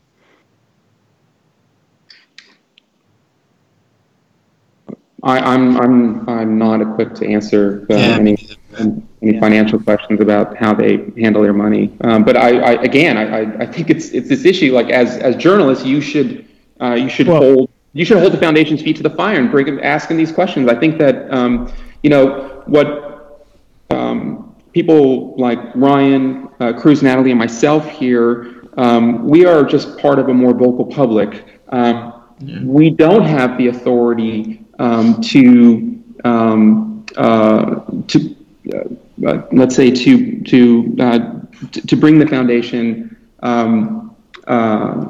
I, 5.24 5.54
am 5.54 5.76
I'm, 5.76 6.26
I'm 6.26 6.28
I'm 6.28 6.58
not 6.58 6.80
equipped 6.80 7.16
to 7.16 7.28
answer 7.28 7.86
uh, 7.90 7.94
yeah. 7.94 8.16
any 8.16 8.36
any 8.78 9.02
yeah. 9.20 9.40
financial 9.40 9.78
questions 9.78 10.20
about 10.20 10.56
how 10.56 10.74
they 10.74 11.10
handle 11.16 11.42
their 11.42 11.52
money. 11.52 11.96
Um, 12.02 12.24
but 12.24 12.36
I, 12.36 12.58
I 12.58 12.72
again 12.82 13.16
I, 13.16 13.62
I 13.62 13.66
think 13.66 13.90
it's 13.90 14.10
it's 14.10 14.28
this 14.28 14.44
issue. 14.44 14.72
Like 14.72 14.90
as 14.90 15.16
as 15.18 15.36
journalists, 15.36 15.84
you 15.84 16.00
should 16.00 16.46
uh, 16.80 16.94
you 16.94 17.08
should 17.08 17.28
well, 17.28 17.42
hold 17.42 17.70
you 17.92 18.04
should 18.04 18.18
hold 18.18 18.32
the 18.32 18.38
foundation's 18.38 18.82
feet 18.82 18.96
to 18.96 19.02
the 19.02 19.10
fire 19.10 19.38
and 19.38 19.50
bring 19.50 19.80
asking 19.80 20.16
these 20.16 20.32
questions. 20.32 20.68
I 20.68 20.74
think 20.74 20.98
that 20.98 21.32
um, 21.32 21.72
you 22.02 22.10
know 22.10 22.62
what 22.66 23.46
um, 23.90 24.54
people 24.72 25.36
like 25.36 25.58
Ryan, 25.74 26.48
uh, 26.60 26.72
Cruz, 26.72 27.02
Natalie, 27.02 27.30
and 27.30 27.38
myself 27.38 27.88
here. 27.88 28.58
Um, 28.78 29.28
we 29.28 29.44
are 29.44 29.64
just 29.64 29.98
part 29.98 30.18
of 30.18 30.28
a 30.28 30.34
more 30.34 30.54
vocal 30.54 30.86
public. 30.86 31.44
Um, 31.68 32.24
yeah. 32.40 32.62
We 32.64 32.90
don't 32.90 33.24
have 33.24 33.58
the 33.58 33.68
authority 33.68 34.64
um, 34.78 35.20
to 35.20 36.02
um, 36.24 37.04
uh, 37.16 37.80
to 38.08 38.36
uh, 38.70 39.26
uh, 39.26 39.42
let's 39.52 39.74
say 39.74 39.90
to 39.90 40.40
to 40.42 40.96
uh, 41.00 41.40
to 41.72 41.96
bring 41.96 42.18
the 42.18 42.26
foundation 42.26 43.16
um, 43.42 44.14
uh, 44.46 45.08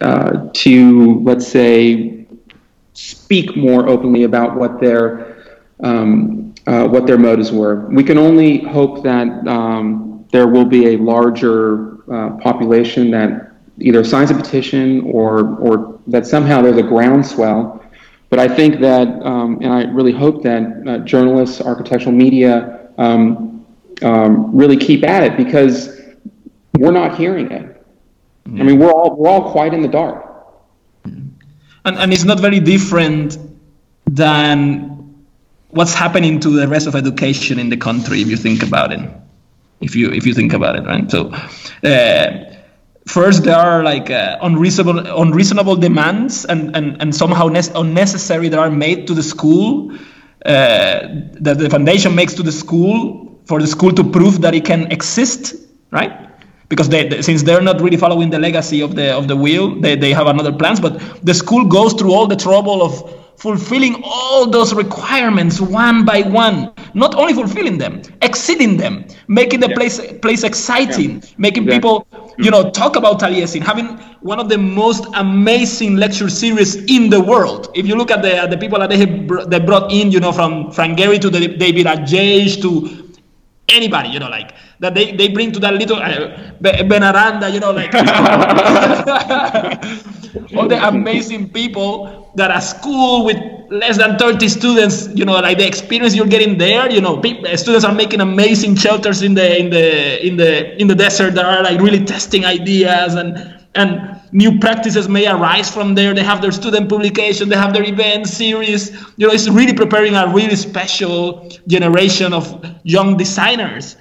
uh, 0.00 0.48
to 0.52 1.20
let's 1.20 1.46
say 1.46 2.26
speak 2.94 3.56
more 3.56 3.88
openly 3.88 4.24
about 4.24 4.56
what 4.56 4.80
their 4.80 5.58
um, 5.82 6.54
what 6.64 7.06
their 7.06 7.18
motives 7.18 7.52
were. 7.52 7.86
We 7.90 8.02
can 8.02 8.16
only 8.16 8.58
hope 8.58 9.02
that 9.04 9.46
um, 9.46 10.26
there 10.32 10.46
will 10.46 10.64
be 10.64 10.94
a 10.94 10.96
larger 10.96 11.98
population 12.42 13.10
that 13.10 13.52
either 13.78 14.04
signs 14.04 14.30
a 14.30 14.34
petition 14.34 15.02
or 15.02 15.56
or 15.56 16.00
that 16.06 16.26
somehow 16.26 16.62
there's 16.62 16.78
a 16.78 16.82
groundswell 16.82 17.83
but 18.30 18.38
I 18.38 18.48
think 18.48 18.80
that, 18.80 19.08
um, 19.22 19.58
and 19.62 19.72
I 19.72 19.84
really 19.84 20.12
hope 20.12 20.42
that 20.42 20.62
uh, 20.86 20.98
journalists, 20.98 21.60
architectural 21.60 22.14
media, 22.14 22.88
um, 22.98 23.66
um, 24.02 24.54
really 24.56 24.76
keep 24.76 25.04
at 25.04 25.22
it 25.22 25.36
because 25.36 26.00
we're 26.78 26.92
not 26.92 27.16
hearing 27.16 27.50
it. 27.50 27.84
Mm-hmm. 28.44 28.60
I 28.60 28.64
mean, 28.64 28.78
we're 28.78 28.90
all 28.90 29.16
we're 29.16 29.28
all 29.28 29.52
quite 29.52 29.72
in 29.72 29.82
the 29.82 29.88
dark. 29.88 30.24
And 31.04 31.96
and 31.98 32.12
it's 32.12 32.24
not 32.24 32.40
very 32.40 32.60
different 32.60 33.38
than 34.06 35.24
what's 35.70 35.94
happening 35.94 36.40
to 36.40 36.50
the 36.50 36.68
rest 36.68 36.86
of 36.86 36.94
education 36.94 37.58
in 37.58 37.68
the 37.68 37.76
country 37.76 38.20
if 38.20 38.28
you 38.28 38.36
think 38.36 38.62
about 38.62 38.92
it. 38.92 39.00
If 39.80 39.94
you 39.94 40.10
if 40.10 40.26
you 40.26 40.34
think 40.34 40.52
about 40.52 40.76
it, 40.76 40.84
right? 40.84 41.10
So. 41.10 41.32
Uh, 41.82 42.53
first 43.06 43.44
there 43.44 43.56
are 43.56 43.82
like 43.82 44.10
uh, 44.10 44.38
unreasonable 44.42 44.98
unreasonable 45.20 45.76
demands 45.76 46.44
and, 46.46 46.74
and, 46.76 47.00
and 47.00 47.14
somehow 47.14 47.48
ne- 47.48 47.60
unnecessary 47.74 48.48
that 48.48 48.58
are 48.58 48.70
made 48.70 49.06
to 49.06 49.14
the 49.14 49.22
school 49.22 49.92
uh, 50.46 51.00
that 51.40 51.58
the 51.58 51.68
foundation 51.70 52.14
makes 52.14 52.34
to 52.34 52.42
the 52.42 52.52
school 52.52 53.38
for 53.44 53.60
the 53.60 53.66
school 53.66 53.92
to 53.92 54.04
prove 54.04 54.40
that 54.40 54.54
it 54.54 54.64
can 54.64 54.90
exist 54.90 55.54
right? 55.90 56.12
Because 56.68 56.88
they, 56.88 57.22
since 57.22 57.42
they're 57.42 57.60
not 57.60 57.80
really 57.80 57.96
following 57.96 58.30
the 58.30 58.38
legacy 58.38 58.80
of 58.80 58.96
the 58.96 59.12
of 59.14 59.28
the 59.28 59.36
wheel 59.36 59.78
they, 59.80 59.94
they 59.96 60.12
have 60.12 60.26
another 60.26 60.52
plans 60.52 60.80
but 60.80 60.98
the 61.24 61.34
school 61.34 61.66
goes 61.66 61.92
through 61.92 62.12
all 62.12 62.26
the 62.26 62.36
trouble 62.36 62.82
of 62.82 63.23
fulfilling 63.36 64.00
all 64.04 64.46
those 64.46 64.74
requirements 64.74 65.60
one 65.60 66.04
by 66.04 66.22
one. 66.22 66.72
Not 66.94 67.14
only 67.14 67.34
fulfilling 67.34 67.78
them 67.78 68.02
exceeding 68.22 68.76
them. 68.76 69.04
Making 69.28 69.60
the 69.60 69.68
yeah. 69.68 69.76
place 69.76 70.00
place 70.22 70.44
exciting. 70.44 71.20
Yeah. 71.20 71.28
making 71.38 71.66
people 71.66 72.06
you 72.38 72.50
know 72.50 72.70
talk 72.70 72.96
about 72.96 73.20
Taliesin. 73.20 73.62
Having 73.62 73.98
one 74.20 74.40
of 74.40 74.48
the 74.48 74.58
most 74.58 75.06
amazing 75.14 75.96
lecture 75.96 76.28
series 76.28 76.76
in 76.90 77.10
the 77.10 77.20
world. 77.20 77.70
If 77.74 77.86
you 77.86 77.96
look 77.96 78.10
at 78.10 78.22
the 78.22 78.46
the 78.48 78.58
people 78.58 78.78
that 78.78 78.90
they 78.90 78.98
have 78.98 79.50
they 79.50 79.60
brought 79.60 79.92
in 79.92 80.10
you 80.10 80.20
know 80.20 80.32
from 80.32 80.70
Frank 80.72 80.98
Gehry 80.98 81.20
to 81.20 81.30
the 81.30 81.48
David 81.48 81.86
Adjaye 81.86 82.60
to 82.62 83.04
anybody 83.68 84.10
you 84.10 84.18
know 84.18 84.28
like 84.28 84.52
that 84.80 84.94
they, 84.94 85.12
they 85.12 85.28
bring 85.28 85.50
to 85.52 85.58
that 85.58 85.72
little 85.74 85.96
uh, 85.96 86.52
Ben 86.60 87.02
Aranda 87.02 87.48
you 87.48 87.60
know 87.60 87.72
like 87.72 87.94
all 90.56 90.68
the 90.68 90.78
amazing 90.86 91.48
people 91.48 92.23
that 92.36 92.50
a 92.50 92.60
school 92.60 93.24
with 93.24 93.36
less 93.70 93.96
than 93.96 94.18
30 94.18 94.48
students 94.48 95.08
you 95.14 95.24
know 95.24 95.34
like 95.34 95.58
the 95.58 95.66
experience 95.66 96.14
you're 96.14 96.26
getting 96.26 96.58
there 96.58 96.90
you 96.90 97.00
know 97.00 97.16
people, 97.18 97.44
students 97.56 97.84
are 97.84 97.94
making 97.94 98.20
amazing 98.20 98.76
shelters 98.76 99.22
in 99.22 99.34
the 99.34 99.58
in 99.58 99.70
the 99.70 100.26
in 100.26 100.36
the 100.36 100.80
in 100.80 100.86
the 100.86 100.94
desert 100.94 101.34
that 101.34 101.44
are 101.44 101.62
like 101.62 101.80
really 101.80 102.04
testing 102.04 102.44
ideas 102.44 103.14
and 103.14 103.64
and 103.74 104.20
new 104.32 104.58
practices 104.58 105.08
may 105.08 105.26
arise 105.26 105.70
from 105.70 105.94
there. 105.94 106.14
They 106.14 106.22
have 106.22 106.42
their 106.42 106.52
student 106.52 106.88
publication 106.88 107.48
they 107.48 107.56
have 107.56 107.72
their 107.72 107.84
event 107.84 108.28
series. 108.28 108.92
You 109.16 109.26
know 109.26 109.32
it's 109.32 109.48
really 109.48 109.74
preparing 109.74 110.14
a 110.14 110.28
really 110.28 110.56
special 110.56 111.48
generation 111.66 112.32
of 112.32 112.64
young 112.82 113.16
designers. 113.16 113.96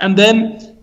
And 0.00 0.16
then 0.16 0.76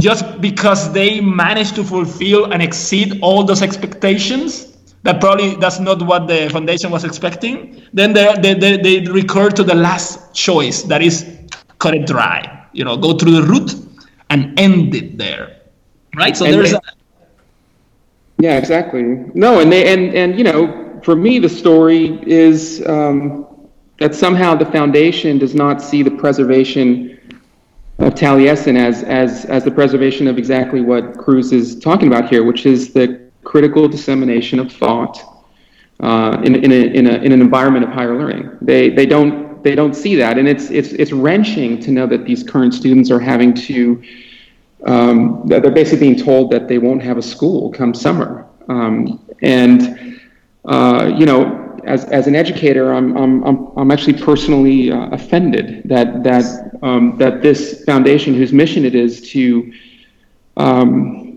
just 0.00 0.40
because 0.40 0.92
they 0.92 1.20
manage 1.20 1.72
to 1.72 1.84
fulfill 1.84 2.52
and 2.52 2.62
exceed 2.62 3.20
all 3.20 3.44
those 3.44 3.62
expectations 3.62 4.67
that 5.08 5.20
probably 5.20 5.56
that's 5.56 5.80
not 5.80 6.02
what 6.02 6.26
the 6.28 6.50
foundation 6.50 6.90
was 6.90 7.04
expecting 7.04 7.82
then 7.94 8.12
they, 8.12 8.34
they, 8.42 8.54
they, 8.54 8.76
they 8.76 9.10
recur 9.10 9.48
to 9.48 9.64
the 9.64 9.74
last 9.74 10.34
choice 10.34 10.82
that 10.82 11.00
is 11.02 11.24
cut 11.78 11.94
it 11.94 12.06
dry 12.06 12.66
you 12.72 12.84
know 12.84 12.96
go 12.96 13.16
through 13.16 13.32
the 13.32 13.42
root 13.42 13.74
and 14.30 14.58
end 14.60 14.94
it 14.94 15.16
there 15.16 15.62
right 16.16 16.36
so 16.36 16.44
And 16.44 16.54
there's 16.54 16.72
they- 16.72 16.76
a, 16.76 16.80
Yeah, 18.40 18.56
exactly. 18.56 19.02
No, 19.34 19.60
and 19.60 19.72
they 19.72 19.92
and 19.92 20.14
and 20.14 20.38
you 20.38 20.44
know, 20.44 21.00
for 21.02 21.16
me, 21.16 21.38
the 21.40 21.48
story 21.48 22.20
is 22.24 22.86
um, 22.86 23.46
that 23.98 24.14
somehow 24.14 24.54
the 24.54 24.66
foundation 24.66 25.38
does 25.38 25.54
not 25.54 25.82
see 25.82 26.02
the 26.04 26.10
preservation 26.12 27.18
of 27.98 28.14
Taliesin 28.14 28.78
as 28.78 29.02
as 29.02 29.44
as 29.46 29.64
the 29.64 29.72
preservation 29.72 30.28
of 30.28 30.38
exactly 30.38 30.80
what 30.82 31.18
Cruz 31.18 31.52
is 31.52 31.80
talking 31.80 32.06
about 32.06 32.28
here, 32.30 32.44
which 32.44 32.64
is 32.64 32.92
the 32.92 33.17
critical 33.52 33.84
dissemination 33.88 34.56
of 34.60 34.68
thought 34.82 35.16
uh, 36.08 36.34
in 36.46 36.52
in 36.64 36.70
a, 36.78 36.82
in 36.98 37.04
a 37.12 37.14
in 37.26 37.30
an 37.36 37.40
environment 37.48 37.82
of 37.86 37.90
higher 37.98 38.16
learning. 38.20 38.44
They 38.70 38.82
they 38.98 39.06
don't 39.14 39.34
they 39.66 39.74
don't 39.80 39.94
see 40.04 40.14
that, 40.22 40.34
and 40.38 40.46
it's 40.52 40.66
it's 40.78 40.90
it's 41.02 41.12
wrenching 41.24 41.70
to 41.84 41.90
know 41.96 42.06
that 42.14 42.22
these 42.30 42.42
current 42.52 42.72
students 42.80 43.08
are 43.14 43.22
having 43.32 43.50
to 43.68 43.78
um, 44.92 45.42
that 45.46 45.62
they're 45.62 45.78
basically 45.82 46.06
being 46.08 46.24
told 46.24 46.50
that 46.52 46.68
they 46.68 46.78
won't 46.78 47.02
have 47.02 47.18
a 47.18 47.22
school 47.22 47.72
come 47.72 47.92
summer. 47.94 48.46
Um, 48.68 49.20
and, 49.42 50.20
uh, 50.64 51.10
you 51.16 51.26
know, 51.26 51.80
as, 51.84 52.04
as 52.04 52.26
an 52.26 52.34
educator, 52.34 52.92
I'm, 52.92 53.16
I'm, 53.16 53.42
I'm, 53.44 53.78
I'm 53.78 53.90
actually 53.90 54.18
personally 54.22 54.92
uh, 54.92 55.08
offended 55.10 55.82
that, 55.86 56.22
that, 56.22 56.44
um, 56.82 57.16
that 57.18 57.42
this 57.42 57.84
foundation, 57.84 58.34
whose 58.34 58.52
mission 58.52 58.84
it 58.84 58.94
is 58.94 59.30
to, 59.30 59.72
um, 60.56 61.27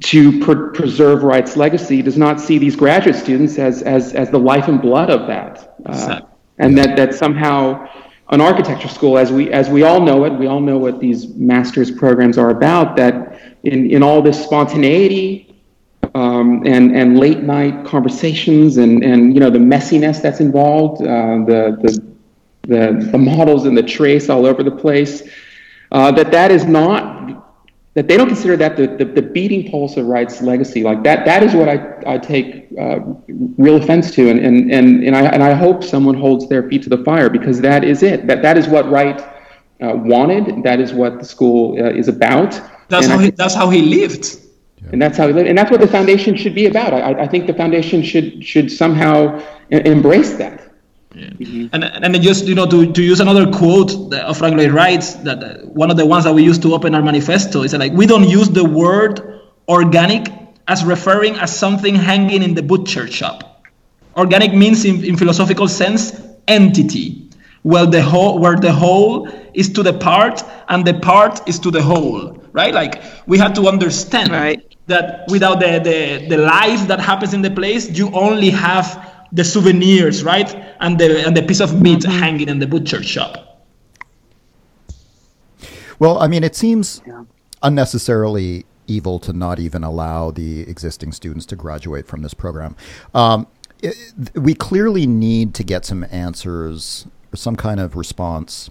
to 0.00 0.40
pre- 0.40 0.70
preserve 0.72 1.22
Wright's 1.22 1.56
legacy, 1.56 2.02
does 2.02 2.16
not 2.16 2.40
see 2.40 2.58
these 2.58 2.76
graduate 2.76 3.16
students 3.16 3.58
as, 3.58 3.82
as, 3.82 4.14
as 4.14 4.30
the 4.30 4.38
life 4.38 4.68
and 4.68 4.80
blood 4.80 5.10
of 5.10 5.26
that. 5.26 5.76
Uh, 5.86 6.20
and 6.58 6.78
that, 6.78 6.96
that 6.96 7.14
somehow 7.14 7.88
an 8.30 8.40
architecture 8.40 8.88
school, 8.88 9.18
as 9.18 9.30
we, 9.30 9.50
as 9.52 9.68
we 9.68 9.82
all 9.82 10.00
know 10.00 10.24
it, 10.24 10.32
we 10.32 10.46
all 10.46 10.60
know 10.60 10.78
what 10.78 11.00
these 11.00 11.28
master's 11.34 11.90
programs 11.90 12.38
are 12.38 12.50
about, 12.50 12.96
that 12.96 13.38
in, 13.64 13.90
in 13.90 14.02
all 14.02 14.22
this 14.22 14.42
spontaneity 14.42 15.60
um, 16.14 16.62
and, 16.64 16.96
and 16.96 17.18
late 17.18 17.40
night 17.42 17.84
conversations 17.84 18.78
and, 18.78 19.04
and, 19.04 19.34
you 19.34 19.40
know, 19.40 19.50
the 19.50 19.58
messiness 19.58 20.22
that's 20.22 20.40
involved, 20.40 21.02
uh, 21.02 21.44
the, 21.44 21.76
the, 21.82 22.14
the, 22.62 23.10
the 23.10 23.18
models 23.18 23.66
and 23.66 23.76
the 23.76 23.82
trace 23.82 24.30
all 24.30 24.46
over 24.46 24.62
the 24.62 24.70
place, 24.70 25.22
uh, 25.92 26.10
that 26.12 26.30
that 26.30 26.50
is 26.50 26.64
not 26.64 27.43
that 27.94 28.08
they 28.08 28.16
don't 28.16 28.26
consider 28.26 28.56
that 28.56 28.76
the, 28.76 28.88
the, 28.88 29.04
the 29.04 29.22
beating 29.22 29.70
pulse 29.70 29.96
of 29.96 30.06
Wright's 30.06 30.42
legacy. 30.42 30.82
Like 30.82 31.02
that, 31.04 31.24
that 31.24 31.42
is 31.42 31.54
what 31.54 31.68
I, 31.68 32.02
I 32.06 32.18
take 32.18 32.68
uh, 32.78 32.98
real 33.56 33.76
offense 33.76 34.10
to. 34.12 34.30
And, 34.30 34.40
and, 34.40 34.72
and, 34.72 35.04
and, 35.04 35.16
I, 35.16 35.22
and 35.26 35.42
I 35.42 35.52
hope 35.52 35.84
someone 35.84 36.14
holds 36.14 36.48
their 36.48 36.68
feet 36.68 36.82
to 36.84 36.88
the 36.88 37.02
fire 37.04 37.30
because 37.30 37.60
that 37.60 37.84
is 37.84 38.02
it. 38.02 38.26
That, 38.26 38.42
that 38.42 38.58
is 38.58 38.66
what 38.66 38.90
Wright 38.90 39.20
uh, 39.20 39.94
wanted. 39.94 40.64
That 40.64 40.80
is 40.80 40.92
what 40.92 41.20
the 41.20 41.24
school 41.24 41.78
uh, 41.78 41.90
is 41.90 42.08
about. 42.08 42.60
that's 42.88 43.06
and 43.06 43.12
how 43.12 43.18
I 43.18 43.24
he 43.24 43.30
that's 43.30 43.54
how 43.54 43.70
he 43.70 43.82
lived 43.82 44.44
and 44.92 45.00
that's 45.00 45.16
how 45.16 45.26
he 45.26 45.32
lived. 45.32 45.48
And 45.48 45.56
that's 45.56 45.70
what 45.70 45.80
the 45.80 45.86
foundation 45.88 46.36
should 46.36 46.54
be 46.54 46.66
about. 46.66 46.92
I, 46.92 47.22
I 47.22 47.28
think 47.28 47.46
the 47.46 47.54
foundation 47.54 48.02
should, 48.02 48.44
should 48.44 48.70
somehow 48.70 49.42
embrace 49.70 50.34
that. 50.34 50.73
And 51.72 51.84
and 51.84 52.22
just 52.22 52.46
you 52.46 52.54
know 52.54 52.66
to, 52.66 52.92
to 52.92 53.02
use 53.02 53.20
another 53.20 53.50
quote 53.50 53.92
of 54.12 54.36
Frank 54.36 54.56
Lloyd 54.56 54.72
Wright's 54.72 55.14
that 55.22 55.44
uh, 55.44 55.58
one 55.66 55.90
of 55.90 55.96
the 55.96 56.04
ones 56.04 56.24
that 56.24 56.32
we 56.34 56.42
use 56.42 56.58
to 56.60 56.74
open 56.74 56.94
our 56.94 57.02
manifesto 57.02 57.62
is 57.62 57.70
that, 57.70 57.78
like 57.78 57.92
we 57.92 58.06
don't 58.06 58.28
use 58.28 58.48
the 58.48 58.64
word 58.64 59.40
organic 59.68 60.28
as 60.66 60.84
referring 60.84 61.36
as 61.36 61.56
something 61.56 61.94
hanging 61.94 62.42
in 62.42 62.54
the 62.54 62.62
butcher 62.62 63.06
shop. 63.06 63.64
Organic 64.16 64.54
means 64.54 64.84
in, 64.84 65.04
in 65.04 65.16
philosophical 65.16 65.68
sense 65.68 66.20
entity. 66.48 67.30
Well 67.62 67.86
the 67.86 68.02
whole 68.02 68.38
where 68.38 68.56
the 68.56 68.72
whole 68.72 69.28
is 69.54 69.72
to 69.74 69.82
the 69.84 69.92
part 69.92 70.42
and 70.68 70.84
the 70.84 70.94
part 70.94 71.48
is 71.48 71.58
to 71.60 71.70
the 71.70 71.82
whole. 71.82 72.42
Right? 72.52 72.74
Like 72.74 73.02
we 73.26 73.38
have 73.38 73.54
to 73.54 73.68
understand 73.68 74.30
Right. 74.32 74.60
that 74.86 75.26
without 75.30 75.60
the, 75.60 75.78
the, 75.78 76.26
the 76.28 76.38
life 76.38 76.88
that 76.88 77.00
happens 77.00 77.34
in 77.34 77.42
the 77.42 77.50
place, 77.50 77.88
you 77.96 78.10
only 78.12 78.50
have 78.50 79.13
the 79.34 79.44
souvenirs, 79.44 80.24
right? 80.24 80.54
And 80.80 80.98
the 80.98 81.26
and 81.26 81.36
the 81.36 81.42
piece 81.42 81.60
of 81.60 81.80
meat 81.80 82.04
hanging 82.04 82.48
in 82.48 82.60
the 82.60 82.66
butcher 82.66 83.02
shop. 83.02 83.66
Well, 85.98 86.18
I 86.18 86.28
mean, 86.28 86.42
it 86.42 86.56
seems 86.56 87.02
unnecessarily 87.62 88.64
evil 88.86 89.18
to 89.18 89.32
not 89.32 89.58
even 89.58 89.82
allow 89.82 90.30
the 90.30 90.60
existing 90.62 91.12
students 91.12 91.46
to 91.46 91.56
graduate 91.56 92.06
from 92.06 92.22
this 92.22 92.34
program. 92.34 92.76
Um, 93.14 93.46
it, 93.82 93.96
we 94.34 94.54
clearly 94.54 95.06
need 95.06 95.54
to 95.54 95.64
get 95.64 95.84
some 95.84 96.06
answers 96.10 97.06
or 97.32 97.36
some 97.36 97.56
kind 97.56 97.80
of 97.80 97.96
response, 97.96 98.70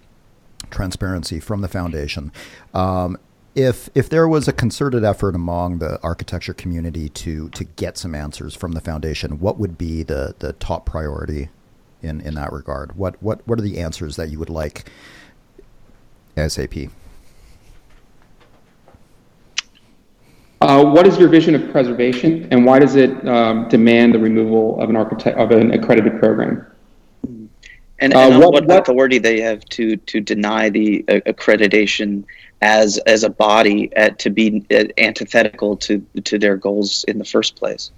transparency 0.69 1.39
from 1.39 1.61
the 1.61 1.67
foundation. 1.67 2.31
Um, 2.73 3.17
if 3.55 3.89
if 3.93 4.09
there 4.09 4.27
was 4.27 4.47
a 4.47 4.53
concerted 4.53 5.03
effort 5.03 5.35
among 5.35 5.77
the 5.79 5.99
architecture 6.01 6.53
community 6.53 7.09
to 7.09 7.49
to 7.49 7.63
get 7.63 7.97
some 7.97 8.15
answers 8.15 8.55
from 8.55 8.71
the 8.73 8.81
foundation, 8.81 9.39
what 9.39 9.57
would 9.59 9.77
be 9.77 10.03
the 10.03 10.35
the 10.39 10.53
top 10.53 10.85
priority 10.85 11.49
in 12.01 12.19
in 12.21 12.33
that 12.35 12.51
regard? 12.51 12.95
What 12.97 13.21
what 13.21 13.47
what 13.47 13.59
are 13.59 13.63
the 13.63 13.79
answers 13.79 14.15
that 14.15 14.29
you 14.29 14.39
would 14.39 14.49
like 14.49 14.89
ASAP? 16.35 16.89
Uh, 20.61 20.83
what 20.85 21.05
is 21.05 21.17
your 21.19 21.27
vision 21.27 21.55
of 21.55 21.71
preservation, 21.71 22.47
and 22.49 22.65
why 22.65 22.79
does 22.79 22.95
it 22.95 23.27
um, 23.27 23.67
demand 23.67 24.13
the 24.15 24.19
removal 24.19 24.79
of 24.81 24.89
an 24.89 24.95
architect 24.95 25.37
of 25.37 25.51
an 25.51 25.71
accredited 25.71 26.17
program? 26.19 26.65
And, 27.99 28.13
Uh, 28.13 28.19
and 28.19 28.33
on 28.35 28.39
what- 28.39 28.53
what, 28.53 28.65
what- 28.65 28.79
authority 28.79 29.17
they 29.19 29.39
have 29.41 29.63
to 29.65 29.97
to 29.97 30.19
deny 30.21 30.69
the 30.69 31.03
uh, 31.09 31.19
accreditation 31.27 32.23
as 32.63 32.97
as 32.99 33.23
a 33.23 33.29
body 33.29 33.91
at, 33.95 34.17
to 34.19 34.29
be 34.29 34.65
uh, 34.71 34.85
antithetical 34.97 35.75
to 35.77 35.99
to 36.23 36.39
their 36.39 36.55
goals 36.55 37.03
in 37.07 37.19
the 37.19 37.25
first 37.25 37.55
place? 37.57 37.91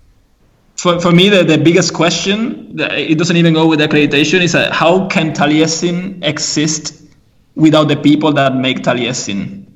For, 0.76 1.00
for 1.00 1.12
me, 1.12 1.30
the, 1.30 1.44
the 1.44 1.58
biggest 1.58 1.94
question, 1.94 2.78
it 2.78 3.18
doesn't 3.18 3.38
even 3.38 3.54
go 3.54 3.66
with 3.66 3.80
accreditation, 3.80 4.42
is 4.42 4.54
how 4.54 5.08
can 5.08 5.32
Taliesin 5.32 6.22
exist 6.22 7.02
without 7.56 7.88
the 7.88 7.96
people 7.96 8.34
that 8.34 8.56
make 8.56 8.80
Taliesin, 8.80 9.68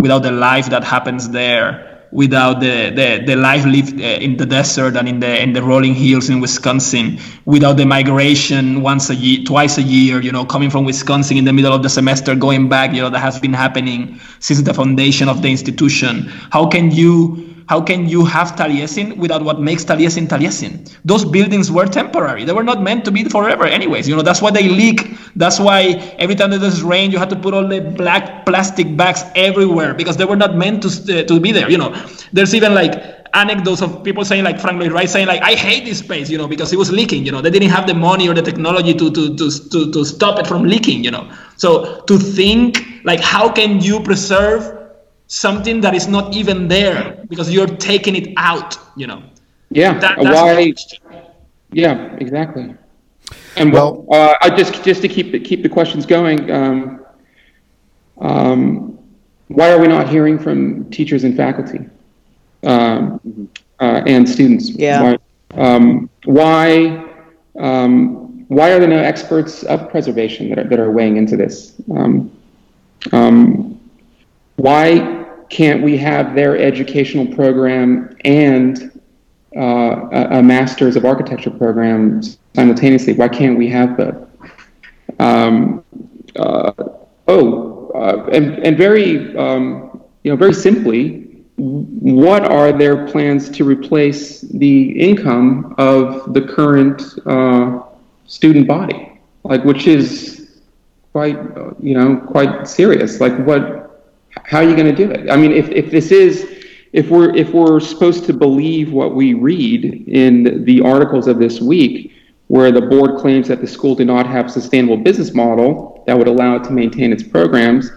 without 0.00 0.22
the 0.22 0.32
life 0.32 0.70
that 0.70 0.84
happens 0.84 1.28
there, 1.28 1.97
without 2.10 2.60
the, 2.60 2.90
the, 2.90 3.22
the 3.26 3.36
life 3.36 3.64
lived 3.64 4.00
uh, 4.00 4.04
in 4.04 4.36
the 4.36 4.46
desert 4.46 4.96
and 4.96 5.08
in 5.08 5.20
the 5.20 5.42
in 5.42 5.52
the 5.52 5.62
rolling 5.62 5.94
hills 5.94 6.28
in 6.28 6.40
Wisconsin, 6.40 7.18
without 7.44 7.76
the 7.76 7.84
migration 7.84 8.82
once 8.82 9.10
a 9.10 9.14
year, 9.14 9.44
twice 9.44 9.78
a 9.78 9.82
year, 9.82 10.20
you 10.20 10.32
know, 10.32 10.44
coming 10.44 10.70
from 10.70 10.84
Wisconsin 10.84 11.36
in 11.36 11.44
the 11.44 11.52
middle 11.52 11.72
of 11.72 11.82
the 11.82 11.88
semester, 11.88 12.34
going 12.34 12.68
back, 12.68 12.92
you 12.92 13.02
know, 13.02 13.10
that 13.10 13.20
has 13.20 13.38
been 13.38 13.52
happening 13.52 14.20
since 14.38 14.60
the 14.62 14.74
foundation 14.74 15.28
of 15.28 15.42
the 15.42 15.48
institution. 15.48 16.28
How 16.50 16.66
can 16.66 16.90
you 16.90 17.47
how 17.68 17.82
can 17.82 18.08
you 18.08 18.24
have 18.24 18.56
Taliesin 18.56 19.16
without 19.18 19.42
what 19.42 19.60
makes 19.60 19.84
Taliesin 19.84 20.26
Taliesin? 20.26 20.90
Those 21.04 21.24
buildings 21.24 21.70
were 21.70 21.86
temporary. 21.86 22.44
They 22.44 22.54
were 22.54 22.64
not 22.64 22.82
meant 22.82 23.04
to 23.04 23.10
be 23.10 23.24
forever, 23.24 23.64
anyways. 23.64 24.08
You 24.08 24.16
know, 24.16 24.22
that's 24.22 24.40
why 24.40 24.50
they 24.50 24.68
leak. 24.68 25.16
That's 25.36 25.60
why 25.60 25.82
every 26.18 26.34
time 26.34 26.50
that 26.50 26.60
there's 26.60 26.82
rain, 26.82 27.10
you 27.10 27.18
have 27.18 27.28
to 27.28 27.36
put 27.36 27.52
all 27.52 27.68
the 27.68 27.80
black 27.80 28.46
plastic 28.46 28.96
bags 28.96 29.22
everywhere 29.34 29.92
because 29.92 30.16
they 30.16 30.24
were 30.24 30.36
not 30.36 30.56
meant 30.56 30.82
to 30.82 30.90
st- 30.90 31.28
to 31.28 31.38
be 31.38 31.52
there. 31.52 31.70
You 31.70 31.76
know, 31.76 31.94
there's 32.32 32.54
even 32.54 32.72
like 32.72 32.94
anecdotes 33.34 33.82
of 33.82 34.02
people 34.02 34.24
saying 34.24 34.44
like 34.44 34.58
Frank 34.58 34.80
Lloyd 34.80 34.92
Wright 34.92 35.08
saying 35.08 35.26
like 35.26 35.42
I 35.42 35.52
hate 35.54 35.84
this 35.84 35.98
space, 35.98 36.30
you 36.30 36.38
know, 36.38 36.48
because 36.48 36.72
it 36.72 36.78
was 36.78 36.90
leaking. 36.90 37.26
You 37.26 37.32
know, 37.32 37.42
they 37.42 37.50
didn't 37.50 37.68
have 37.68 37.86
the 37.86 37.94
money 37.94 38.30
or 38.30 38.34
the 38.34 38.42
technology 38.42 38.94
to 38.94 39.10
to 39.10 39.36
to 39.36 39.50
to, 39.68 39.92
to 39.92 40.04
stop 40.06 40.38
it 40.38 40.46
from 40.46 40.64
leaking. 40.64 41.04
You 41.04 41.10
know, 41.10 41.30
so 41.56 42.00
to 42.06 42.18
think 42.18 42.82
like 43.04 43.20
how 43.20 43.52
can 43.52 43.82
you 43.82 44.00
preserve 44.00 44.77
something 45.28 45.80
that 45.80 45.94
is 45.94 46.08
not 46.08 46.34
even 46.34 46.68
there 46.68 47.24
because 47.28 47.52
you're 47.52 47.66
taking 47.66 48.16
it 48.16 48.32
out 48.36 48.76
you 48.96 49.06
know 49.06 49.22
Yeah, 49.70 49.98
That- 49.98 50.16
that's 50.22 50.34
why? 50.34 50.72
question. 50.72 50.98
Yeah, 51.72 52.16
exactly. 52.18 52.74
And 53.56 53.72
Well- 53.72 54.04
well, 54.06 54.30
uh, 54.30 54.34
I 54.40 54.48
just 54.50 54.82
just 54.82 55.02
to 55.02 55.08
keep 55.08 55.32
the, 55.32 55.38
keep 55.38 55.62
the 55.62 55.68
questions 55.68 56.06
going. 56.06 56.50
Um, 56.50 57.00
um, 58.20 58.98
why 59.48 59.70
are 59.70 59.78
we 59.80 59.88
not 59.88 60.08
hearing 60.08 60.38
from 60.38 60.84
teachers 60.90 61.24
and 61.24 61.36
faculty 61.36 61.80
um, 62.64 63.20
uh, 63.80 64.02
and 64.06 64.28
students? 64.28 64.70
Yeah. 64.70 65.02
Why, 65.02 65.18
um, 65.54 66.10
why 66.24 67.04
um, 67.58 68.44
why 68.48 68.70
are 68.72 68.78
there 68.78 68.88
no 68.88 68.98
experts 68.98 69.62
of 69.64 69.90
preservation 69.90 70.48
that 70.48 70.58
are, 70.58 70.64
that 70.64 70.80
are 70.80 70.90
weighing 70.90 71.16
into 71.16 71.36
this? 71.36 71.74
Um, 71.94 72.30
um, 73.12 73.78
why 74.56 75.17
can't 75.48 75.82
we 75.82 75.96
have 75.96 76.34
their 76.34 76.56
educational 76.56 77.26
program 77.34 78.16
and 78.24 79.00
uh, 79.56 80.08
a, 80.12 80.38
a, 80.38 80.42
master's 80.42 80.94
of 80.94 81.04
architecture 81.04 81.50
program 81.50 82.20
simultaneously? 82.54 83.14
Why 83.14 83.28
can't 83.28 83.56
we 83.56 83.68
have 83.68 83.96
both? 83.96 84.28
Um, 85.18 85.84
uh, 86.36 86.72
oh, 87.26 87.90
uh, 87.94 88.28
and, 88.32 88.58
and 88.58 88.76
very, 88.76 89.36
um, 89.36 90.02
you 90.22 90.30
know, 90.30 90.36
very 90.36 90.52
simply, 90.52 91.24
what 91.56 92.44
are 92.44 92.72
their 92.72 93.08
plans 93.08 93.50
to 93.50 93.64
replace 93.64 94.42
the 94.42 94.90
income 94.92 95.74
of 95.78 96.32
the 96.34 96.42
current 96.42 97.02
uh, 97.26 97.82
student 98.26 98.68
body? 98.68 99.18
Like, 99.42 99.64
which 99.64 99.86
is 99.86 100.60
quite, 101.12 101.38
you 101.80 101.94
know, 101.94 102.16
quite 102.16 102.68
serious. 102.68 103.20
Like, 103.20 103.36
what? 103.46 103.77
How 104.48 104.58
are 104.58 104.64
you 104.64 104.74
going 104.74 104.86
to 104.86 104.94
do 104.94 105.10
it? 105.10 105.30
I 105.30 105.36
mean, 105.36 105.52
if, 105.52 105.68
if 105.68 105.90
this 105.90 106.10
is, 106.10 106.64
if 106.94 107.10
we're 107.10 107.36
if 107.36 107.50
we're 107.50 107.80
supposed 107.80 108.24
to 108.24 108.32
believe 108.32 108.92
what 108.92 109.14
we 109.14 109.34
read 109.34 109.84
in 110.08 110.64
the 110.64 110.80
articles 110.80 111.26
of 111.26 111.38
this 111.38 111.60
week, 111.60 112.12
where 112.46 112.72
the 112.72 112.80
board 112.80 113.20
claims 113.20 113.46
that 113.48 113.60
the 113.60 113.66
school 113.66 113.94
did 113.94 114.06
not 114.06 114.26
have 114.26 114.46
a 114.46 114.48
sustainable 114.48 114.96
business 114.96 115.34
model 115.34 116.02
that 116.06 116.16
would 116.16 116.28
allow 116.28 116.56
it 116.56 116.64
to 116.64 116.70
maintain 116.70 117.12
its 117.12 117.22
programs, 117.22 117.90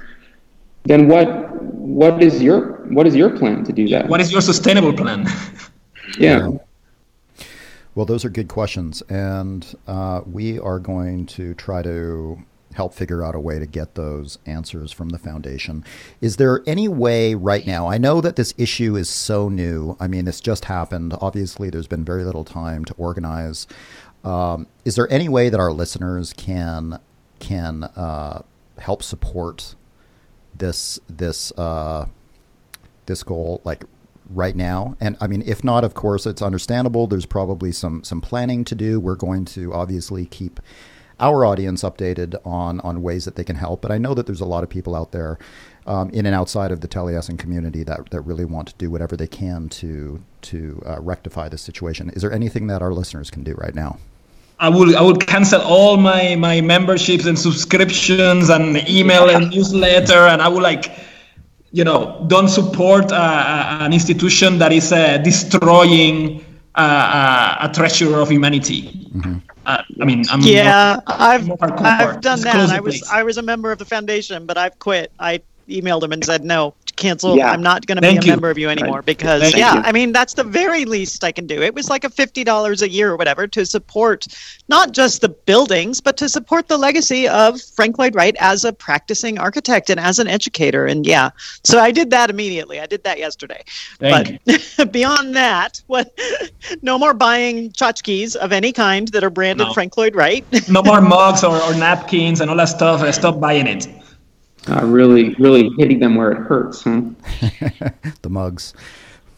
then 0.84 1.08
what 1.08 1.56
what 1.62 2.22
is 2.22 2.43
your 2.43 2.84
what 2.88 3.08
is 3.08 3.16
your 3.16 3.30
plan 3.30 3.64
to 3.64 3.72
do 3.72 3.88
that? 3.88 4.10
What 4.10 4.20
is 4.20 4.30
your 4.30 4.41
sustainable 4.41 4.91
plan? 4.91 5.26
yeah. 6.18 6.49
Well, 7.95 8.06
those 8.06 8.26
are 8.26 8.30
good 8.30 8.49
questions, 8.49 9.02
and 9.04 9.74
uh, 9.88 10.22
we 10.26 10.60
are 10.60 10.80
going 10.80 11.28
to 11.28 11.54
try 11.54 11.82
to 11.82 12.41
help 12.74 12.94
figure 12.94 13.24
out 13.24 13.36
a 13.36 13.40
way 13.40 13.60
to 13.60 13.66
get 13.66 13.96
those 13.96 14.38
answers 14.46 14.92
from 14.92 15.10
the 15.10 15.18
foundation. 15.18 15.84
Is 16.20 16.38
there 16.38 16.64
any 16.66 16.88
way 16.88 17.36
right 17.36 17.66
now? 17.66 17.88
I 17.88 17.98
know 17.98 18.22
that 18.22 18.36
this 18.36 18.54
issue 18.58 18.96
is 18.96 19.10
so 19.10 19.50
new. 19.50 19.98
I 20.00 20.08
mean, 20.08 20.26
this 20.26 20.42
just 20.42 20.66
happened. 20.66 21.14
Obviously, 21.22 21.70
there's 21.70 21.88
been 21.88 22.06
very 22.06 22.24
little 22.24 22.44
time 22.44 22.86
to 22.86 22.94
organize. 22.96 23.68
Um, 24.24 24.68
is 24.86 24.96
there 24.96 25.12
any 25.12 25.30
way 25.30 25.50
that 25.50 25.60
our 25.60 25.72
listeners 25.72 26.34
can 26.34 27.00
can 27.40 27.84
uh, 27.84 28.44
help 28.78 29.02
support 29.02 29.76
this 30.56 31.00
this 31.10 31.52
uh, 31.58 32.06
this 33.08 33.24
goal 33.24 33.62
like 33.64 33.84
right 34.30 34.56
now? 34.56 34.96
And 35.00 35.18
I 35.20 35.28
mean, 35.28 35.44
if 35.46 35.64
not, 35.64 35.84
of 35.84 35.94
course, 35.94 36.26
it's 36.26 36.42
understandable. 36.42 37.08
There's 37.08 37.26
probably 37.26 37.72
some 37.72 38.04
some 38.04 38.22
planning 38.22 38.64
to 38.66 38.76
do. 38.76 39.00
We're 39.00 39.16
going 39.16 39.46
to 39.46 39.74
obviously 39.74 40.26
keep 40.26 40.60
our 41.22 41.46
audience 41.46 41.84
updated 41.84 42.36
on 42.46 42.80
on 42.82 43.02
ways 43.02 43.26
that 43.26 43.36
they 43.36 43.44
can 43.44 43.56
help. 43.56 43.82
But 43.82 43.92
I 43.92 43.98
know 43.98 44.14
that 44.14 44.26
there's 44.26 44.42
a 44.42 44.46
lot 44.46 44.64
of 44.64 44.70
people 44.70 44.96
out 44.96 45.12
there 45.12 45.38
um, 45.86 46.10
in 46.10 46.26
and 46.26 46.36
outside 46.36 46.72
of 46.72 46.82
the 46.82 46.88
Taliesin 46.88 47.38
community 47.40 47.84
that, 47.84 48.10
that 48.12 48.22
really 48.22 48.46
want 48.46 48.68
to 48.70 48.74
do 48.78 48.90
whatever 48.92 49.16
they 49.16 49.28
can 49.28 49.70
to 49.70 50.22
to 50.42 50.82
uh, 50.86 51.00
rectify 51.02 51.50
this 51.50 51.62
situation. 51.62 52.10
Is 52.12 52.22
there 52.22 52.32
anything 52.32 52.68
that 52.68 52.82
our 52.82 52.94
listeners 52.94 53.30
can 53.30 53.44
do 53.44 53.54
right 53.54 53.76
now? 53.76 53.98
I 54.60 54.70
will 54.70 54.96
I 54.98 55.02
will 55.02 55.16
cancel 55.16 55.62
all 55.62 55.98
my 55.98 56.36
my 56.36 56.62
memberships 56.62 57.26
and 57.26 57.38
subscriptions 57.38 58.50
and 58.50 58.78
email 58.88 59.30
and 59.30 59.50
newsletter 59.50 60.28
and 60.28 60.42
I 60.42 60.48
will 60.50 60.62
like 60.62 60.92
you 61.72 61.84
know 61.84 62.24
don't 62.28 62.50
support 62.50 63.12
uh, 63.12 63.16
uh 63.16 63.78
an 63.82 63.94
institution 63.94 64.60
that 64.60 64.72
is 64.72 64.92
uh, 64.92 65.18
destroying 65.18 66.46
uh, 66.76 66.80
uh, 66.80 67.68
a 67.70 67.74
treasure 67.74 68.18
of 68.18 68.30
humanity. 68.30 69.10
Mm-hmm. 69.14 69.38
Uh, 69.66 69.84
I 70.02 70.06
mean, 70.06 70.26
I'm 70.32 70.42
yeah, 70.42 70.96
more, 70.96 71.04
I've 71.20 71.48
more 71.48 71.58
I've 71.62 72.22
done 72.22 72.42
that. 72.42 72.70
I 72.70 72.80
was 72.80 73.04
I 73.12 73.24
was 73.24 73.38
a 73.38 73.42
member 73.42 73.72
of 73.72 73.78
the 73.78 73.86
foundation, 73.86 74.46
but 74.46 74.58
I've 74.58 74.80
quit. 74.80 75.12
I 75.20 75.42
emailed 75.68 76.03
him 76.03 76.12
and 76.12 76.24
said 76.24 76.43
no 76.43 76.74
cancel 76.95 77.36
yeah. 77.36 77.51
i'm 77.51 77.62
not 77.62 77.86
going 77.88 77.95
to 77.95 78.01
be 78.01 78.18
a 78.18 78.22
you. 78.22 78.32
member 78.32 78.49
of 78.49 78.57
you 78.57 78.70
anymore 78.70 78.97
right. 78.97 79.05
because 79.05 79.41
Thank 79.41 79.57
yeah 79.57 79.76
you. 79.76 79.82
i 79.82 79.91
mean 79.91 80.12
that's 80.12 80.34
the 80.34 80.43
very 80.43 80.86
least 80.86 81.24
i 81.24 81.32
can 81.32 81.47
do 81.47 81.62
it 81.62 81.74
was 81.74 81.89
like 81.89 82.03
a 82.03 82.09
$50 82.09 82.82
a 82.82 82.89
year 82.89 83.12
or 83.12 83.18
whatever 83.18 83.47
to 83.47 83.66
support 83.66 84.28
not 84.68 84.91
just 84.91 85.22
the 85.22 85.30
buildings 85.30 86.01
but 86.01 86.18
to 86.18 86.30
support 86.30 86.68
the 86.68 86.78
legacy 86.78 87.28
of 87.28 87.62
frank 87.62 87.97
lloyd 87.97 88.14
wright 88.16 88.36
as 88.39 88.64
a 88.66 88.74
practicing 88.74 89.38
architect 89.38 89.89
and 89.89 89.99
as 89.99 90.20
an 90.20 90.28
educator 90.28 90.86
and 90.86 91.05
yeah 91.05 91.32
so 91.64 91.80
i 91.80 91.91
did 91.91 92.09
that 92.12 92.30
immediately 92.30 92.80
i 92.80 92.86
did 92.86 93.03
that 93.03 93.18
yesterday 93.18 93.64
Thank 93.99 94.39
but 94.45 94.91
beyond 94.91 95.36
that 95.36 95.82
what 95.88 96.18
no 96.82 96.99
more 96.99 97.14
buying 97.14 97.72
tchotchkes 97.72 98.36
of 98.36 98.51
any 98.51 98.72
kind 98.72 99.07
that 99.09 99.24
are 99.24 99.30
branded 99.30 99.68
no. 99.68 99.74
frank 99.74 99.97
lloyd 99.97 100.16
wright 100.16 100.45
no 100.70 100.84
more 100.86 101.01
mugs 101.01 101.43
or, 101.43 101.62
or 101.64 101.74
napkins 101.74 102.41
and 102.41 102.49
all 102.49 102.57
that 102.57 102.66
stuff 102.66 103.12
stop 103.14 103.39
buying 103.39 103.68
it 103.68 103.88
uh, 104.70 104.86
really, 104.86 105.34
really 105.36 105.70
hitting 105.78 105.99
them 105.99 106.16
where 106.16 106.32
it 106.32 106.38
hurts, 106.38 106.84
huh? 106.84 107.01
the 108.22 108.30
mugs. 108.30 108.74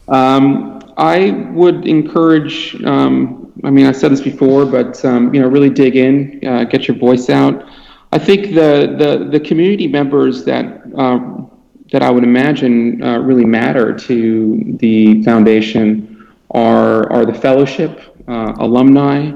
Um, 0.08 0.82
I 0.96 1.30
would 1.52 1.86
encourage. 1.86 2.82
Um, 2.84 3.52
I 3.64 3.70
mean, 3.70 3.86
I 3.86 3.92
said 3.92 4.12
this 4.12 4.20
before, 4.20 4.66
but 4.66 5.02
um, 5.04 5.32
you 5.32 5.40
know, 5.40 5.48
really 5.48 5.70
dig 5.70 5.96
in, 5.96 6.46
uh, 6.46 6.64
get 6.64 6.86
your 6.86 6.96
voice 6.96 7.30
out. 7.30 7.66
I 8.12 8.18
think 8.18 8.54
the 8.54 8.94
the, 8.98 9.28
the 9.30 9.40
community 9.40 9.88
members 9.88 10.44
that 10.44 10.82
um, 10.94 11.50
that 11.90 12.02
I 12.02 12.10
would 12.10 12.24
imagine 12.24 13.02
uh, 13.02 13.18
really 13.18 13.44
matter 13.44 13.96
to 13.96 14.76
the 14.78 15.22
foundation 15.22 16.28
are 16.50 17.10
are 17.10 17.24
the 17.24 17.34
fellowship, 17.34 18.00
uh, 18.28 18.52
alumni. 18.58 19.32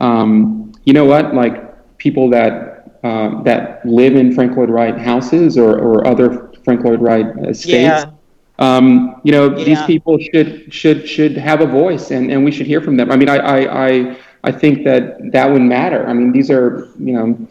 Um, 0.00 0.72
you 0.84 0.92
know 0.92 1.04
what? 1.04 1.34
Like 1.34 1.96
people 1.98 2.28
that 2.30 2.67
uh, 3.08 3.42
that 3.42 3.84
live 3.86 4.14
in 4.16 4.34
Frank 4.34 4.56
Lloyd 4.56 4.68
Wright 4.68 4.98
houses 4.98 5.56
or, 5.56 5.78
or 5.78 6.06
other 6.06 6.52
Frank 6.64 6.84
Lloyd 6.84 7.00
Wright 7.00 7.26
estates. 7.46 7.72
Yeah. 7.72 8.10
Um, 8.58 9.20
you 9.24 9.32
know, 9.32 9.56
yeah. 9.56 9.64
these 9.64 9.82
people 9.82 10.18
should 10.18 10.72
should 10.74 11.08
should 11.08 11.36
have 11.36 11.60
a 11.60 11.66
voice, 11.66 12.10
and, 12.10 12.30
and 12.30 12.44
we 12.44 12.50
should 12.50 12.66
hear 12.66 12.80
from 12.80 12.96
them. 12.96 13.10
I 13.10 13.16
mean, 13.16 13.30
I, 13.30 13.36
I 13.36 13.88
I 13.88 14.16
I 14.44 14.52
think 14.52 14.84
that 14.84 15.32
that 15.32 15.50
would 15.50 15.62
matter. 15.62 16.06
I 16.06 16.12
mean, 16.12 16.32
these 16.32 16.50
are 16.50 16.88
you 16.98 17.14
know, 17.16 17.48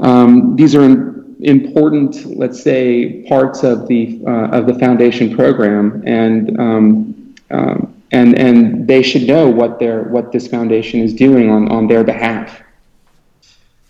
um, 0.00 0.56
these 0.56 0.74
are 0.74 0.84
important, 1.40 2.24
let's 2.42 2.60
say, 2.60 3.22
parts 3.28 3.62
of 3.62 3.86
the 3.86 4.20
uh, 4.26 4.58
of 4.58 4.66
the 4.66 4.74
foundation 4.78 5.36
program, 5.36 6.02
and 6.06 6.58
um, 6.58 7.34
um, 7.50 8.02
and 8.10 8.38
and 8.38 8.88
they 8.88 9.02
should 9.02 9.26
know 9.28 9.48
what 9.48 9.78
their 9.78 10.04
what 10.04 10.32
this 10.32 10.48
foundation 10.48 11.00
is 11.00 11.12
doing 11.12 11.50
on 11.50 11.70
on 11.70 11.86
their 11.86 12.02
behalf 12.02 12.62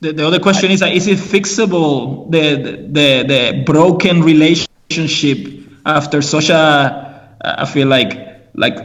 the, 0.00 0.12
the 0.12 0.26
other 0.26 0.38
question 0.38 0.70
is, 0.70 0.82
is 0.82 1.06
it 1.06 1.18
fixable, 1.18 2.30
the, 2.30 2.86
the, 2.90 3.24
the 3.26 3.62
broken 3.64 4.22
relationship 4.22 5.38
after 5.86 6.20
such 6.20 6.50
a, 6.50 7.38
I 7.42 7.64
feel 7.64 7.88
like, 7.88 8.50
like 8.54 8.76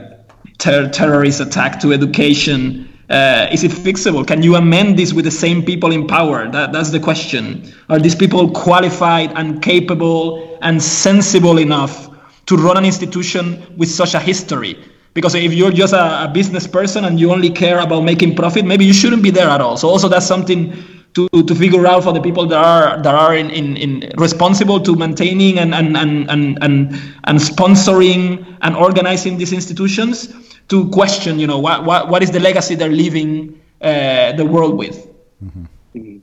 ter- 0.57 0.89
terrorist 0.89 1.41
attack 1.41 1.79
to 1.81 1.91
education? 1.91 2.87
Uh, 3.09 3.49
is 3.51 3.65
it 3.65 3.71
fixable? 3.71 4.25
Can 4.25 4.41
you 4.41 4.55
amend 4.55 4.97
this 4.97 5.11
with 5.11 5.25
the 5.25 5.31
same 5.31 5.63
people 5.63 5.91
in 5.91 6.07
power? 6.07 6.49
That, 6.49 6.71
that's 6.71 6.91
the 6.91 6.99
question. 6.99 7.73
Are 7.89 7.99
these 7.99 8.15
people 8.15 8.49
qualified 8.51 9.33
and 9.35 9.61
capable 9.61 10.57
and 10.61 10.81
sensible 10.81 11.57
enough 11.57 12.09
to 12.45 12.55
run 12.55 12.77
an 12.77 12.85
institution 12.85 13.75
with 13.77 13.89
such 13.89 14.13
a 14.13 14.19
history? 14.19 14.81
Because 15.13 15.35
if 15.35 15.53
you're 15.53 15.71
just 15.71 15.93
a, 15.93 16.23
a 16.23 16.31
business 16.33 16.67
person 16.67 17.03
and 17.03 17.19
you 17.19 17.33
only 17.33 17.49
care 17.49 17.79
about 17.79 18.05
making 18.05 18.33
profit, 18.33 18.63
maybe 18.63 18.85
you 18.85 18.93
shouldn't 18.93 19.23
be 19.23 19.29
there 19.29 19.49
at 19.49 19.59
all. 19.59 19.75
So 19.75 19.89
also 19.89 20.07
that's 20.07 20.25
something 20.25 20.73
to, 21.13 21.27
to 21.29 21.55
figure 21.55 21.85
out 21.85 22.03
for 22.03 22.13
the 22.13 22.21
people 22.21 22.45
that 22.47 22.63
are 22.63 23.01
that 23.01 23.13
are 23.13 23.35
in, 23.35 23.49
in, 23.49 23.77
in 23.77 24.11
responsible 24.17 24.79
to 24.79 24.95
maintaining 24.95 25.59
and 25.59 25.73
and, 25.73 25.97
and, 25.97 26.29
and, 26.29 26.57
and 26.61 26.93
and 27.25 27.39
sponsoring 27.39 28.57
and 28.61 28.75
organizing 28.75 29.37
these 29.37 29.51
institutions 29.51 30.33
to 30.69 30.89
question 30.89 31.39
you 31.39 31.47
know 31.47 31.59
what 31.59 31.85
what, 31.85 32.07
what 32.07 32.23
is 32.23 32.31
the 32.31 32.39
legacy 32.39 32.75
they're 32.75 32.89
leaving 32.89 33.61
uh, 33.81 34.31
the 34.33 34.45
world 34.45 34.77
with. 34.77 35.07
Mm-hmm. 35.43 36.17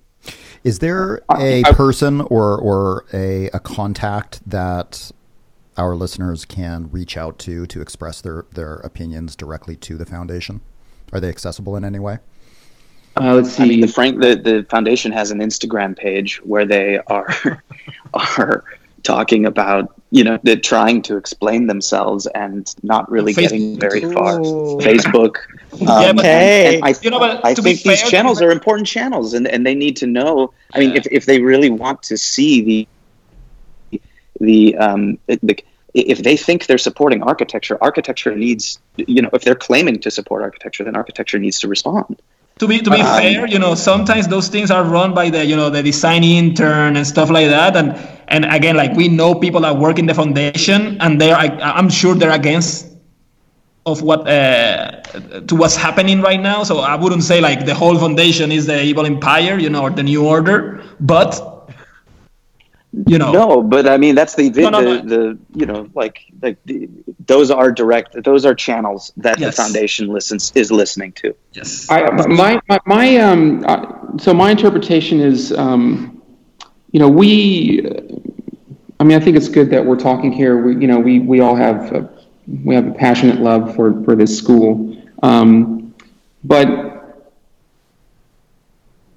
is 0.63 0.79
there 0.79 1.23
a 1.29 1.63
person 1.75 2.21
or 2.21 2.57
or 2.57 3.05
a, 3.13 3.49
a 3.49 3.59
contact 3.59 4.49
that 4.49 5.11
our 5.77 5.97
listeners 5.97 6.45
can 6.45 6.89
reach 6.91 7.17
out 7.17 7.39
to 7.41 7.67
to 7.67 7.81
express 7.81 8.21
their 8.21 8.47
their 8.53 8.75
opinions 8.77 9.37
directly 9.37 9.77
to 9.77 9.97
the 9.99 10.07
foundation? 10.07 10.61
Are 11.13 11.21
they 11.21 11.29
accessible 11.29 11.77
in 11.77 11.85
any 11.85 11.99
way 11.99 12.19
uh, 13.21 13.35
let's 13.35 13.53
see. 13.53 13.63
I 13.63 13.67
mean, 13.67 13.81
the 13.81 13.89
Frank 13.89 14.21
the, 14.21 14.37
the 14.37 14.67
foundation 14.69 15.13
has 15.13 15.31
an 15.31 15.41
Instagram 15.41 15.97
page 15.97 16.39
where 16.45 16.65
they 16.65 16.99
are 16.99 17.29
are 18.15 18.65
talking 19.03 19.47
about 19.47 19.95
you 20.11 20.25
know 20.25 20.39
they're 20.43 20.57
trying 20.57 21.03
to 21.03 21.17
explain 21.17 21.67
themselves 21.67 22.27
and 22.29 22.75
not 22.83 23.11
really 23.11 23.33
Facebook. 23.33 23.41
getting 23.41 23.81
very 23.81 24.01
far. 24.01 24.41
Ooh. 24.41 24.79
Facebook. 24.79 25.37
Um, 25.71 25.87
yeah, 25.87 26.13
but, 26.15 26.25
and, 26.25 26.75
and 26.77 26.85
I, 26.85 26.95
you 27.03 27.11
know, 27.11 27.19
but 27.19 27.45
I 27.45 27.55
think 27.55 27.81
fair, 27.81 27.95
these 27.95 28.11
channels 28.11 28.41
are 28.41 28.51
important 28.51 28.89
channels, 28.89 29.35
and, 29.35 29.47
and 29.47 29.67
they 29.67 29.75
need 29.75 29.99
to 29.99 30.07
know. 30.07 30.55
I 30.73 30.79
mean, 30.81 30.97
if, 30.97 31.07
if 31.11 31.27
they 31.27 31.43
really 31.43 31.69
want 31.69 32.03
to 32.05 32.17
see 32.17 32.87
the 33.91 34.01
the 34.41 34.77
um, 34.79 35.19
the 35.27 35.63
if 35.95 36.23
they 36.23 36.37
think 36.37 36.67
they're 36.67 36.79
supporting 36.79 37.23
architecture, 37.23 37.79
architecture 37.81 38.35
needs, 38.35 38.79
you 38.97 39.23
know, 39.23 39.31
if 39.33 39.43
they're 39.43 39.55
claiming 39.55 40.01
to 40.01 40.11
support 40.11 40.43
architecture, 40.43 40.85
then 40.85 40.97
architecture 40.97 41.39
needs 41.39 41.61
to 41.61 41.69
respond. 41.69 42.21
To 42.59 42.67
be 42.67 42.81
to 42.81 42.91
be 42.91 43.01
um, 43.01 43.21
fair, 43.21 43.47
you 43.47 43.59
know, 43.59 43.75
sometimes 43.75 44.27
those 44.27 44.49
things 44.49 44.71
are 44.71 44.83
run 44.83 45.15
by 45.15 45.31
the 45.31 45.45
you 45.45 45.55
know 45.55 45.71
the 45.71 45.83
design 45.83 46.25
intern 46.25 46.97
and 46.97 47.07
stuff 47.07 47.31
like 47.31 47.49
that, 47.49 47.77
and 47.77 47.95
and 48.29 48.45
again, 48.45 48.77
like 48.77 48.93
we 48.97 49.09
know 49.09 49.35
people 49.35 49.61
that 49.61 49.77
work 49.77 49.99
in 49.99 50.07
the 50.07 50.15
foundation, 50.15 51.01
and 51.01 51.21
they're 51.21 51.37
I, 51.37 51.47
I'm 51.47 51.89
sure 51.89 52.15
they're 52.15 52.33
against 52.33 52.89
of 53.87 54.03
what 54.03 54.29
uh, 54.29 55.01
to 55.47 55.55
what's 55.55 55.77
happening 55.77 56.21
right 56.21 56.41
now. 56.41 56.63
So 56.65 56.79
I 56.79 56.95
wouldn't 56.95 57.23
say 57.23 57.41
like 57.41 57.65
the 57.65 57.75
whole 57.75 57.99
foundation 57.99 58.53
is 58.53 58.67
the 58.67 58.83
evil 58.83 59.07
empire, 59.07 59.59
you 59.59 59.71
know, 59.71 59.83
or 59.83 59.91
the 59.91 60.03
new 60.03 60.27
order, 60.27 60.83
but 61.01 61.58
you 62.93 63.19
know. 63.19 63.33
No 63.33 63.63
but 63.63 63.87
i 63.87 63.97
mean 63.97 64.15
that's 64.15 64.35
the 64.35 64.49
the, 64.49 64.63
no, 64.63 64.71
no, 64.71 64.97
the, 64.97 65.03
the, 65.03 65.39
you 65.55 65.67
know 65.67 65.89
like 65.95 66.21
like 66.41 66.59
the, 66.65 66.89
those 67.27 67.51
are 67.51 67.71
direct 67.71 68.23
those 68.25 68.47
are 68.47 68.55
channels 68.55 69.13
that 69.19 69.39
yes. 69.39 69.57
the 69.57 69.63
foundation 69.63 70.09
listens 70.09 70.53
is 70.55 70.73
listening 70.73 71.13
to. 71.13 71.35
Yes. 71.53 71.91
I, 71.91 72.11
my, 72.11 72.61
my, 72.69 72.79
my 72.87 73.17
um 73.17 73.65
uh, 73.67 74.17
so 74.19 74.33
my 74.33 74.51
interpretation 74.51 75.21
is 75.21 75.53
um 75.53 76.23
you 76.91 77.01
know 77.01 77.09
we 77.09 77.87
i 79.01 79.05
mean 79.05 79.21
i 79.21 79.21
think 79.23 79.37
it's 79.37 79.49
good 79.49 79.71
that 79.71 79.85
we're 79.85 79.97
talking 79.97 80.33
here. 80.33 80.57
We 80.57 80.77
you 80.77 80.89
know 80.89 80.99
we 80.99 81.19
we 81.19 81.41
all 81.41 81.55
have 81.55 81.93
a, 81.93 82.09
we 82.65 82.75
have 82.75 82.87
a 82.87 82.93
passionate 82.93 83.41
love 83.41 83.75
for 83.77 84.03
for 84.05 84.17
this 84.17 84.37
school. 84.37 84.97
Um 85.23 85.95
but 86.43 86.87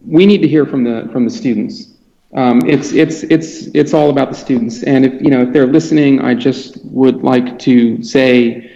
we 0.05 0.25
need 0.25 0.41
to 0.41 0.47
hear 0.47 0.65
from 0.65 0.83
the 0.83 1.07
from 1.13 1.23
the 1.23 1.31
students 1.31 1.90
um, 2.33 2.61
it's 2.65 2.93
it's 2.93 3.23
it's 3.23 3.67
it's 3.73 3.93
all 3.93 4.09
about 4.09 4.29
the 4.29 4.35
students. 4.37 4.83
And 4.83 5.05
if 5.05 5.21
you 5.21 5.29
know 5.29 5.41
if 5.41 5.51
they're 5.51 5.67
listening, 5.67 6.21
I 6.21 6.33
just 6.33 6.83
would 6.85 7.23
like 7.23 7.59
to 7.59 8.01
say 8.03 8.71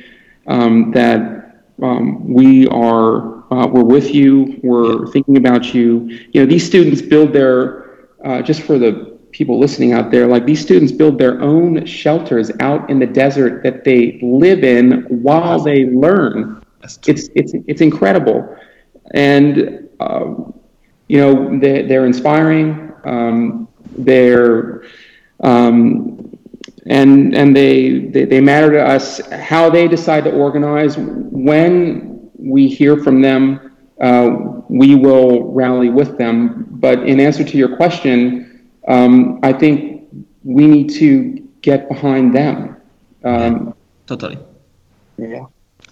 um, 0.48 0.92
that 0.92 1.64
um, 1.82 2.34
we 2.34 2.68
are 2.68 3.44
uh, 3.54 3.68
we're 3.68 3.84
with 3.84 4.14
you. 4.14 4.60
We're 4.64 5.08
thinking 5.08 5.38
about 5.38 5.74
you. 5.74 6.10
You 6.34 6.42
know 6.42 6.46
these 6.46 6.66
students 6.66 7.02
build 7.02 7.32
their 7.32 8.10
uh, 8.26 8.42
just 8.42 8.62
for 8.64 8.78
the 8.78 9.18
people 9.32 9.60
listening 9.60 9.94
out 9.94 10.12
there. 10.12 10.28
Like 10.28 10.46
these 10.46 10.62
students 10.62 10.92
build 10.92 11.18
their 11.18 11.42
own 11.42 11.86
shelters 11.86 12.52
out 12.60 12.90
in 12.90 13.00
the 13.00 13.08
desert 13.08 13.64
that 13.64 13.84
they 13.84 14.20
live 14.22 14.64
in 14.64 15.04
while 15.10 15.62
they 15.62 15.86
learn. 15.86 16.62
It's 16.84 17.30
it's 17.36 17.52
it's 17.68 17.82
incredible, 17.82 18.58
and 19.14 19.88
uh, 20.02 20.34
you 21.08 21.20
know 21.20 21.58
they, 21.60 21.84
they're 21.84 22.06
inspiring 22.06 22.92
um, 23.06 23.68
they're 23.98 24.84
um, 25.42 26.38
and 26.88 27.36
and 27.36 27.56
they, 27.56 28.00
they 28.00 28.26
they 28.26 28.42
matter 28.42 28.72
to 28.72 28.84
us. 28.84 29.20
How 29.32 29.70
they 29.70 29.88
decide 29.88 30.24
to 30.26 30.32
organize 30.32 30.98
when 30.98 32.30
we 32.38 32.68
hear 32.68 32.98
from 32.98 33.22
them, 33.22 33.76
uh, 34.02 34.30
we 34.70 34.96
will 34.96 35.52
rally 35.52 35.90
with 35.90 36.18
them. 36.18 36.68
But 36.70 37.08
in 37.08 37.20
answer 37.20 37.44
to 37.44 37.58
your 37.58 37.76
question, 37.76 38.70
um, 38.88 39.40
I 39.44 39.54
think 39.54 40.08
we 40.44 40.68
need 40.68 40.90
to 40.96 41.48
get 41.62 41.90
behind 41.90 42.36
them. 42.36 42.78
Um, 43.24 43.74
totally. 44.06 44.38
Yeah 45.18 45.46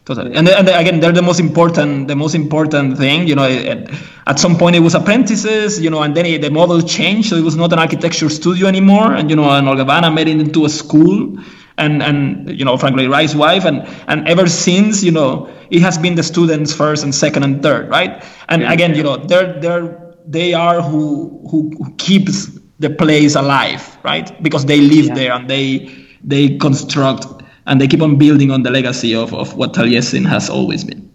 totally 0.05 0.35
and, 0.35 0.47
and 0.49 0.67
again 0.69 0.99
they're 0.99 1.11
the 1.11 1.21
most 1.21 1.39
important 1.39 2.07
the 2.07 2.15
most 2.15 2.35
important 2.35 2.97
thing 2.97 3.27
you 3.27 3.35
know 3.35 3.45
at, 3.45 3.89
at 4.27 4.39
some 4.39 4.57
point 4.57 4.75
it 4.75 4.79
was 4.79 4.95
apprentices 4.95 5.79
you 5.79 5.89
know 5.89 6.01
and 6.01 6.15
then 6.15 6.25
it, 6.25 6.41
the 6.41 6.49
model 6.49 6.81
changed 6.81 7.29
so 7.29 7.35
it 7.35 7.43
was 7.43 7.55
not 7.55 7.71
an 7.71 7.79
architecture 7.79 8.29
studio 8.29 8.67
anymore 8.67 9.13
and 9.13 9.29
you 9.29 9.35
know 9.35 9.49
and 9.49 9.67
Olgivanna 9.67 10.13
made 10.13 10.27
it 10.27 10.39
into 10.39 10.65
a 10.65 10.69
school 10.69 11.37
and 11.77 12.03
and 12.03 12.49
you 12.59 12.65
know 12.65 12.77
Frank 12.77 12.97
Lloyd 12.97 13.09
Wright's 13.09 13.35
wife 13.35 13.65
and 13.65 13.87
and 14.07 14.27
ever 14.27 14.47
since 14.47 15.03
you 15.03 15.11
know 15.11 15.49
it 15.69 15.81
has 15.81 15.97
been 15.97 16.15
the 16.15 16.23
students 16.23 16.73
first 16.73 17.03
and 17.03 17.15
second 17.15 17.43
and 17.43 17.63
third 17.63 17.89
right 17.89 18.23
and 18.49 18.61
yeah. 18.61 18.73
again 18.73 18.95
you 18.95 19.03
know 19.03 19.17
they're 19.17 19.59
they're 19.59 19.99
they 20.25 20.53
are 20.53 20.81
who 20.81 21.45
who, 21.49 21.71
who 21.77 21.93
keeps 21.95 22.47
the 22.79 22.89
place 22.89 23.35
alive 23.35 23.97
right 24.03 24.41
because 24.43 24.65
they 24.65 24.79
live 24.81 25.05
yeah. 25.05 25.13
there 25.15 25.31
and 25.33 25.49
they 25.49 25.89
they 26.23 26.57
construct 26.57 27.42
and 27.65 27.79
they 27.79 27.87
keep 27.87 28.01
on 28.01 28.17
building 28.17 28.51
on 28.51 28.63
the 28.63 28.71
legacy 28.71 29.15
of, 29.15 29.33
of 29.33 29.55
what 29.55 29.73
Taliesin 29.73 30.27
has 30.27 30.49
always 30.49 30.83
been. 30.83 31.09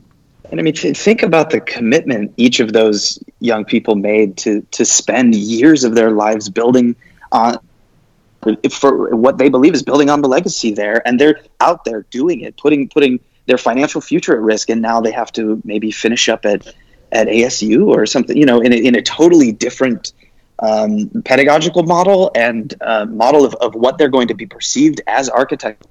And 0.50 0.58
I 0.58 0.62
mean, 0.62 0.74
think 0.74 1.22
about 1.22 1.50
the 1.50 1.60
commitment 1.60 2.32
each 2.36 2.58
of 2.60 2.72
those 2.72 3.22
young 3.40 3.64
people 3.64 3.96
made 3.96 4.38
to 4.38 4.62
to 4.70 4.84
spend 4.84 5.34
years 5.34 5.84
of 5.84 5.94
their 5.94 6.10
lives 6.10 6.48
building 6.48 6.96
on 7.32 7.58
for 8.70 9.14
what 9.14 9.36
they 9.36 9.50
believe 9.50 9.74
is 9.74 9.82
building 9.82 10.08
on 10.08 10.22
the 10.22 10.28
legacy 10.28 10.72
there, 10.72 11.06
and 11.06 11.20
they're 11.20 11.40
out 11.60 11.84
there 11.84 12.02
doing 12.10 12.40
it, 12.40 12.56
putting 12.56 12.88
putting 12.88 13.20
their 13.44 13.58
financial 13.58 14.00
future 14.00 14.32
at 14.34 14.40
risk, 14.40 14.70
and 14.70 14.80
now 14.80 15.00
they 15.02 15.10
have 15.10 15.30
to 15.32 15.60
maybe 15.64 15.90
finish 15.90 16.30
up 16.30 16.46
at 16.46 16.74
at 17.12 17.26
ASU 17.26 17.86
or 17.86 18.06
something, 18.06 18.36
you 18.36 18.46
know, 18.46 18.60
in 18.60 18.72
a, 18.72 18.76
in 18.76 18.94
a 18.94 19.02
totally 19.02 19.52
different 19.52 20.12
um, 20.60 21.10
pedagogical 21.24 21.82
model 21.82 22.30
and 22.34 22.74
uh, 22.80 23.04
model 23.06 23.44
of, 23.44 23.54
of 23.56 23.74
what 23.74 23.98
they're 23.98 24.08
going 24.08 24.28
to 24.28 24.34
be 24.34 24.46
perceived 24.46 25.00
as 25.06 25.28
architects 25.28 25.86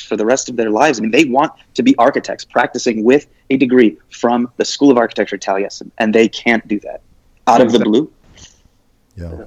for 0.00 0.16
the 0.16 0.24
rest 0.24 0.48
of 0.48 0.56
their 0.56 0.70
lives. 0.70 0.98
I 0.98 1.02
mean, 1.02 1.10
they 1.10 1.24
want 1.24 1.52
to 1.74 1.82
be 1.82 1.96
architects 1.98 2.44
practicing 2.44 3.04
with 3.04 3.26
a 3.50 3.56
degree 3.56 3.98
from 4.10 4.50
the 4.56 4.64
School 4.64 4.90
of 4.90 4.98
Architecture 4.98 5.38
Taliesin, 5.38 5.90
and 5.98 6.14
they 6.14 6.28
can't 6.28 6.66
do 6.68 6.80
that 6.80 7.02
out 7.46 7.60
of 7.60 7.72
the 7.72 7.80
blue. 7.80 8.10
Yeah. 9.16 9.46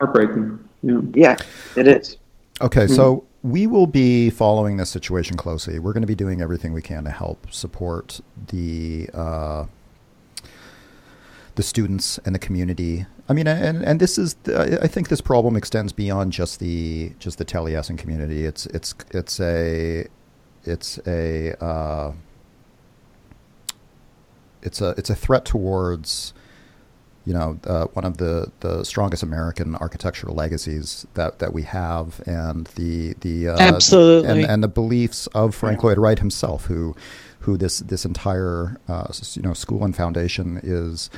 Heartbreaking. 0.00 0.58
Yeah. 0.82 1.00
Yeah, 1.14 1.36
it 1.76 1.86
is. 1.86 2.16
Okay, 2.60 2.84
mm-hmm. 2.84 2.94
so 2.94 3.24
we 3.42 3.66
will 3.66 3.86
be 3.86 4.30
following 4.30 4.76
this 4.76 4.90
situation 4.90 5.36
closely. 5.36 5.78
We're 5.78 5.92
going 5.92 6.02
to 6.02 6.06
be 6.06 6.14
doing 6.14 6.40
everything 6.40 6.72
we 6.72 6.82
can 6.82 7.04
to 7.04 7.10
help 7.10 7.52
support 7.52 8.20
the 8.48 9.08
uh, 9.12 9.66
the 11.54 11.62
students 11.62 12.18
and 12.24 12.34
the 12.34 12.38
community. 12.38 13.06
I 13.32 13.34
mean, 13.34 13.46
and 13.46 13.82
and 13.82 13.98
this 13.98 14.18
is 14.18 14.36
I 14.46 14.86
think 14.86 15.08
this 15.08 15.22
problem 15.22 15.56
extends 15.56 15.90
beyond 15.94 16.34
just 16.34 16.60
the 16.60 17.12
just 17.18 17.38
the 17.38 17.46
Taliesin 17.46 17.96
community. 17.96 18.44
It's 18.44 18.66
it's 18.66 18.94
it's 19.10 19.40
a 19.40 20.06
it's 20.64 21.00
a 21.06 21.64
uh, 21.64 22.12
it's 24.60 24.82
a 24.82 24.90
it's 24.98 25.08
a 25.08 25.14
threat 25.14 25.46
towards 25.46 26.34
you 27.24 27.32
know 27.32 27.58
uh, 27.64 27.86
one 27.94 28.04
of 28.04 28.18
the, 28.18 28.52
the 28.60 28.84
strongest 28.84 29.22
American 29.22 29.76
architectural 29.76 30.34
legacies 30.34 31.06
that, 31.14 31.38
that 31.38 31.54
we 31.54 31.62
have, 31.62 32.20
and 32.26 32.66
the 32.74 33.14
the 33.20 33.48
uh, 33.48 33.56
absolutely 33.58 34.42
and, 34.42 34.50
and 34.50 34.62
the 34.62 34.68
beliefs 34.68 35.26
of 35.28 35.54
Frank 35.54 35.82
Lloyd 35.82 35.96
Wright 35.96 36.18
himself, 36.18 36.66
who 36.66 36.94
who 37.40 37.56
this 37.56 37.78
this 37.78 38.04
entire 38.04 38.76
uh, 38.88 39.06
you 39.32 39.40
know 39.40 39.54
school 39.54 39.86
and 39.86 39.96
foundation 39.96 40.60
is 40.62 41.08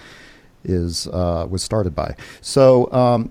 is 0.65 1.07
uh, 1.09 1.47
was 1.49 1.63
started 1.63 1.95
by. 1.95 2.17
So. 2.41 2.91
Um, 2.93 3.31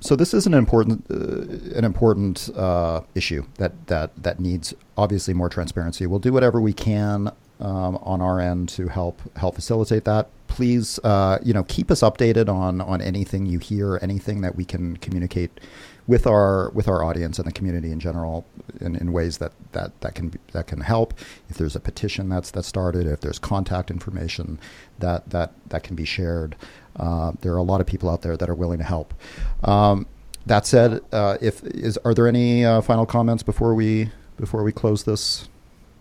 so 0.00 0.16
this 0.16 0.34
is 0.34 0.46
an 0.46 0.54
important 0.54 1.06
uh, 1.08 1.76
an 1.78 1.84
important 1.84 2.50
uh, 2.56 3.02
issue 3.14 3.44
that, 3.58 3.86
that 3.86 4.10
that 4.20 4.40
needs 4.40 4.74
obviously 4.96 5.32
more 5.32 5.48
transparency. 5.48 6.08
We'll 6.08 6.18
do 6.18 6.32
whatever 6.32 6.60
we 6.60 6.72
can 6.72 7.30
um, 7.60 7.96
on 8.02 8.20
our 8.20 8.40
end 8.40 8.68
to 8.70 8.88
help 8.88 9.20
help 9.36 9.54
facilitate 9.54 10.04
that. 10.04 10.28
Please, 10.48 10.98
uh, 11.04 11.38
you 11.42 11.54
know, 11.54 11.62
keep 11.62 11.90
us 11.90 12.00
updated 12.00 12.48
on 12.48 12.80
on 12.80 13.00
anything 13.00 13.46
you 13.46 13.60
hear, 13.60 13.98
anything 14.02 14.40
that 14.40 14.56
we 14.56 14.64
can 14.64 14.96
communicate 14.96 15.60
with 16.06 16.26
our 16.26 16.70
with 16.70 16.88
our 16.88 17.04
audience 17.04 17.38
and 17.38 17.46
the 17.46 17.52
community 17.52 17.92
in 17.92 18.00
general 18.00 18.44
in, 18.80 18.96
in 18.96 19.12
ways 19.12 19.38
that, 19.38 19.52
that, 19.72 20.00
that 20.00 20.14
can 20.14 20.38
that 20.52 20.66
can 20.66 20.80
help. 20.80 21.14
If 21.48 21.56
there's 21.58 21.76
a 21.76 21.80
petition 21.80 22.28
that's 22.28 22.50
that 22.52 22.64
started, 22.64 23.06
if 23.06 23.20
there's 23.20 23.38
contact 23.38 23.90
information 23.90 24.58
that 24.98 25.30
that 25.30 25.52
that 25.68 25.82
can 25.82 25.96
be 25.96 26.04
shared, 26.04 26.56
uh, 26.96 27.32
there 27.40 27.52
are 27.52 27.58
a 27.58 27.62
lot 27.62 27.80
of 27.80 27.86
people 27.86 28.08
out 28.10 28.22
there 28.22 28.36
that 28.36 28.48
are 28.50 28.54
willing 28.54 28.78
to 28.78 28.84
help. 28.84 29.14
Um, 29.62 30.06
that 30.46 30.66
said, 30.66 31.00
uh, 31.12 31.38
if 31.40 31.62
is 31.64 31.98
are 31.98 32.14
there 32.14 32.26
any 32.26 32.64
uh, 32.64 32.80
final 32.80 33.06
comments 33.06 33.42
before 33.42 33.74
we 33.74 34.10
before 34.36 34.64
we 34.64 34.72
close 34.72 35.04
this 35.04 35.48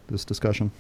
this 0.08 0.26
discussion? 0.26 0.72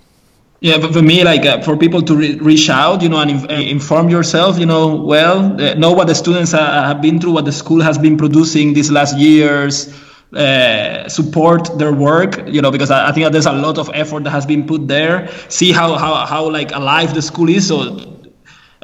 Yeah, 0.64 0.78
but 0.78 0.94
for 0.94 1.02
me, 1.02 1.24
like 1.24 1.44
uh, 1.44 1.60
for 1.64 1.76
people 1.76 2.04
to 2.04 2.16
re- 2.16 2.36
reach 2.36 2.70
out, 2.70 3.02
you 3.02 3.10
know, 3.10 3.20
and 3.20 3.32
inf- 3.32 3.50
uh, 3.50 3.54
inform 3.54 4.10
yourself, 4.10 4.60
you 4.60 4.68
know, 4.68 4.96
well, 4.96 5.60
uh, 5.60 5.74
know 5.74 5.92
what 5.92 6.06
the 6.06 6.14
students 6.14 6.54
uh, 6.54 6.84
have 6.84 7.02
been 7.02 7.20
through, 7.20 7.32
what 7.32 7.46
the 7.46 7.52
school 7.52 7.82
has 7.82 7.98
been 7.98 8.16
producing 8.16 8.74
these 8.74 8.92
last 8.92 9.18
years, 9.18 9.92
uh, 10.34 11.10
support 11.10 11.80
their 11.80 11.92
work, 11.92 12.48
you 12.48 12.62
know, 12.62 12.70
because 12.70 12.92
I, 12.92 13.10
I, 13.10 13.12
think 13.12 13.32
there's 13.32 13.48
a 13.48 13.52
lot 13.52 13.80
of 13.80 13.90
effort 13.96 14.24
that 14.26 14.30
has 14.30 14.46
been 14.46 14.68
put 14.68 14.88
there. 14.88 15.30
See 15.50 15.72
how 15.72 15.96
how, 15.96 16.28
how 16.28 16.48
like 16.52 16.72
alive 16.76 17.16
the 17.16 17.24
school 17.24 17.50
is. 17.50 17.68
So 17.68 17.80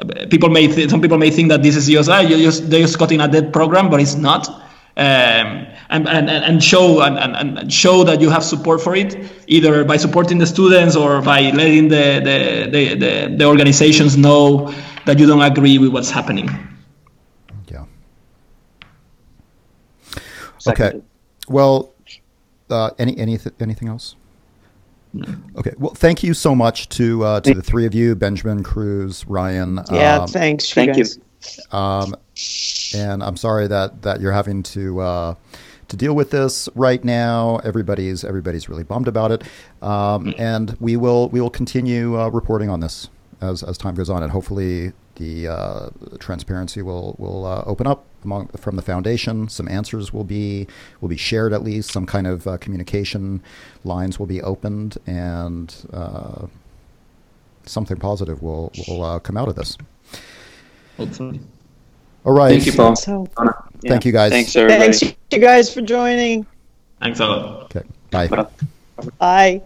uh, 0.00 0.26
people 0.28 0.48
may 0.48 0.66
th- 0.66 0.90
some 0.90 1.00
people 1.00 1.18
may 1.18 1.30
think 1.30 1.48
that 1.50 1.62
this 1.62 1.76
is 1.76 1.86
just 1.86 2.10
ah, 2.10 2.18
you 2.18 2.38
just 2.38 2.68
they 2.68 2.80
just 2.80 2.98
got 2.98 3.12
in 3.12 3.20
a 3.20 3.28
dead 3.28 3.52
program, 3.52 3.88
but 3.88 4.00
it's 4.00 4.16
not 4.16 4.48
um, 4.96 5.64
and, 5.90 6.08
and, 6.08 6.28
and 6.28 6.62
show 6.62 7.00
and, 7.00 7.18
and, 7.18 7.58
and 7.58 7.72
show 7.72 8.04
that 8.04 8.20
you 8.20 8.30
have 8.30 8.44
support 8.44 8.80
for 8.80 8.94
it, 8.94 9.16
either 9.46 9.84
by 9.84 9.96
supporting 9.96 10.38
the 10.38 10.46
students 10.46 10.96
or 10.96 11.22
by 11.22 11.50
letting 11.50 11.88
the, 11.88 12.20
the, 12.22 12.70
the, 12.70 12.94
the, 12.94 13.36
the 13.36 13.44
organizations 13.44 14.16
know 14.16 14.72
that 15.06 15.18
you 15.18 15.26
don't 15.26 15.42
agree 15.42 15.78
with 15.78 15.90
what's 15.92 16.10
happening. 16.10 16.50
Yeah. 17.70 17.84
Okay. 20.66 21.00
Well, 21.48 21.94
uh, 22.68 22.90
any 22.98 23.16
any 23.16 23.38
anything 23.60 23.88
else? 23.88 24.16
Okay. 25.56 25.72
Well, 25.78 25.94
thank 25.94 26.22
you 26.22 26.34
so 26.34 26.54
much 26.54 26.90
to 26.90 27.24
uh, 27.24 27.40
to 27.40 27.54
the 27.54 27.62
three 27.62 27.86
of 27.86 27.94
you, 27.94 28.14
Benjamin, 28.14 28.62
Cruz, 28.62 29.24
Ryan. 29.26 29.80
Yeah, 29.90 30.18
um, 30.18 30.28
thanks. 30.28 30.70
Thank 30.72 30.98
you. 30.98 31.06
Um, 31.72 32.14
and 32.94 33.22
I'm 33.22 33.36
sorry 33.36 33.66
that 33.68 34.02
that 34.02 34.20
you're 34.20 34.32
having 34.32 34.62
to 34.64 35.00
uh, 35.00 35.34
to 35.88 35.96
deal 35.96 36.14
with 36.14 36.30
this 36.30 36.68
right 36.74 37.02
now. 37.04 37.56
Everybody's 37.64 38.24
everybody's 38.24 38.68
really 38.68 38.84
bummed 38.84 39.08
about 39.08 39.32
it, 39.32 39.42
um, 39.82 40.34
and 40.38 40.76
we 40.80 40.96
will 40.96 41.28
we 41.30 41.40
will 41.40 41.50
continue 41.50 42.18
uh, 42.20 42.28
reporting 42.28 42.70
on 42.70 42.80
this 42.80 43.08
as 43.40 43.62
as 43.62 43.78
time 43.78 43.94
goes 43.94 44.10
on, 44.10 44.22
and 44.22 44.32
hopefully 44.32 44.92
the 45.16 45.48
uh, 45.48 45.88
transparency 46.18 46.82
will 46.82 47.16
will 47.18 47.44
uh, 47.44 47.62
open 47.66 47.86
up 47.86 48.04
among 48.24 48.48
from 48.48 48.76
the 48.76 48.82
foundation. 48.82 49.48
Some 49.48 49.68
answers 49.68 50.12
will 50.12 50.24
be 50.24 50.66
will 51.00 51.08
be 51.08 51.16
shared 51.16 51.52
at 51.52 51.62
least. 51.62 51.90
Some 51.90 52.06
kind 52.06 52.26
of 52.26 52.46
uh, 52.46 52.56
communication 52.58 53.42
lines 53.84 54.18
will 54.18 54.26
be 54.26 54.40
opened, 54.42 54.98
and 55.06 55.74
uh, 55.92 56.46
something 57.66 57.96
positive 57.96 58.42
will 58.42 58.72
will 58.86 59.02
uh, 59.02 59.18
come 59.18 59.36
out 59.36 59.48
of 59.48 59.56
this. 59.56 59.76
Hopefully. 60.96 61.40
All 62.24 62.32
right. 62.32 62.60
Thank 62.60 62.66
you, 62.66 62.72
Paul. 62.72 63.62
Thank 63.86 64.04
you, 64.04 64.12
guys. 64.12 64.32
Thanks, 64.32 64.54
everybody. 64.56 64.92
Thanks, 64.92 65.16
you 65.30 65.38
guys, 65.38 65.72
for 65.72 65.80
joining. 65.82 66.46
Thanks 67.00 67.20
a 67.20 67.26
lot. 67.26 67.64
Okay. 67.64 67.82
Bye. 68.10 68.46
Bye. 69.18 69.62